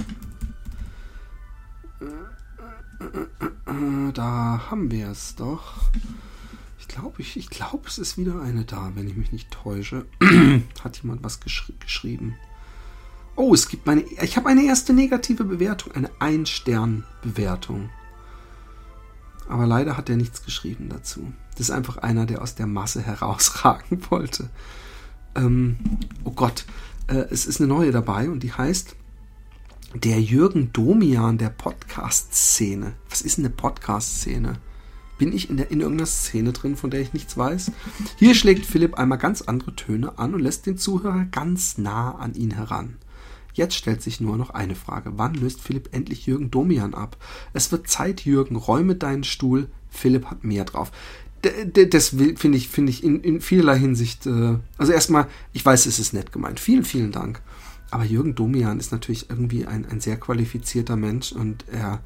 äh, 2.05 2.38
da 4.13 4.61
haben 4.69 4.91
wir 4.91 5.09
es 5.09 5.35
doch. 5.35 5.89
Ich 6.79 6.87
glaube, 6.87 7.21
ich, 7.21 7.37
ich 7.37 7.49
glaube, 7.49 7.87
es 7.87 7.97
ist 7.97 8.17
wieder 8.17 8.41
eine 8.41 8.65
da, 8.65 8.91
wenn 8.95 9.07
ich 9.07 9.15
mich 9.15 9.31
nicht 9.31 9.51
täusche. 9.51 10.05
Hat 10.83 10.97
jemand 11.01 11.23
was 11.23 11.39
geschri 11.39 11.73
geschrieben? 11.79 12.35
Oh, 13.35 13.53
es 13.53 13.69
gibt 13.69 13.85
meine. 13.85 14.03
Ich 14.21 14.35
habe 14.35 14.49
eine 14.49 14.63
erste 14.63 14.93
negative 14.93 15.45
Bewertung, 15.45 15.93
eine 15.93 16.09
Ein-Stern-Bewertung. 16.19 17.89
Aber 19.47 19.65
leider 19.65 19.97
hat 19.97 20.09
er 20.09 20.17
nichts 20.17 20.43
geschrieben 20.43 20.89
dazu. 20.89 21.33
Das 21.51 21.61
ist 21.61 21.71
einfach 21.71 21.97
einer, 21.97 22.25
der 22.25 22.41
aus 22.41 22.55
der 22.55 22.67
Masse 22.67 23.01
herausragen 23.05 23.99
wollte. 24.09 24.49
Ähm, 25.35 25.77
oh 26.23 26.31
Gott, 26.31 26.65
äh, 27.07 27.25
es 27.31 27.45
ist 27.45 27.59
eine 27.59 27.67
neue 27.67 27.91
dabei 27.91 28.29
und 28.29 28.41
die 28.41 28.53
heißt 28.53 28.95
der 29.95 30.21
Jürgen 30.21 30.71
Domian 30.71 31.37
der 31.37 31.49
Podcast-Szene. 31.49 32.93
Was 33.09 33.21
ist 33.21 33.39
eine 33.39 33.49
Podcast-Szene? 33.49 34.53
Bin 35.17 35.33
ich 35.33 35.49
in, 35.49 35.57
der, 35.57 35.71
in 35.71 35.81
irgendeiner 35.81 36.05
Szene 36.05 36.53
drin, 36.53 36.75
von 36.75 36.91
der 36.91 37.01
ich 37.01 37.13
nichts 37.13 37.35
weiß? 37.35 37.71
Hier 38.17 38.35
schlägt 38.35 38.65
Philipp 38.65 38.95
einmal 38.95 39.17
ganz 39.17 39.41
andere 39.41 39.75
Töne 39.75 40.17
an 40.19 40.33
und 40.35 40.41
lässt 40.41 40.67
den 40.67 40.77
Zuhörer 40.77 41.25
ganz 41.25 41.77
nah 41.77 42.11
an 42.11 42.35
ihn 42.35 42.51
heran. 42.51 42.97
Jetzt 43.53 43.75
stellt 43.75 44.01
sich 44.03 44.21
nur 44.21 44.37
noch 44.37 44.51
eine 44.51 44.75
Frage. 44.75 45.13
Wann 45.15 45.33
löst 45.33 45.59
Philipp 45.59 45.89
endlich 45.91 46.27
Jürgen 46.27 46.51
Domian 46.51 46.93
ab? 46.93 47.17
Es 47.53 47.71
wird 47.71 47.89
Zeit, 47.89 48.21
Jürgen, 48.21 48.55
räume 48.55 48.95
deinen 48.95 49.23
Stuhl. 49.23 49.69
Philipp 49.89 50.27
hat 50.27 50.43
mehr 50.43 50.65
drauf. 50.65 50.91
Das 51.41 52.09
finde 52.09 52.57
ich, 52.57 52.69
finde 52.69 52.91
ich 52.91 53.03
in, 53.03 53.21
in 53.21 53.41
vielerlei 53.41 53.79
Hinsicht, 53.79 54.27
äh, 54.27 54.57
also 54.77 54.91
erstmal, 54.91 55.27
ich 55.53 55.65
weiß, 55.65 55.87
es 55.87 55.97
ist 55.97 56.13
nett 56.13 56.31
gemeint. 56.31 56.59
Vielen, 56.59 56.83
vielen 56.83 57.11
Dank. 57.11 57.41
Aber 57.91 58.03
Jürgen 58.03 58.35
Domian 58.35 58.79
ist 58.79 58.91
natürlich 58.91 59.29
irgendwie 59.29 59.65
ein, 59.65 59.85
ein 59.85 59.99
sehr 59.99 60.17
qualifizierter 60.17 60.95
Mensch 60.95 61.31
und 61.31 61.65
er, 61.71 62.01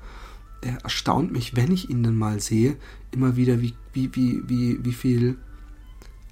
er 0.62 0.78
erstaunt 0.84 1.32
mich, 1.32 1.56
wenn 1.56 1.72
ich 1.72 1.90
ihn 1.90 2.04
dann 2.04 2.18
mal 2.18 2.40
sehe, 2.40 2.78
immer 3.12 3.36
wieder, 3.36 3.62
wie, 3.62 3.74
wie, 3.92 4.16
wie, 4.16 4.42
wie, 4.48 4.86
wie 4.86 4.94
viel 4.94 5.38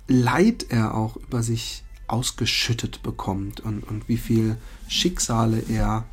Leid 0.07 0.67
er 0.69 0.95
auch 0.95 1.17
über 1.17 1.43
sich 1.43 1.83
ausgeschüttet 2.07 3.01
bekommt 3.03 3.61
und, 3.61 3.83
und 3.83 4.09
wie 4.09 4.17
viel 4.17 4.57
Schicksale 4.87 5.63
er. 5.69 6.05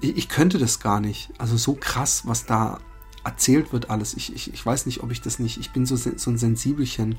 Ich, 0.00 0.16
ich, 0.16 0.28
könnte 0.28 0.58
das 0.58 0.80
gar 0.80 1.00
nicht. 1.00 1.30
Also 1.38 1.56
so 1.56 1.74
krass, 1.74 2.22
was 2.26 2.46
da 2.46 2.80
erzählt 3.24 3.72
wird 3.72 3.90
alles. 3.90 4.14
Ich, 4.14 4.34
ich, 4.34 4.52
ich 4.52 4.66
weiß 4.66 4.86
nicht, 4.86 5.02
ob 5.02 5.10
ich 5.12 5.20
das 5.20 5.38
nicht. 5.38 5.58
Ich 5.58 5.70
bin 5.72 5.86
so, 5.86 5.96
so 5.96 6.30
ein 6.30 6.38
Sensibelchen, 6.38 7.16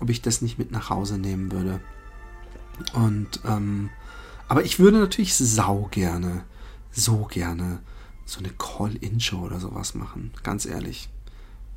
ob 0.00 0.10
ich 0.10 0.22
das 0.22 0.42
nicht 0.42 0.58
mit 0.58 0.70
nach 0.70 0.90
Hause 0.90 1.18
nehmen 1.18 1.50
würde. 1.50 1.80
Und 2.92 3.40
ähm, 3.44 3.90
aber 4.48 4.64
ich 4.64 4.78
würde 4.78 4.98
natürlich 4.98 5.34
sau 5.34 5.88
gerne, 5.90 6.44
so 6.90 7.24
gerne 7.30 7.80
so 8.24 8.40
eine 8.40 8.50
Call-In-Show 8.50 9.38
oder 9.38 9.60
sowas 9.60 9.94
machen. 9.94 10.32
Ganz 10.42 10.66
ehrlich. 10.66 11.08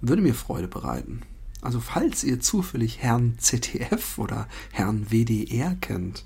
Würde 0.01 0.21
mir 0.21 0.33
Freude 0.33 0.67
bereiten. 0.67 1.21
Also 1.61 1.79
falls 1.79 2.23
ihr 2.23 2.39
zufällig 2.39 2.99
Herrn 2.99 3.37
ZDF 3.37 4.17
oder 4.17 4.47
Herrn 4.71 5.07
WDR 5.09 5.75
kennt 5.75 6.25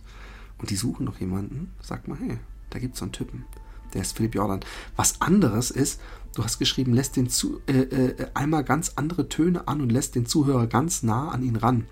und 0.59 0.69
die 0.69 0.75
suchen 0.75 1.05
noch 1.05 1.19
jemanden, 1.19 1.73
sagt 1.81 2.07
mal, 2.07 2.17
hey, 2.19 2.37
da 2.69 2.79
gibt 2.79 2.93
es 2.93 2.99
so 2.99 3.05
einen 3.05 3.11
Typen. 3.11 3.45
Der 3.93 4.01
ist 4.01 4.15
Philipp 4.15 4.35
Jordan. 4.35 4.61
Was 4.95 5.21
anderes 5.21 5.71
ist, 5.71 5.99
du 6.35 6.43
hast 6.43 6.59
geschrieben, 6.59 6.93
lässt 6.93 7.15
den 7.15 7.29
zu, 7.29 7.61
äh, 7.67 7.81
äh, 7.81 8.27
einmal 8.33 8.63
ganz 8.63 8.93
andere 8.95 9.27
Töne 9.27 9.67
an 9.67 9.81
und 9.81 9.91
lässt 9.91 10.15
den 10.15 10.25
Zuhörer 10.25 10.67
ganz 10.67 11.03
nah 11.03 11.29
an 11.29 11.43
ihn 11.43 11.55
ran. 11.55 11.85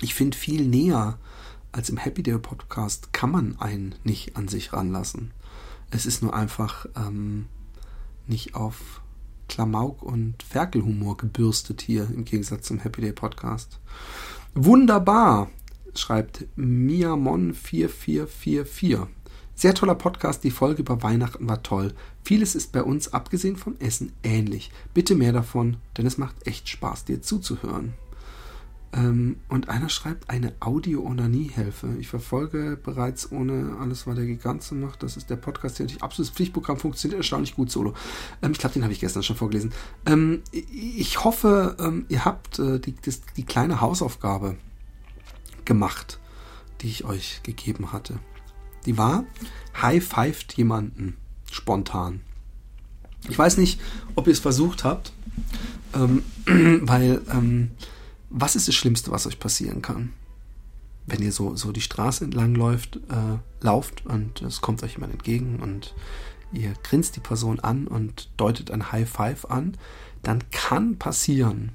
Ich 0.00 0.14
finde 0.14 0.36
viel 0.36 0.66
näher 0.66 1.18
als 1.76 1.90
im 1.90 1.98
Happy 1.98 2.22
Day 2.22 2.38
Podcast 2.38 3.12
kann 3.12 3.30
man 3.30 3.60
einen 3.60 3.94
nicht 4.02 4.34
an 4.36 4.48
sich 4.48 4.72
ranlassen. 4.72 5.32
Es 5.90 6.06
ist 6.06 6.22
nur 6.22 6.34
einfach 6.34 6.86
ähm, 6.96 7.48
nicht 8.26 8.54
auf 8.54 9.02
Klamauk 9.48 10.02
und 10.02 10.42
Ferkelhumor 10.42 11.18
gebürstet 11.18 11.82
hier 11.82 12.08
im 12.12 12.24
Gegensatz 12.24 12.66
zum 12.66 12.78
Happy 12.78 13.02
Day 13.02 13.12
Podcast. 13.12 13.78
Wunderbar, 14.54 15.50
schreibt 15.94 16.46
Miamon4444. 16.56 19.06
Sehr 19.54 19.74
toller 19.74 19.96
Podcast, 19.96 20.44
die 20.44 20.50
Folge 20.50 20.80
über 20.80 21.02
Weihnachten 21.02 21.46
war 21.46 21.62
toll. 21.62 21.92
Vieles 22.24 22.54
ist 22.54 22.72
bei 22.72 22.82
uns, 22.82 23.12
abgesehen 23.12 23.56
vom 23.56 23.76
Essen, 23.80 24.12
ähnlich. 24.22 24.70
Bitte 24.94 25.14
mehr 25.14 25.34
davon, 25.34 25.76
denn 25.98 26.06
es 26.06 26.16
macht 26.16 26.46
echt 26.46 26.70
Spaß, 26.70 27.04
dir 27.04 27.20
zuzuhören. 27.20 27.92
Ähm, 28.96 29.36
und 29.50 29.68
einer 29.68 29.90
schreibt 29.90 30.30
eine 30.30 30.54
Audio-Onanie-Hilfe. 30.60 31.96
Ich 32.00 32.08
verfolge 32.08 32.78
bereits 32.82 33.30
ohne 33.30 33.76
alles, 33.78 34.06
was 34.06 34.16
der 34.16 34.24
Gigant 34.24 34.70
macht. 34.72 35.02
Das 35.02 35.18
ist 35.18 35.28
der 35.28 35.36
Podcast, 35.36 35.78
der 35.78 35.84
natürlich 35.84 36.02
absolutes 36.02 36.34
Pflichtprogramm 36.34 36.78
funktioniert 36.78 37.20
erstaunlich 37.20 37.54
gut 37.54 37.70
solo. 37.70 37.92
Ähm, 38.40 38.52
ich 38.52 38.58
glaube, 38.58 38.72
den 38.72 38.84
habe 38.84 38.94
ich 38.94 39.00
gestern 39.00 39.22
schon 39.22 39.36
vorgelesen. 39.36 39.72
Ähm, 40.06 40.42
ich 40.50 41.22
hoffe, 41.24 41.76
ähm, 41.78 42.06
ihr 42.08 42.24
habt 42.24 42.58
äh, 42.58 42.80
die, 42.80 42.94
das, 42.94 43.20
die 43.36 43.44
kleine 43.44 43.82
Hausaufgabe 43.82 44.56
gemacht, 45.66 46.18
die 46.80 46.88
ich 46.88 47.04
euch 47.04 47.42
gegeben 47.42 47.92
hatte. 47.92 48.18
Die 48.86 48.96
war, 48.96 49.24
high-fived 49.82 50.54
jemanden 50.54 51.18
spontan. 51.52 52.20
Ich 53.28 53.38
weiß 53.38 53.58
nicht, 53.58 53.78
ob 54.14 54.26
ihr 54.26 54.32
es 54.32 54.38
versucht 54.38 54.84
habt, 54.84 55.12
ähm, 55.94 56.22
weil 56.86 57.20
ähm, 57.30 57.72
was 58.38 58.54
ist 58.54 58.68
das 58.68 58.74
Schlimmste, 58.74 59.10
was 59.10 59.26
euch 59.26 59.40
passieren 59.40 59.80
kann? 59.80 60.12
Wenn 61.06 61.22
ihr 61.22 61.32
so, 61.32 61.56
so 61.56 61.72
die 61.72 61.80
Straße 61.80 62.22
entlang 62.22 62.54
läuft, 62.54 62.96
äh, 62.96 63.38
lauft 63.60 64.04
und 64.04 64.42
es 64.42 64.60
kommt 64.60 64.82
euch 64.82 64.92
jemand 64.92 65.14
entgegen 65.14 65.60
und 65.60 65.94
ihr 66.52 66.74
grinst 66.82 67.16
die 67.16 67.20
Person 67.20 67.60
an 67.60 67.86
und 67.86 68.28
deutet 68.36 68.70
ein 68.70 68.92
High 68.92 69.08
Five 69.08 69.46
an, 69.46 69.78
dann 70.22 70.42
kann 70.50 70.98
passieren, 70.98 71.72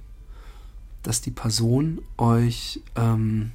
dass 1.01 1.21
die 1.21 1.31
Person 1.31 2.01
euch 2.17 2.81
ähm, 2.95 3.51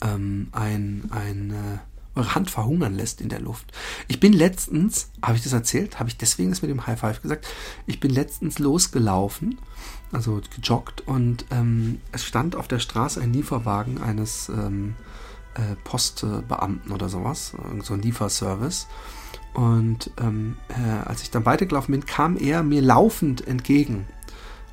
ähm, 0.00 0.48
ein, 0.52 1.10
ein, 1.10 1.50
äh, 1.50 1.78
eure 2.18 2.34
Hand 2.34 2.50
verhungern 2.50 2.94
lässt 2.94 3.20
in 3.20 3.28
der 3.28 3.40
Luft. 3.40 3.72
Ich 4.08 4.20
bin 4.20 4.32
letztens, 4.32 5.10
habe 5.20 5.36
ich 5.36 5.42
das 5.42 5.52
erzählt? 5.52 5.98
Habe 5.98 6.08
ich 6.08 6.16
deswegen 6.16 6.48
das 6.48 6.62
mit 6.62 6.70
dem 6.70 6.86
High 6.86 6.98
Five 6.98 7.20
gesagt? 7.20 7.46
Ich 7.86 8.00
bin 8.00 8.10
letztens 8.10 8.58
losgelaufen, 8.58 9.58
also 10.12 10.40
gejoggt 10.54 11.02
und 11.06 11.46
ähm, 11.50 12.00
es 12.12 12.24
stand 12.24 12.56
auf 12.56 12.68
der 12.68 12.78
Straße 12.78 13.20
ein 13.20 13.32
Lieferwagen 13.32 14.00
eines 14.00 14.48
ähm, 14.48 14.94
äh, 15.54 15.74
Postbeamten 15.84 16.92
oder 16.92 17.08
sowas, 17.08 17.52
so 17.82 17.94
ein 17.94 18.02
Lieferservice. 18.02 18.86
Und 19.54 20.10
ähm, 20.20 20.58
äh, 20.68 21.08
als 21.08 21.22
ich 21.22 21.30
dann 21.30 21.46
weitergelaufen 21.46 21.92
bin, 21.92 22.04
kam 22.04 22.36
er 22.36 22.62
mir 22.62 22.82
laufend 22.82 23.46
entgegen. 23.46 24.06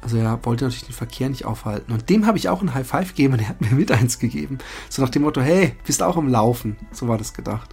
Also 0.01 0.17
er 0.17 0.43
wollte 0.43 0.65
natürlich 0.65 0.86
den 0.86 0.95
Verkehr 0.95 1.29
nicht 1.29 1.45
aufhalten. 1.45 1.93
Und 1.93 2.09
dem 2.09 2.25
habe 2.25 2.38
ich 2.38 2.49
auch 2.49 2.61
ein 2.61 2.73
High 2.73 2.86
Five 2.86 3.09
gegeben 3.09 3.34
und 3.34 3.39
er 3.39 3.47
hat 3.49 3.61
mir 3.61 3.71
mit 3.71 3.91
eins 3.91 4.19
gegeben. 4.19 4.57
So 4.89 5.01
nach 5.01 5.09
dem 5.09 5.21
Motto, 5.21 5.39
hey, 5.39 5.75
bist 5.86 6.03
auch 6.03 6.17
im 6.17 6.27
Laufen. 6.27 6.75
So 6.91 7.07
war 7.07 7.17
das 7.17 7.34
gedacht. 7.34 7.69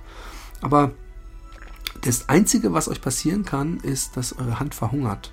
Aber 0.60 0.92
das 2.02 2.28
Einzige, 2.28 2.72
was 2.72 2.88
euch 2.88 3.00
passieren 3.00 3.44
kann, 3.44 3.78
ist, 3.78 4.16
dass 4.16 4.38
eure 4.38 4.60
Hand 4.60 4.76
verhungert. 4.76 5.32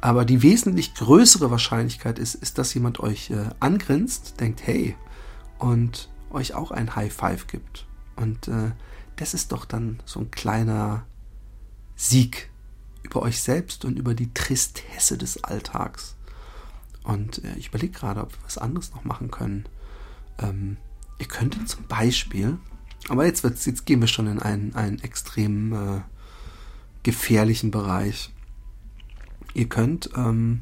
Aber 0.00 0.24
die 0.24 0.42
wesentlich 0.42 0.94
größere 0.94 1.50
Wahrscheinlichkeit 1.50 2.18
ist, 2.18 2.36
ist, 2.36 2.58
dass 2.58 2.74
jemand 2.74 3.00
euch 3.00 3.30
äh, 3.30 3.48
angrinst, 3.58 4.40
denkt, 4.40 4.64
hey, 4.64 4.96
und 5.58 6.08
euch 6.30 6.54
auch 6.54 6.70
ein 6.70 6.94
High 6.94 7.12
Five 7.12 7.46
gibt. 7.46 7.86
Und 8.16 8.48
äh, 8.48 8.72
das 9.16 9.34
ist 9.34 9.52
doch 9.52 9.64
dann 9.64 10.00
so 10.04 10.20
ein 10.20 10.30
kleiner 10.30 11.04
Sieg 11.96 12.50
über 13.02 13.22
euch 13.22 13.40
selbst 13.40 13.84
und 13.84 13.98
über 13.98 14.14
die 14.14 14.32
Tristesse 14.32 15.18
des 15.18 15.42
Alltags. 15.42 16.16
Und 17.02 17.44
äh, 17.44 17.56
ich 17.56 17.68
überlege 17.68 17.92
gerade, 17.92 18.20
ob 18.20 18.32
wir 18.32 18.44
was 18.44 18.58
anderes 18.58 18.92
noch 18.92 19.04
machen 19.04 19.30
können. 19.30 19.64
Ähm, 20.38 20.76
ihr 21.18 21.26
könntet 21.26 21.68
zum 21.68 21.86
Beispiel, 21.86 22.58
aber 23.08 23.24
jetzt, 23.24 23.42
wird's, 23.42 23.64
jetzt 23.66 23.86
gehen 23.86 24.00
wir 24.00 24.08
schon 24.08 24.26
in 24.26 24.38
einen, 24.40 24.74
einen 24.74 25.00
extrem 25.00 25.72
äh, 25.72 26.00
gefährlichen 27.02 27.70
Bereich. 27.70 28.30
Ihr 29.58 29.68
könnt 29.68 30.10
ähm, 30.16 30.60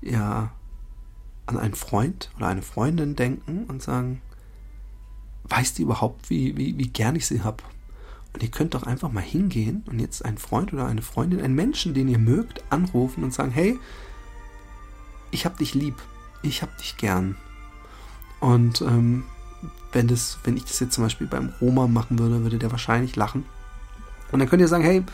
ja 0.00 0.52
an 1.44 1.58
einen 1.58 1.74
Freund 1.74 2.30
oder 2.38 2.46
eine 2.46 2.62
Freundin 2.62 3.14
denken 3.14 3.64
und 3.64 3.82
sagen, 3.82 4.22
weiß 5.44 5.74
die 5.74 5.82
überhaupt, 5.82 6.30
wie, 6.30 6.56
wie, 6.56 6.78
wie 6.78 6.88
gern 6.88 7.14
ich 7.14 7.26
sie 7.26 7.42
habe? 7.42 7.62
Und 8.32 8.42
ihr 8.42 8.50
könnt 8.50 8.72
doch 8.72 8.84
einfach 8.84 9.12
mal 9.12 9.20
hingehen 9.20 9.84
und 9.86 9.98
jetzt 9.98 10.24
einen 10.24 10.38
Freund 10.38 10.72
oder 10.72 10.86
eine 10.86 11.02
Freundin, 11.02 11.42
einen 11.42 11.54
Menschen, 11.54 11.92
den 11.92 12.08
ihr 12.08 12.18
mögt, 12.18 12.64
anrufen 12.70 13.22
und 13.22 13.34
sagen, 13.34 13.50
hey, 13.50 13.78
ich 15.30 15.44
hab 15.44 15.58
dich 15.58 15.74
lieb, 15.74 15.96
ich 16.42 16.62
hab 16.62 16.74
dich 16.78 16.96
gern. 16.96 17.36
Und 18.40 18.80
ähm, 18.80 19.24
wenn, 19.92 20.08
das, 20.08 20.38
wenn 20.44 20.56
ich 20.56 20.64
das 20.64 20.80
jetzt 20.80 20.94
zum 20.94 21.04
Beispiel 21.04 21.26
beim 21.26 21.52
Roma 21.60 21.86
machen 21.86 22.18
würde, 22.18 22.42
würde 22.44 22.58
der 22.58 22.70
wahrscheinlich 22.70 23.14
lachen. 23.14 23.44
Und 24.32 24.38
dann 24.38 24.48
könnt 24.48 24.62
ihr 24.62 24.68
sagen, 24.68 24.84
hey, 24.84 25.04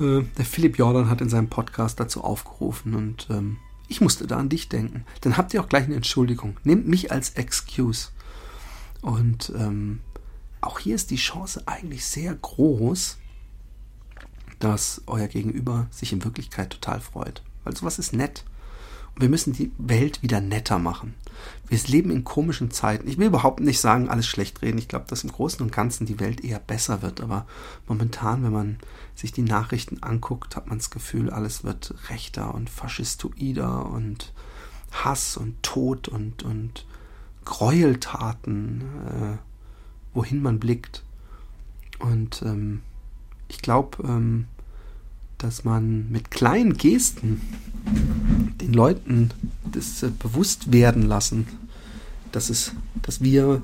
äh, 0.00 0.22
der 0.36 0.44
Philipp 0.44 0.78
Jordan 0.78 1.10
hat 1.10 1.20
in 1.20 1.28
seinem 1.28 1.48
Podcast 1.48 2.00
dazu 2.00 2.22
aufgerufen 2.22 2.94
und 2.94 3.28
ähm, 3.30 3.58
ich 3.88 4.00
musste 4.00 4.26
da 4.26 4.38
an 4.38 4.48
dich 4.48 4.68
denken. 4.68 5.04
Dann 5.20 5.36
habt 5.36 5.54
ihr 5.54 5.62
auch 5.62 5.68
gleich 5.68 5.84
eine 5.84 5.96
Entschuldigung. 5.96 6.56
Nehmt 6.64 6.88
mich 6.88 7.12
als 7.12 7.30
Excuse. 7.30 8.08
Und 9.02 9.52
ähm, 9.56 10.00
auch 10.60 10.78
hier 10.78 10.94
ist 10.94 11.10
die 11.10 11.16
Chance 11.16 11.62
eigentlich 11.66 12.06
sehr 12.06 12.34
groß, 12.34 13.18
dass 14.58 15.02
euer 15.06 15.28
Gegenüber 15.28 15.86
sich 15.90 16.12
in 16.12 16.24
Wirklichkeit 16.24 16.70
total 16.70 17.00
freut. 17.00 17.42
Weil 17.64 17.76
sowas 17.76 17.98
ist 17.98 18.14
nett. 18.14 18.44
Und 19.14 19.20
wir 19.20 19.28
müssen 19.28 19.52
die 19.52 19.70
Welt 19.78 20.22
wieder 20.22 20.40
netter 20.40 20.78
machen. 20.78 21.14
Wir 21.68 21.78
leben 21.86 22.10
in 22.10 22.24
komischen 22.24 22.70
Zeiten. 22.70 23.06
Ich 23.06 23.18
will 23.18 23.26
überhaupt 23.26 23.60
nicht 23.60 23.80
sagen, 23.80 24.08
alles 24.08 24.26
schlecht 24.26 24.62
reden. 24.62 24.78
Ich 24.78 24.88
glaube, 24.88 25.06
dass 25.08 25.24
im 25.24 25.32
Großen 25.32 25.60
und 25.60 25.72
Ganzen 25.72 26.06
die 26.06 26.18
Welt 26.18 26.42
eher 26.42 26.58
besser 26.58 27.02
wird. 27.02 27.20
Aber 27.20 27.46
momentan, 27.86 28.42
wenn 28.42 28.52
man 28.52 28.78
sich 29.14 29.32
die 29.32 29.42
Nachrichten 29.42 30.02
anguckt, 30.02 30.56
hat 30.56 30.68
man 30.68 30.78
das 30.78 30.90
Gefühl, 30.90 31.30
alles 31.30 31.64
wird 31.64 31.94
rechter 32.10 32.54
und 32.54 32.68
faschistoider 32.68 33.86
und 33.86 34.32
Hass 34.90 35.36
und 35.36 35.62
Tod 35.62 36.08
und, 36.08 36.42
und 36.42 36.86
Gräueltaten, 37.44 38.82
äh, 38.82 39.36
wohin 40.14 40.42
man 40.42 40.58
blickt. 40.58 41.04
Und 41.98 42.42
ähm, 42.42 42.82
ich 43.48 43.58
glaube, 43.58 44.02
ähm, 44.04 44.46
dass 45.38 45.64
man 45.64 46.10
mit 46.10 46.30
kleinen 46.30 46.76
Gesten 46.76 47.40
den 48.60 48.72
Leuten 48.72 49.30
das 49.70 50.02
äh, 50.02 50.10
bewusst 50.10 50.72
werden 50.72 51.02
lassen, 51.02 51.46
dass 52.32 52.50
es, 52.50 52.72
dass 53.02 53.20
wir 53.20 53.62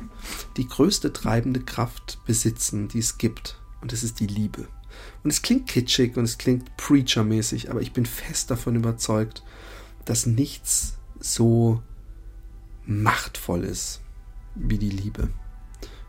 die 0.57 0.69
größte 0.69 1.13
treibende 1.13 1.61
Kraft 1.61 2.19
besitzen, 2.27 2.89
die 2.89 2.99
es 2.99 3.19
gibt. 3.19 3.59
Und 3.81 3.93
das 3.93 4.03
ist 4.03 4.21
die 4.21 4.27
Liebe. 4.27 4.69
Und 5.23 5.31
es 5.31 5.43
klingt 5.43 5.67
kitschig 5.67 6.17
und 6.17 6.25
es 6.25 6.39
klingt 6.39 6.77
preachermäßig, 6.77 7.71
aber 7.71 7.81
ich 7.81 7.93
bin 7.93 8.07
fest 8.07 8.51
davon 8.51 8.77
überzeugt, 8.77 9.43
dass 10.05 10.27
nichts 10.27 10.99
so 11.19 11.83
machtvoll 12.87 13.65
ist 13.65 14.01
wie 14.55 14.79
die 14.79 14.91
Liebe. 14.91 15.29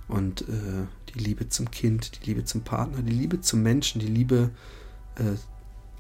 Und 0.08 0.42
äh, 0.42 0.88
die 1.14 1.20
Liebe 1.20 1.50
zum 1.50 1.72
Kind, 1.72 2.22
die 2.22 2.30
Liebe 2.30 2.44
zum 2.44 2.62
Partner, 2.62 3.02
die 3.02 3.12
Liebe 3.12 3.42
zum 3.42 3.62
Menschen, 3.62 4.00
die 4.00 4.08
Liebe 4.08 4.52
äh, 5.16 5.38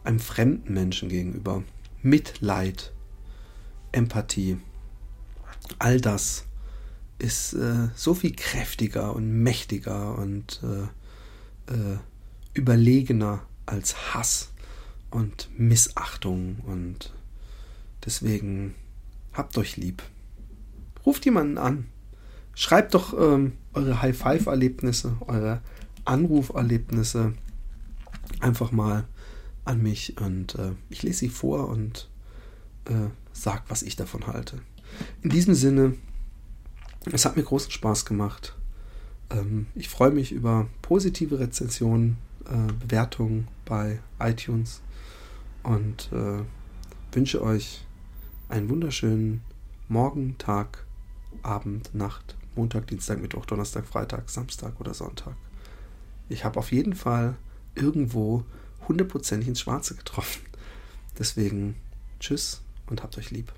einem 0.03 0.19
fremden 0.19 0.73
Menschen 0.73 1.09
gegenüber. 1.09 1.63
Mitleid, 2.01 2.91
Empathie. 3.91 4.57
All 5.79 6.01
das 6.01 6.45
ist 7.19 7.53
äh, 7.53 7.89
so 7.95 8.13
viel 8.13 8.35
kräftiger 8.35 9.15
und 9.15 9.43
mächtiger 9.43 10.17
und 10.17 10.61
äh, 10.63 11.73
äh, 11.73 11.97
überlegener 12.53 13.41
als 13.65 14.13
Hass 14.13 14.51
und 15.09 15.49
Missachtung 15.57 16.57
und 16.65 17.13
deswegen 18.05 18.75
habt 19.33 19.57
euch 19.57 19.77
lieb. 19.77 20.01
Ruft 21.05 21.25
jemanden 21.25 21.57
an. 21.57 21.87
Schreibt 22.53 22.93
doch 22.93 23.13
ähm, 23.17 23.53
eure 23.73 24.01
High-Five-Erlebnisse, 24.01 25.17
eure 25.21 25.61
Anruferlebnisse 26.05 27.33
einfach 28.39 28.71
mal 28.71 29.05
an 29.63 29.81
mich 29.81 30.19
und 30.19 30.55
äh, 30.55 30.73
ich 30.89 31.03
lese 31.03 31.19
sie 31.19 31.29
vor 31.29 31.69
und 31.69 32.09
äh, 32.85 33.09
sage, 33.33 33.63
was 33.69 33.83
ich 33.83 33.95
davon 33.95 34.27
halte. 34.27 34.61
In 35.21 35.29
diesem 35.29 35.53
Sinne, 35.53 35.95
es 37.11 37.25
hat 37.25 37.37
mir 37.37 37.43
großen 37.43 37.71
Spaß 37.71 38.05
gemacht. 38.05 38.55
Ähm, 39.29 39.67
ich 39.75 39.89
freue 39.89 40.11
mich 40.11 40.31
über 40.31 40.67
positive 40.81 41.39
Rezensionen, 41.39 42.17
äh, 42.45 42.71
Bewertungen 42.73 43.47
bei 43.65 43.99
iTunes 44.19 44.81
und 45.63 46.09
äh, 46.11 46.43
wünsche 47.11 47.41
euch 47.41 47.85
einen 48.49 48.69
wunderschönen 48.69 49.41
Morgen, 49.87 50.37
Tag, 50.37 50.85
Abend, 51.43 51.93
Nacht, 51.93 52.35
Montag, 52.55 52.87
Dienstag, 52.87 53.21
Mittwoch, 53.21 53.45
Donnerstag, 53.45 53.85
Freitag, 53.85 54.29
Samstag 54.29 54.79
oder 54.79 54.93
Sonntag. 54.93 55.35
Ich 56.29 56.45
habe 56.45 56.59
auf 56.59 56.71
jeden 56.71 56.95
Fall 56.95 57.35
irgendwo 57.75 58.43
hundertprozentig 58.87 59.47
ins 59.47 59.61
Schwarze 59.61 59.95
getroffen. 59.95 60.41
Deswegen 61.17 61.75
tschüss 62.19 62.61
und 62.87 63.03
habt 63.03 63.17
euch 63.17 63.31
lieb. 63.31 63.51